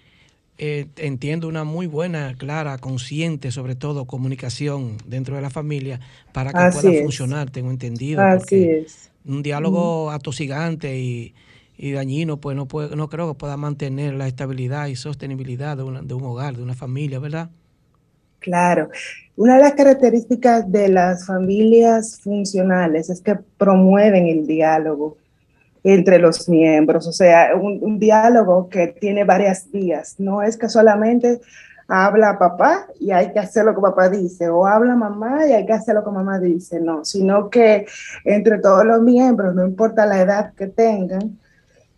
eh, 0.58 0.86
entiendo, 0.96 1.48
una 1.48 1.64
muy 1.64 1.86
buena, 1.86 2.36
clara, 2.36 2.78
consciente, 2.78 3.52
sobre 3.52 3.76
todo, 3.76 4.06
comunicación 4.06 4.98
dentro 5.06 5.36
de 5.36 5.42
la 5.42 5.50
familia 5.50 6.00
para 6.32 6.54
que 6.54 6.66
Así 6.66 6.78
pueda 6.86 6.94
es. 6.94 7.00
funcionar, 7.00 7.50
tengo 7.50 7.70
entendido. 7.70 8.22
Así 8.22 8.38
porque 8.38 8.80
es. 8.80 9.10
Un 9.24 9.42
diálogo 9.42 10.10
atosigante 10.12 10.98
y, 11.00 11.34
y 11.78 11.92
dañino, 11.92 12.40
pues 12.40 12.56
no, 12.56 12.66
puede, 12.68 12.96
no 12.96 13.08
creo 13.10 13.28
que 13.32 13.38
pueda 13.38 13.56
mantener 13.56 14.14
la 14.14 14.28
estabilidad 14.28 14.86
y 14.88 14.96
sostenibilidad 14.96 15.76
de, 15.76 15.82
una- 15.84 16.02
de 16.02 16.14
un 16.14 16.24
hogar, 16.24 16.56
de 16.56 16.62
una 16.62 16.74
familia, 16.74 17.18
¿verdad? 17.20 17.50
Claro. 18.40 18.90
Una 19.36 19.56
de 19.56 19.60
las 19.62 19.72
características 19.74 20.70
de 20.70 20.88
las 20.88 21.26
familias 21.26 22.20
funcionales 22.20 23.08
es 23.08 23.20
que 23.20 23.36
promueven 23.56 24.26
el 24.26 24.46
diálogo 24.46 25.16
entre 25.82 26.18
los 26.18 26.46
miembros, 26.48 27.06
o 27.06 27.12
sea, 27.12 27.54
un, 27.54 27.98
diálogo 27.98 28.68
que 28.68 28.88
tiene 28.88 29.24
varias 29.24 29.70
vías. 29.70 30.16
No 30.18 30.42
es 30.42 30.58
que 30.58 30.68
solamente 30.68 31.40
habla 31.88 32.38
papá 32.38 32.86
y 33.00 33.10
hay 33.12 33.32
que 33.32 33.38
hacer 33.38 33.64
lo 33.64 33.74
que 33.74 33.80
papá 33.80 34.10
dice, 34.10 34.48
o 34.48 34.66
habla 34.66 34.94
mamá 34.94 35.46
y 35.46 35.52
hay 35.52 35.64
que 35.64 35.72
hacer 35.72 35.94
lo 35.94 36.04
que 36.04 36.10
mamá 36.10 36.38
dice, 36.38 36.80
no, 36.80 37.04
sino 37.04 37.48
que 37.48 37.86
entre 38.24 38.58
todos 38.58 38.84
los 38.84 39.00
miembros, 39.00 39.54
no 39.54 39.66
importa 39.66 40.06
la 40.06 40.20
edad 40.20 40.52
que 40.54 40.66
tengan, 40.66 41.39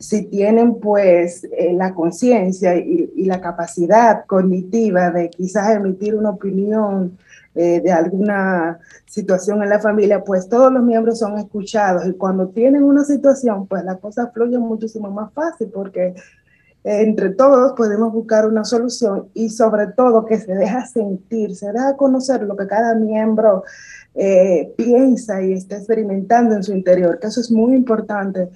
si 0.02 0.24
tienen 0.24 0.80
pues 0.80 1.44
eh, 1.56 1.72
la 1.74 1.94
conciencia 1.94 2.76
y, 2.76 3.24
la 3.24 3.40
capacidad 3.40 4.26
cognitiva 4.26 5.12
de 5.12 5.30
quizás 5.30 5.76
emitir 5.76 6.16
una 6.16 6.30
opinión 6.30 7.16
eh, 7.54 7.80
de 7.80 7.92
alguna 7.92 8.80
situación 9.06 9.62
en 9.62 9.68
la 9.68 9.78
familia, 9.78 10.24
pues 10.24 10.48
todos 10.48 10.72
los 10.72 10.82
miembros 10.82 11.20
son 11.20 11.38
escuchados. 11.38 12.04
Y 12.06 12.14
cuando 12.14 12.48
tienen 12.48 12.82
una 12.82 13.04
situación, 13.04 13.68
pues 13.68 13.84
la 13.84 13.96
cosa 13.96 14.28
fluye 14.34 14.58
muchísimo 14.58 15.08
más 15.08 15.32
fácil 15.32 15.70
porque 15.72 16.14
entre 16.84 17.30
todos 17.30 17.74
podemos 17.74 18.12
buscar 18.12 18.44
una 18.48 18.64
solución 18.64 19.28
y 19.34 19.50
sobre 19.50 19.86
todo 19.86 20.24
que 20.24 20.40
se 20.40 20.52
deja 20.52 20.84
sentir, 20.84 21.54
se 21.54 21.70
deja 21.70 21.96
conocer 21.96 22.42
lo 22.42 22.56
que 22.56 22.66
cada 22.66 22.96
miembro 22.96 23.62
eh, 24.14 24.72
piensa 24.76 25.42
y 25.42 25.52
está 25.52 25.76
experimentando 25.76 26.54
en 26.54 26.62
su 26.62 26.72
interior, 26.72 27.18
que 27.20 27.28
eso 27.28 27.40
es 27.40 27.50
muy 27.50 27.74
importante 27.74 28.48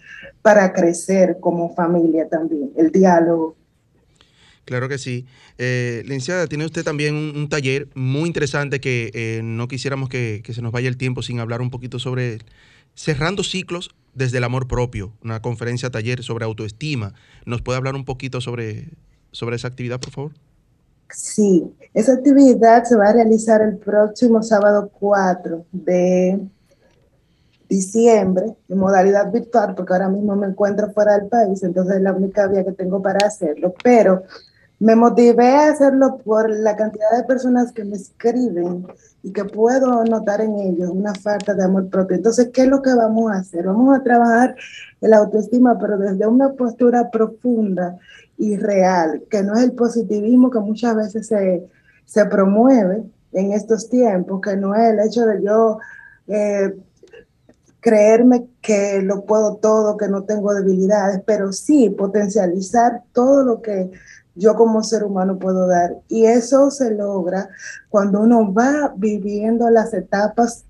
para 0.42 0.72
crecer 0.72 1.38
como 1.40 1.74
familia 1.74 2.28
también, 2.28 2.72
el 2.76 2.90
diálogo. 2.90 3.56
Claro 4.66 4.88
que 4.88 4.98
sí. 4.98 5.26
Eh, 5.58 6.04
tiene 6.48 6.64
usted 6.64 6.82
también 6.84 7.14
un, 7.14 7.48
taller 7.48 7.88
muy 7.94 8.26
interesante 8.26 8.80
que 8.80 9.10
eh, 9.14 9.40
no 9.42 9.68
quisiéramos 9.68 10.08
que, 10.08 10.42
que 10.44 10.52
se 10.52 10.60
nos 10.60 10.72
vaya 10.72 10.88
el 10.88 10.96
tiempo 10.96 11.22
sin 11.22 11.40
hablar 11.40 11.60
un 11.60 11.70
poquito 11.70 11.98
sobre. 11.98 12.38
Cerrando 12.94 13.44
ciclos 13.44 13.90
desde 14.14 14.38
el 14.38 14.44
amor 14.44 14.66
propio, 14.68 15.12
una 15.22 15.42
conferencia 15.42 15.90
taller 15.90 16.22
sobre 16.22 16.46
autoestima. 16.46 17.12
¿Nos 17.44 17.60
puede 17.60 17.76
hablar 17.76 17.94
un 17.94 18.06
poquito 18.06 18.40
sobre, 18.40 18.88
sobre 19.32 19.56
esa 19.56 19.68
actividad, 19.68 20.00
por 20.00 20.10
favor? 20.10 20.32
Sí, 21.10 21.74
esa 21.94 22.14
actividad 22.14 22.84
se 22.84 22.96
va 22.96 23.08
a 23.08 23.12
realizar 23.12 23.62
el 23.62 23.76
próximo 23.78 24.42
sábado 24.42 24.90
4 24.98 25.66
de 25.72 26.40
diciembre 27.68 28.56
en 28.68 28.78
modalidad 28.78 29.30
virtual, 29.30 29.74
porque 29.74 29.92
ahora 29.92 30.08
mismo 30.08 30.36
me 30.36 30.46
encuentro 30.46 30.90
fuera 30.92 31.18
del 31.18 31.28
país, 31.28 31.62
entonces 31.62 31.96
es 31.96 32.02
la 32.02 32.12
única 32.12 32.46
vía 32.46 32.64
que 32.64 32.72
tengo 32.72 33.00
para 33.02 33.26
hacerlo. 33.26 33.74
Pero 33.82 34.22
me 34.78 34.94
motivé 34.94 35.48
a 35.48 35.70
hacerlo 35.70 36.18
por 36.18 36.50
la 36.50 36.76
cantidad 36.76 37.16
de 37.16 37.24
personas 37.24 37.72
que 37.72 37.84
me 37.84 37.96
escriben 37.96 38.86
y 39.22 39.32
que 39.32 39.44
puedo 39.44 40.04
notar 40.04 40.42
en 40.42 40.58
ellos 40.58 40.90
una 40.90 41.14
falta 41.14 41.54
de 41.54 41.64
amor 41.64 41.88
propio. 41.88 42.16
Entonces, 42.16 42.50
¿qué 42.52 42.62
es 42.62 42.68
lo 42.68 42.82
que 42.82 42.94
vamos 42.94 43.32
a 43.32 43.38
hacer? 43.38 43.66
Vamos 43.66 43.96
a 43.96 44.02
trabajar 44.02 44.54
el 45.00 45.14
autoestima, 45.14 45.78
pero 45.78 45.96
desde 45.96 46.26
una 46.26 46.52
postura 46.52 47.10
profunda 47.10 47.98
y 48.38 48.56
real, 48.56 49.24
que 49.30 49.42
no 49.42 49.54
es 49.54 49.64
el 49.64 49.72
positivismo 49.72 50.50
que 50.50 50.58
muchas 50.60 50.94
veces 50.96 51.26
se, 51.26 51.66
se 52.04 52.24
promueve 52.26 53.04
en 53.32 53.52
estos 53.52 53.88
tiempos, 53.88 54.40
que 54.40 54.56
no 54.56 54.74
es 54.74 54.92
el 54.92 55.00
hecho 55.00 55.26
de 55.26 55.42
yo 55.42 55.78
eh, 56.28 56.74
creerme 57.80 58.48
que 58.60 59.00
lo 59.02 59.24
puedo 59.24 59.56
todo, 59.56 59.96
que 59.96 60.08
no 60.08 60.24
tengo 60.24 60.52
debilidades, 60.54 61.20
pero 61.24 61.52
sí 61.52 61.90
potencializar 61.90 63.02
todo 63.12 63.44
lo 63.44 63.62
que 63.62 63.90
yo 64.34 64.54
como 64.54 64.82
ser 64.82 65.04
humano 65.04 65.38
puedo 65.38 65.66
dar. 65.66 65.96
Y 66.08 66.26
eso 66.26 66.70
se 66.70 66.90
logra 66.90 67.48
cuando 67.88 68.20
uno 68.20 68.52
va 68.52 68.92
viviendo 68.96 69.70
las 69.70 69.94
etapas 69.94 70.64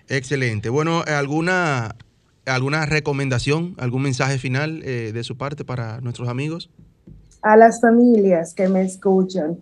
Excelente. 0.09 0.67
Bueno, 0.67 1.01
¿alguna, 1.07 1.95
alguna 2.45 2.85
recomendación, 2.85 3.75
algún 3.77 4.03
mensaje 4.03 4.37
final 4.37 4.81
eh, 4.83 5.11
de 5.13 5.23
su 5.23 5.37
parte 5.37 5.63
para 5.65 6.01
nuestros 6.01 6.29
amigos? 6.29 6.69
A 7.41 7.57
las 7.57 7.81
familias 7.81 8.53
que 8.53 8.67
me 8.67 8.83
escuchan, 8.83 9.57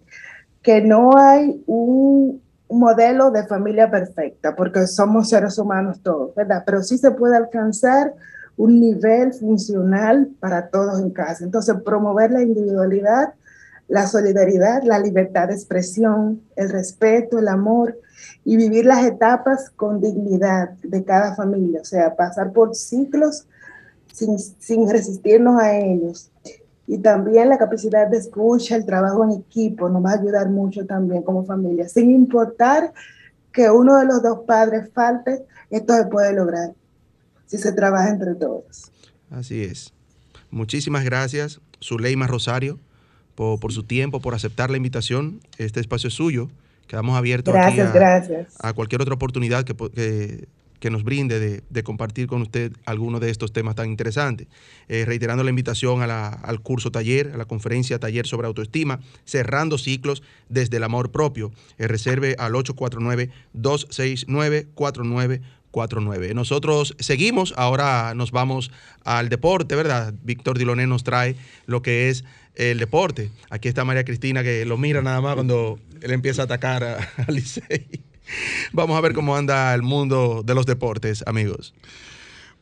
que 0.62 0.82
no 0.82 1.18
hay 1.18 1.64
un 1.66 2.42
modelo 2.70 3.32
de 3.32 3.48
familia 3.48 3.90
perfecta, 3.90 4.56
porque 4.56 4.86
somos 4.88 5.30
seres 5.30 5.58
humanos 5.58 6.00
todos, 6.02 6.36
¿verdad? 6.36 6.64
Pero 6.66 6.84
sí 6.84 6.98
se 6.98 7.12
puede 7.12 7.36
alcanzar 7.36 8.14
un 8.58 8.80
nivel 8.80 9.34
funcional 9.34 10.30
para 10.40 10.68
todos 10.68 11.00
en 11.00 11.12
casa. 11.12 11.46
Entonces, 11.46 11.76
promover 11.84 12.32
la 12.32 12.42
individualidad, 12.42 13.34
la 13.90 14.08
solidaridad, 14.08 14.84
la 14.84 15.00
libertad 15.00 15.50
de 15.50 15.56
expresión, 15.56 16.42
el 16.56 16.70
respeto, 16.70 17.40
el 17.40 17.50
amor 17.50 18.00
y 18.46 18.56
vivir 18.56 18.86
las 18.86 19.06
etapas 19.06 19.70
con 19.76 20.00
dignidad 20.00 20.70
de 20.84 21.04
cada 21.04 21.36
familia, 21.36 21.82
o 21.82 21.86
sea, 21.86 22.16
pasar 22.16 22.54
por 22.54 22.76
ciclos 22.76 23.48
sin, 24.14 24.40
sin 24.40 24.90
resistirnos 24.90 25.60
a 25.62 25.78
ellos 25.78 26.32
y 26.90 26.98
también 26.98 27.50
la 27.50 27.60
capacidad 27.60 28.08
de 28.08 28.18
escucha, 28.18 28.76
el 28.76 28.84
trabajo 28.84 29.24
en 29.24 29.40
equipo 29.40 29.90
nos 29.90 30.04
va 30.04 30.14
a 30.14 30.20
ayudar 30.20 30.50
mucho 30.50 30.88
también 30.88 31.22
como 31.22 31.46
familia. 31.46 31.88
Sin 31.88 32.10
importar 32.10 32.92
que 33.52 33.70
uno 33.70 33.98
de 33.98 34.06
los 34.06 34.24
dos 34.24 34.40
padres 34.48 34.90
falte, 34.92 35.46
esto 35.70 35.96
se 35.96 36.06
puede 36.06 36.34
lograr 36.34 36.74
si 37.46 37.60
se 37.60 37.74
trabaja 37.74 38.10
entre 38.10 38.34
todos. 38.34 38.92
Así 39.30 39.64
es. 39.64 39.94
Muchísimas 40.50 41.06
gracias, 41.06 41.62
Zuleima 41.80 42.26
Rosario, 42.26 42.80
por, 43.40 43.72
su 43.72 43.84
tiempo, 43.84 44.20
por 44.20 44.36
aceptar 44.36 44.70
la 44.70 44.76
invitación. 44.76 45.40
Este 45.58 45.80
espacio 45.80 46.10
es 46.10 46.14
suyo. 46.14 46.50
Quedamos 46.88 47.18
abiertos 47.18 47.54
gracias, 47.54 47.90
aquí 47.90 47.98
a, 47.98 48.02
gracias. 48.02 48.56
a 48.60 48.74
cualquier 48.74 49.02
otra 49.02 49.14
oportunidad 49.14 49.64
que, 49.64 49.76
que 49.76 50.48
que 50.80 50.90
nos 50.90 51.04
brinde 51.04 51.62
de, 51.70 51.84
compartir 51.84 52.28
con 52.28 52.42
usted 52.42 52.72
alguno 52.86 53.20
de 53.20 53.30
estos 53.30 53.52
temas 53.52 53.76
tan 53.76 53.90
interesantes. 53.90 54.48
Eh, 54.88 55.04
reiterando 55.06 55.44
la 55.44 55.50
invitación 55.50 56.02
al 56.02 56.62
curso 56.62 56.92
taller, 56.92 57.32
a 57.34 57.38
la 57.38 57.46
conferencia 57.46 58.00
taller 58.00 58.26
sobre 58.26 58.48
autoestima, 58.48 59.00
cerrando 59.26 59.78
ciclos 59.78 60.24
desde 60.48 60.78
el 60.78 60.84
amor 60.84 61.12
propio. 61.12 61.52
Eh, 61.78 61.88
reserve 61.88 62.36
al 62.40 62.54
849-269-4949. 65.72 66.34
Nosotros 66.34 66.96
seguimos, 67.00 67.54
ahora 67.58 68.14
nos 68.16 68.32
vamos 68.32 68.72
al 69.04 69.30
deporte, 69.30 69.76
¿verdad? 69.76 70.14
Víctor 70.24 70.58
Diloné 70.58 70.88
nos 70.88 71.04
trae 71.04 71.36
lo 71.66 71.82
que 71.82 72.10
es 72.10 72.26
el 72.56 72.80
deporte. 72.80 73.32
Aquí 73.50 73.68
está 73.68 73.86
María 73.86 74.04
Cristina 74.04 74.44
que 74.44 74.66
lo 74.66 74.78
mira 74.78 75.02
nada 75.02 75.22
más 75.22 75.36
cuando 75.36 75.80
él 76.02 76.12
empieza 76.12 76.44
a 76.44 76.46
atacar 76.46 76.84
a, 76.84 76.98
a 77.28 77.32
Licey. 77.32 78.04
Vamos 78.74 78.98
a 78.98 79.02
ver 79.02 79.14
cómo 79.14 79.36
anda 79.36 79.74
el 79.74 79.82
mundo 79.82 80.44
de 80.46 80.54
los 80.56 80.66
deportes, 80.66 81.24
amigos. 81.26 81.74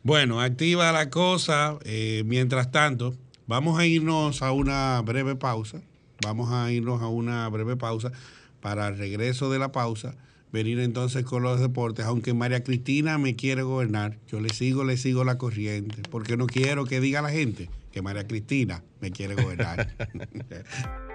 Bueno, 0.02 0.40
activa 0.40 0.92
la 0.92 1.10
cosa. 1.10 1.78
Eh, 1.84 2.22
mientras 2.24 2.70
tanto, 2.70 3.14
vamos 3.46 3.78
a 3.78 3.86
irnos 3.86 4.42
a 4.42 4.52
una 4.52 5.00
breve 5.02 5.36
pausa. 5.36 5.82
Vamos 6.24 6.50
a 6.50 6.70
irnos 6.72 7.02
a 7.02 7.08
una 7.08 7.48
breve 7.48 7.76
pausa 7.76 8.12
para 8.60 8.88
el 8.88 8.98
regreso 8.98 9.50
de 9.50 9.58
la 9.58 9.72
pausa. 9.72 10.14
Venir 10.50 10.80
entonces 10.80 11.24
con 11.24 11.42
los 11.42 11.60
deportes. 11.60 12.06
Aunque 12.06 12.32
María 12.32 12.64
Cristina 12.64 13.18
me 13.18 13.36
quiere 13.36 13.62
gobernar, 13.62 14.18
yo 14.28 14.40
le 14.40 14.48
sigo, 14.48 14.84
le 14.84 14.96
sigo 14.96 15.24
la 15.24 15.36
corriente. 15.36 16.02
Porque 16.10 16.36
no 16.36 16.46
quiero 16.46 16.86
que 16.86 17.00
diga 17.00 17.20
la 17.20 17.30
gente 17.30 17.68
que 17.92 18.00
María 18.00 18.26
Cristina 18.26 18.82
me 19.00 19.10
quiere 19.10 19.34
gobernar. 19.34 19.94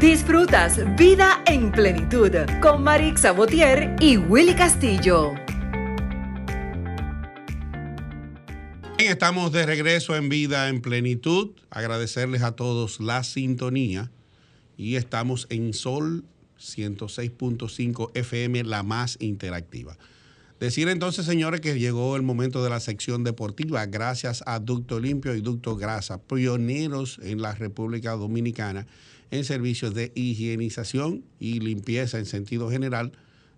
Disfrutas 0.00 0.80
Vida 0.96 1.44
en 1.46 1.70
Plenitud 1.70 2.32
con 2.60 2.82
Marix 2.82 3.20
Sabotier 3.20 3.94
y 4.00 4.16
Willy 4.16 4.54
Castillo. 4.54 5.32
Estamos 8.98 9.52
de 9.52 9.64
regreso 9.66 10.16
en 10.16 10.28
Vida 10.28 10.68
en 10.68 10.80
Plenitud. 10.80 11.50
Agradecerles 11.70 12.42
a 12.42 12.56
todos 12.56 13.00
la 13.00 13.22
sintonía. 13.24 14.10
Y 14.76 14.96
estamos 14.96 15.46
en 15.50 15.72
Sol 15.72 16.24
106.5 16.62 18.10
FM, 18.14 18.64
la 18.64 18.82
más 18.82 19.16
interactiva. 19.20 19.98
Decir 20.60 20.88
entonces, 20.88 21.26
señores, 21.26 21.60
que 21.60 21.78
llegó 21.78 22.14
el 22.14 22.22
momento 22.22 22.62
de 22.62 22.70
la 22.70 22.78
sección 22.78 23.24
deportiva, 23.24 23.84
gracias 23.86 24.44
a 24.46 24.60
Ducto 24.60 25.00
Limpio 25.00 25.34
y 25.34 25.40
Ducto 25.40 25.76
Grasa, 25.76 26.22
pioneros 26.22 27.18
en 27.22 27.42
la 27.42 27.52
República 27.52 28.12
Dominicana 28.12 28.86
en 29.32 29.44
servicios 29.44 29.92
de 29.94 30.12
higienización 30.14 31.24
y 31.40 31.58
limpieza 31.58 32.18
en 32.18 32.26
sentido 32.26 32.70
general 32.70 33.12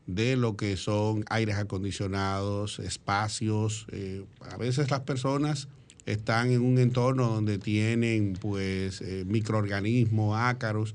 de 0.06 0.36
lo 0.36 0.56
que 0.56 0.76
son 0.78 1.24
aires 1.28 1.56
acondicionados, 1.56 2.78
espacios. 2.78 3.86
eh, 3.92 4.24
a 4.40 4.56
veces 4.56 4.90
las 4.90 5.00
personas 5.00 5.68
están 6.06 6.52
en 6.52 6.62
un 6.62 6.78
entorno 6.78 7.28
donde 7.28 7.58
tienen 7.58 8.34
pues 8.40 9.00
eh, 9.00 9.24
microorganismos, 9.26 10.38
ácaros 10.38 10.94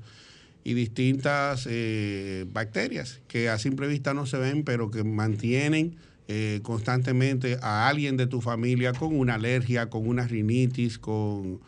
y 0.70 0.74
distintas 0.74 1.66
eh, 1.68 2.46
bacterias 2.52 3.20
que 3.26 3.48
a 3.48 3.58
simple 3.58 3.88
vista 3.88 4.14
no 4.14 4.24
se 4.24 4.38
ven, 4.38 4.62
pero 4.62 4.88
que 4.92 5.02
mantienen 5.02 5.96
eh, 6.28 6.60
constantemente 6.62 7.58
a 7.60 7.88
alguien 7.88 8.16
de 8.16 8.28
tu 8.28 8.40
familia 8.40 8.92
con 8.92 9.18
una 9.18 9.34
alergia, 9.34 9.90
con 9.90 10.06
una 10.06 10.28
rinitis, 10.28 10.96
con, 11.00 11.60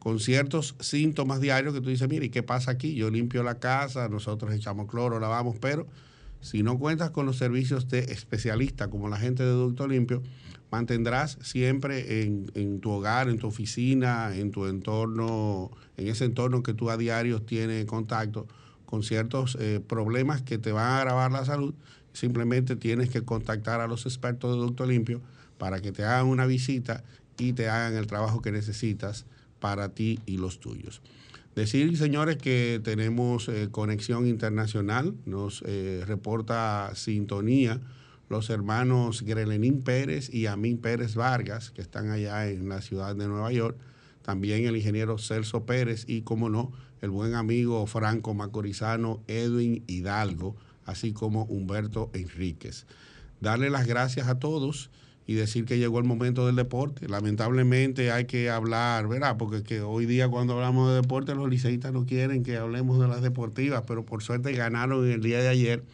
con 0.00 0.18
ciertos 0.18 0.74
síntomas 0.80 1.40
diarios 1.40 1.72
que 1.72 1.80
tú 1.80 1.88
dices, 1.88 2.08
mire, 2.08 2.26
¿y 2.26 2.30
qué 2.30 2.42
pasa 2.42 2.72
aquí? 2.72 2.96
Yo 2.96 3.10
limpio 3.10 3.44
la 3.44 3.60
casa, 3.60 4.08
nosotros 4.08 4.52
echamos 4.52 4.88
cloro, 4.88 5.20
lavamos, 5.20 5.56
pero 5.60 5.86
si 6.40 6.64
no 6.64 6.80
cuentas 6.80 7.10
con 7.10 7.24
los 7.24 7.36
servicios 7.36 7.88
de 7.88 8.00
especialistas 8.00 8.88
como 8.88 9.08
la 9.08 9.18
gente 9.18 9.44
de 9.44 9.50
Ducto 9.50 9.86
Limpio, 9.86 10.20
mantendrás 10.70 11.38
siempre 11.42 12.22
en, 12.22 12.80
tu 12.80 12.90
hogar, 12.90 13.28
en 13.28 13.38
tu 13.38 13.46
oficina, 13.46 14.34
en 14.34 14.50
tu 14.50 14.66
entorno, 14.66 15.70
en 15.96 16.08
ese 16.08 16.24
entorno 16.24 16.62
que 16.62 16.74
tú 16.74 16.90
a 16.90 16.96
diario 16.96 17.42
tienes 17.42 17.84
contacto 17.86 18.46
con 18.84 19.02
ciertos 19.02 19.56
eh, 19.60 19.80
problemas 19.86 20.42
que 20.42 20.58
te 20.58 20.72
van 20.72 20.84
a 20.84 20.98
agravar 20.98 21.32
la 21.32 21.44
salud. 21.44 21.74
Simplemente 22.12 22.76
tienes 22.76 23.10
que 23.10 23.22
contactar 23.22 23.80
a 23.80 23.86
los 23.86 24.06
expertos 24.06 24.54
de 24.54 24.60
Ducto 24.60 24.86
Limpio 24.86 25.20
para 25.58 25.80
que 25.80 25.92
te 25.92 26.04
hagan 26.04 26.26
una 26.26 26.46
visita 26.46 27.04
y 27.38 27.52
te 27.52 27.68
hagan 27.68 27.94
el 27.94 28.06
trabajo 28.06 28.42
que 28.42 28.52
necesitas 28.52 29.26
para 29.60 29.90
ti 29.90 30.20
y 30.26 30.38
los 30.38 30.60
tuyos. 30.60 31.02
Decir, 31.54 31.96
señores, 31.96 32.36
que 32.36 32.80
tenemos 32.82 33.48
eh, 33.48 33.68
conexión 33.70 34.26
internacional, 34.26 35.14
nos 35.26 35.62
eh, 35.66 36.04
reporta 36.06 36.92
sintonía 36.94 37.80
los 38.28 38.50
hermanos 38.50 39.22
Grelenín 39.22 39.82
Pérez 39.82 40.32
y 40.32 40.46
Amín 40.46 40.78
Pérez 40.78 41.14
Vargas, 41.14 41.70
que 41.70 41.80
están 41.80 42.10
allá 42.10 42.48
en 42.48 42.68
la 42.68 42.82
ciudad 42.82 43.16
de 43.16 43.26
Nueva 43.26 43.52
York. 43.52 43.78
También 44.22 44.66
el 44.66 44.76
ingeniero 44.76 45.18
Celso 45.18 45.64
Pérez 45.64 46.04
y, 46.06 46.22
como 46.22 46.50
no, 46.50 46.72
el 47.00 47.10
buen 47.10 47.34
amigo 47.34 47.86
Franco 47.86 48.34
Macorizano 48.34 49.22
Edwin 49.26 49.84
Hidalgo, 49.86 50.56
así 50.84 51.12
como 51.12 51.44
Humberto 51.44 52.10
Enríquez. 52.12 52.86
Darle 53.40 53.70
las 53.70 53.86
gracias 53.86 54.28
a 54.28 54.38
todos 54.38 54.90
y 55.28 55.34
decir 55.34 55.66
que 55.66 55.76
llegó 55.76 55.98
el 55.98 56.06
momento 56.06 56.46
del 56.46 56.56
deporte. 56.56 57.06
Lamentablemente 57.06 58.10
hay 58.10 58.24
que 58.24 58.48
hablar, 58.48 59.06
¿verdad? 59.08 59.36
Porque 59.36 59.62
que 59.62 59.82
hoy 59.82 60.06
día 60.06 60.26
cuando 60.28 60.54
hablamos 60.54 60.88
de 60.88 60.96
deporte 61.02 61.34
los 61.34 61.50
liceístas 61.50 61.92
no 61.92 62.06
quieren 62.06 62.42
que 62.42 62.56
hablemos 62.56 62.98
de 62.98 63.08
las 63.08 63.20
deportivas, 63.20 63.84
pero 63.86 64.06
por 64.06 64.22
suerte 64.22 64.52
ganaron 64.52 65.04
en 65.04 65.12
el 65.12 65.22
día 65.22 65.40
de 65.42 65.48
ayer 65.48 65.84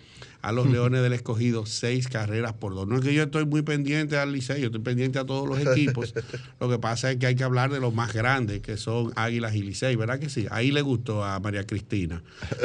a 0.40 0.52
los 0.52 0.70
Leones 0.70 1.02
del 1.02 1.14
Escogido 1.14 1.66
seis 1.66 2.06
carreras 2.06 2.52
por 2.52 2.76
dos. 2.76 2.86
No 2.86 2.94
es 2.94 3.00
que 3.00 3.12
yo 3.12 3.24
estoy 3.24 3.44
muy 3.44 3.62
pendiente 3.62 4.16
al 4.18 4.32
liceo, 4.32 4.56
yo 4.56 4.66
estoy 4.66 4.82
pendiente 4.82 5.18
a 5.18 5.24
todos 5.24 5.48
los 5.48 5.58
equipos. 5.58 6.14
Lo 6.60 6.68
que 6.68 6.78
pasa 6.78 7.10
es 7.10 7.16
que 7.16 7.26
hay 7.26 7.34
que 7.34 7.42
hablar 7.42 7.72
de 7.72 7.80
los 7.80 7.92
más 7.92 8.12
grandes, 8.12 8.60
que 8.60 8.76
son 8.76 9.12
Águilas 9.16 9.56
y 9.56 9.62
Licey, 9.62 9.96
¿verdad 9.96 10.20
que 10.20 10.28
sí? 10.28 10.46
Ahí 10.52 10.70
le 10.70 10.82
gustó 10.82 11.24
a 11.24 11.40
María 11.40 11.66
Cristina. 11.66 12.22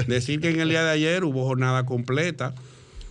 Decir 0.07 0.39
que 0.39 0.51
en 0.51 0.59
el 0.59 0.69
día 0.69 0.83
de 0.83 0.91
ayer 0.91 1.23
hubo 1.23 1.45
jornada 1.45 1.87
completa. 1.87 2.53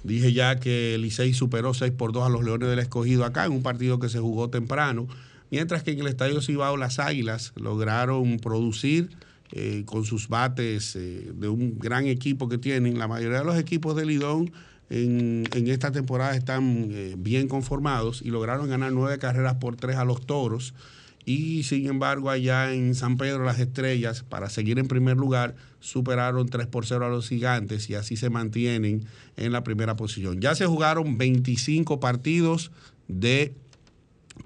Dije 0.05 0.33
ya 0.33 0.59
que 0.61 0.95
el 0.95 1.03
Licey 1.03 1.35
superó 1.35 1.75
6 1.75 1.93
por 1.93 2.13
2 2.13 2.27
a 2.27 2.29
los 2.29 2.45
Leones 2.45 2.69
del 2.69 2.79
Escogido 2.79 3.25
acá 3.25 3.45
en 3.45 3.53
un 3.53 3.63
partido 3.63 3.99
que 3.99 4.09
se 4.09 4.21
jugó 4.21 4.49
temprano, 4.49 5.09
mientras 5.51 5.83
que 5.83 5.93
en 5.93 6.01
el 6.01 6.07
Estadio 6.07 6.41
Cibao 6.41 6.77
las 6.77 6.99
Águilas 6.99 7.53
lograron 7.57 8.39
producir 8.39 9.11
eh, 9.53 9.85
con 9.87 10.05
sus 10.05 10.29
bates 10.29 10.95
eh, 10.95 11.33
de 11.35 11.49
un 11.49 11.79
gran 11.79 12.07
equipo 12.07 12.49
que 12.49 12.59
tienen. 12.59 12.99
La 12.99 13.09
mayoría 13.09 13.39
de 13.39 13.45
los 13.45 13.59
equipos 13.59 13.97
de 13.97 14.05
Lidón 14.05 14.53
en, 14.91 15.45
en 15.55 15.69
esta 15.69 15.91
temporada 15.91 16.37
están 16.37 16.89
eh, 16.91 17.15
bien 17.19 17.49
conformados 17.49 18.23
y 18.23 18.31
lograron 18.31 18.69
ganar 18.69 18.93
nueve 18.93 19.19
carreras 19.19 19.55
por 19.55 19.77
tres 19.77 19.97
a 19.97 20.05
los 20.05 20.27
Toros. 20.27 20.75
Y 21.25 21.63
sin 21.65 21.87
embargo, 21.87 22.31
allá 22.31 22.73
en 22.73 22.95
San 22.95 23.17
Pedro, 23.17 23.45
las 23.45 23.59
estrellas, 23.59 24.25
para 24.27 24.49
seguir 24.49 24.79
en 24.79 24.89
primer 24.89 25.17
lugar, 25.17 25.57
superaron 25.81 26.49
3 26.49 26.67
por 26.69 26.87
0 26.87 27.07
a 27.07 27.09
los 27.11 27.29
gigantes 27.29 27.91
y 27.91 27.95
así 27.95 28.17
se 28.17 28.31
mantienen 28.31 29.05
en 29.37 29.53
la 29.53 29.63
primera 29.63 29.97
posición. 29.97 30.41
Ya 30.41 30.55
se 30.55 30.67
jugaron 30.67 31.19
25 31.19 32.01
partidos 32.01 32.73
de 33.09 33.55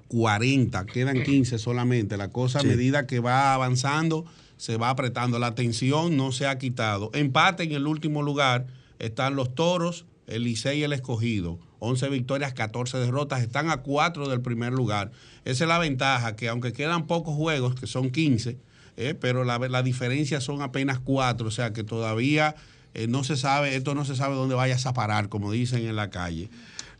40, 0.09 0.85
quedan 0.85 1.23
15 1.23 1.57
solamente. 1.57 2.17
La 2.17 2.29
cosa 2.29 2.59
a 2.59 2.63
medida 2.63 3.07
que 3.07 3.19
va 3.19 3.53
avanzando 3.53 4.25
se 4.57 4.77
va 4.77 4.89
apretando. 4.89 5.39
La 5.39 5.55
tensión 5.55 6.17
no 6.17 6.31
se 6.31 6.47
ha 6.47 6.57
quitado. 6.57 7.11
Empate 7.13 7.63
en 7.63 7.71
el 7.71 7.87
último 7.87 8.21
lugar 8.21 8.67
están 8.99 9.35
los 9.35 9.55
toros, 9.55 10.05
el 10.27 10.43
Licey 10.43 10.79
y 10.79 10.83
el 10.83 10.93
escogido. 10.93 11.59
11 11.83 12.09
victorias, 12.09 12.53
14 12.53 12.97
derrotas. 12.97 13.41
Están 13.41 13.69
a 13.69 13.77
4 13.77 14.29
del 14.29 14.41
primer 14.41 14.71
lugar. 14.71 15.11
Esa 15.43 15.65
es 15.65 15.67
la 15.67 15.79
ventaja, 15.79 16.35
que 16.35 16.47
aunque 16.47 16.71
quedan 16.71 17.07
pocos 17.07 17.35
juegos, 17.35 17.75
que 17.75 17.87
son 17.87 18.09
15, 18.09 18.57
eh, 18.95 19.15
pero 19.19 19.43
la, 19.43 19.59
la 19.59 19.83
diferencia 19.83 20.39
son 20.39 20.61
apenas 20.61 20.99
4. 20.99 21.45
O 21.45 21.51
sea 21.51 21.73
que 21.73 21.83
todavía 21.83 22.55
eh, 22.93 23.07
no 23.07 23.25
se 23.25 23.35
sabe, 23.35 23.75
esto 23.75 23.95
no 23.95 24.05
se 24.05 24.15
sabe 24.15 24.35
dónde 24.35 24.55
vayas 24.55 24.85
a 24.85 24.93
parar, 24.93 25.27
como 25.27 25.51
dicen 25.51 25.85
en 25.85 25.97
la 25.97 26.09
calle. 26.09 26.49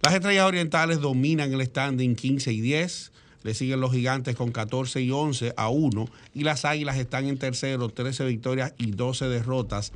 Las 0.01 0.13
estrellas 0.13 0.45
orientales 0.45 0.99
dominan 0.99 1.53
el 1.53 1.65
standing 1.65 2.15
15 2.15 2.51
y 2.51 2.59
10. 2.59 3.11
Le 3.43 3.53
siguen 3.53 3.79
los 3.79 3.91
gigantes 3.93 4.35
con 4.35 4.51
14 4.51 5.01
y 5.01 5.11
11 5.11 5.53
a 5.55 5.69
1. 5.69 6.09
Y 6.33 6.43
las 6.43 6.65
águilas 6.65 6.97
están 6.97 7.27
en 7.27 7.37
tercero, 7.37 7.87
13 7.87 8.25
victorias 8.25 8.73
y 8.77 8.91
12 8.91 9.27
derrotas 9.29 9.93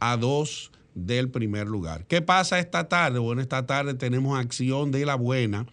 a 0.00 0.16
2 0.16 0.70
del 0.94 1.30
primer 1.30 1.66
lugar. 1.66 2.06
¿Qué 2.06 2.22
pasa 2.22 2.58
esta 2.58 2.88
tarde? 2.88 3.18
Bueno, 3.18 3.40
esta 3.40 3.66
tarde 3.66 3.94
tenemos 3.94 4.38
acción 4.38 4.90
de 4.90 5.06
la 5.06 5.14
buena, 5.14 5.66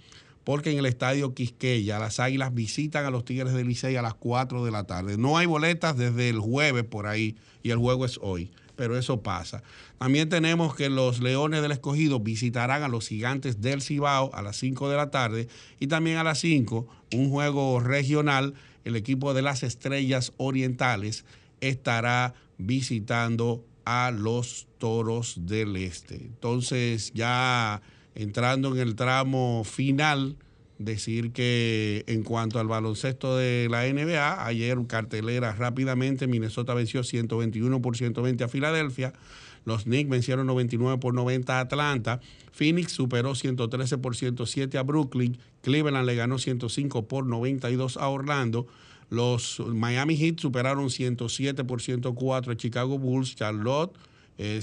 porque 0.43 0.71
en 0.71 0.77
el 0.77 0.85
estadio 0.85 1.33
Quisqueya 1.33 1.99
las 1.99 2.19
águilas 2.19 2.53
visitan 2.53 3.05
a 3.05 3.11
los 3.11 3.25
Tigres 3.25 3.53
del 3.53 3.67
Licey 3.67 3.95
a 3.95 4.01
las 4.01 4.13
4 4.13 4.63
de 4.63 4.71
la 4.71 4.85
tarde. 4.85 5.17
No 5.17 5.37
hay 5.37 5.45
boletas 5.45 5.97
desde 5.97 6.29
el 6.29 6.39
jueves 6.39 6.83
por 6.83 7.07
ahí, 7.07 7.35
y 7.63 7.71
el 7.71 7.77
juego 7.77 8.05
es 8.05 8.19
hoy 8.21 8.51
pero 8.77 8.97
eso 8.97 9.21
pasa. 9.21 9.63
También 9.97 10.29
tenemos 10.29 10.73
que 10.73 10.89
los 10.89 11.19
Leones 11.19 11.61
del 11.61 11.73
Escogido 11.73 12.21
visitarán 12.21 12.83
a 12.83 12.87
los 12.87 13.09
Gigantes 13.09 13.59
del 13.59 13.81
Cibao 13.81 14.29
a 14.33 14.41
las 14.41 14.55
5 14.57 14.89
de 14.89 14.95
la 14.95 15.09
tarde 15.09 15.49
y 15.79 15.87
también 15.87 16.17
a 16.17 16.23
las 16.23 16.39
5 16.39 16.87
un 17.13 17.29
juego 17.29 17.81
regional. 17.81 18.53
El 18.85 18.95
equipo 18.95 19.33
de 19.33 19.41
las 19.41 19.63
Estrellas 19.63 20.31
Orientales 20.37 21.25
estará 21.59 22.35
visitando 22.57 23.65
a 23.83 24.11
los 24.11 24.66
Toros 24.77 25.45
del 25.45 25.75
Este. 25.75 26.15
Entonces 26.15 27.11
ya 27.13 27.81
entrando 28.15 28.73
en 28.73 28.81
el 28.81 28.95
tramo 28.95 29.63
final, 29.63 30.37
decir 30.79 31.31
que 31.31 32.03
en 32.07 32.23
cuanto 32.23 32.59
al 32.59 32.67
baloncesto 32.67 33.37
de 33.37 33.67
la 33.69 33.87
NBA, 33.87 34.45
ayer 34.45 34.77
cartelera 34.87 35.53
rápidamente, 35.53 36.27
Minnesota 36.27 36.73
venció 36.73 37.03
121 37.03 37.81
por 37.81 37.97
120 37.97 38.43
a 38.43 38.47
Filadelfia, 38.47 39.13
los 39.65 39.83
Knicks 39.83 40.09
vencieron 40.09 40.47
99 40.47 40.99
por 40.99 41.13
90 41.13 41.57
a 41.57 41.61
Atlanta, 41.61 42.21
Phoenix 42.51 42.91
superó 42.91 43.35
113 43.35 43.97
por 43.97 44.15
107 44.15 44.77
a 44.77 44.83
Brooklyn, 44.83 45.37
Cleveland 45.61 46.05
le 46.05 46.15
ganó 46.15 46.37
105 46.37 47.07
por 47.07 47.25
92 47.25 47.97
a 47.97 48.07
Orlando, 48.07 48.67
los 49.09 49.59
Miami 49.59 50.15
Heat 50.17 50.39
superaron 50.39 50.89
107 50.89 51.63
por 51.63 51.81
104 51.81 52.51
a 52.51 52.57
Chicago 52.57 52.97
Bulls, 52.97 53.35
Charlotte 53.35 53.91
eh, 54.37 54.61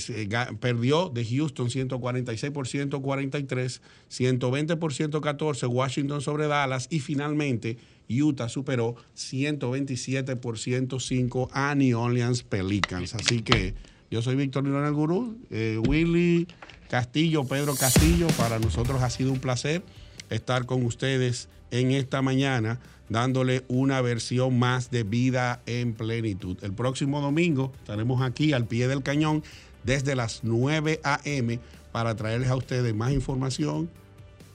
perdió 0.60 1.08
de 1.08 1.24
Houston 1.24 1.70
146 1.70 2.52
por 2.52 2.68
143, 2.68 3.82
120 4.08 4.76
por 4.76 4.92
114 4.92 5.66
Washington 5.66 6.20
sobre 6.20 6.46
Dallas 6.46 6.86
y 6.90 7.00
finalmente 7.00 7.78
Utah 8.08 8.48
superó 8.48 8.96
127 9.14 10.36
por 10.36 10.58
105 10.58 11.50
a 11.52 11.74
New 11.74 11.98
Orleans 11.98 12.42
Pelicans. 12.42 13.14
Así 13.14 13.42
que 13.42 13.74
yo 14.10 14.22
soy 14.22 14.36
Víctor 14.36 14.64
Leonel 14.64 14.92
Gurú, 14.92 15.38
eh, 15.50 15.80
Willy 15.88 16.46
Castillo, 16.88 17.44
Pedro 17.44 17.74
Castillo, 17.74 18.28
para 18.38 18.58
nosotros 18.58 19.02
ha 19.02 19.10
sido 19.10 19.32
un 19.32 19.40
placer 19.40 19.82
estar 20.30 20.66
con 20.66 20.84
ustedes 20.84 21.48
en 21.70 21.90
esta 21.90 22.22
mañana 22.22 22.80
dándole 23.09 23.64
una 23.68 24.00
versión 24.00 24.59
más 24.59 24.90
de 24.90 25.02
vida 25.02 25.62
en 25.66 25.94
plenitud. 25.94 26.57
El 26.62 26.72
próximo 26.72 27.20
domingo 27.20 27.72
estaremos 27.80 28.22
aquí 28.22 28.52
al 28.52 28.66
pie 28.66 28.88
del 28.88 29.02
cañón 29.02 29.42
desde 29.82 30.14
las 30.14 30.40
9 30.42 31.00
a.m. 31.05 31.59
para 31.92 32.14
traerles 32.14 32.50
a 32.50 32.57
ustedes 32.57 32.94
más 32.94 33.12
información, 33.12 33.90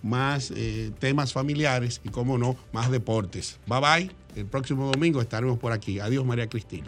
más 0.02 0.52
eh, 0.56 0.92
temas 1.00 1.34
familiares 1.34 2.02
y, 2.04 2.10
como 2.10 2.38
no, 2.38 2.56
más 2.74 2.90
deportes. 2.90 3.60
Bye 3.68 3.80
bye. 3.80 4.12
El 4.36 4.46
próximo 4.46 4.92
domingo 4.92 5.22
estaremos 5.22 5.60
por 5.60 5.72
aquí. 5.72 6.00
Adiós, 6.00 6.26
María 6.26 6.48
Cristina. 6.48 6.88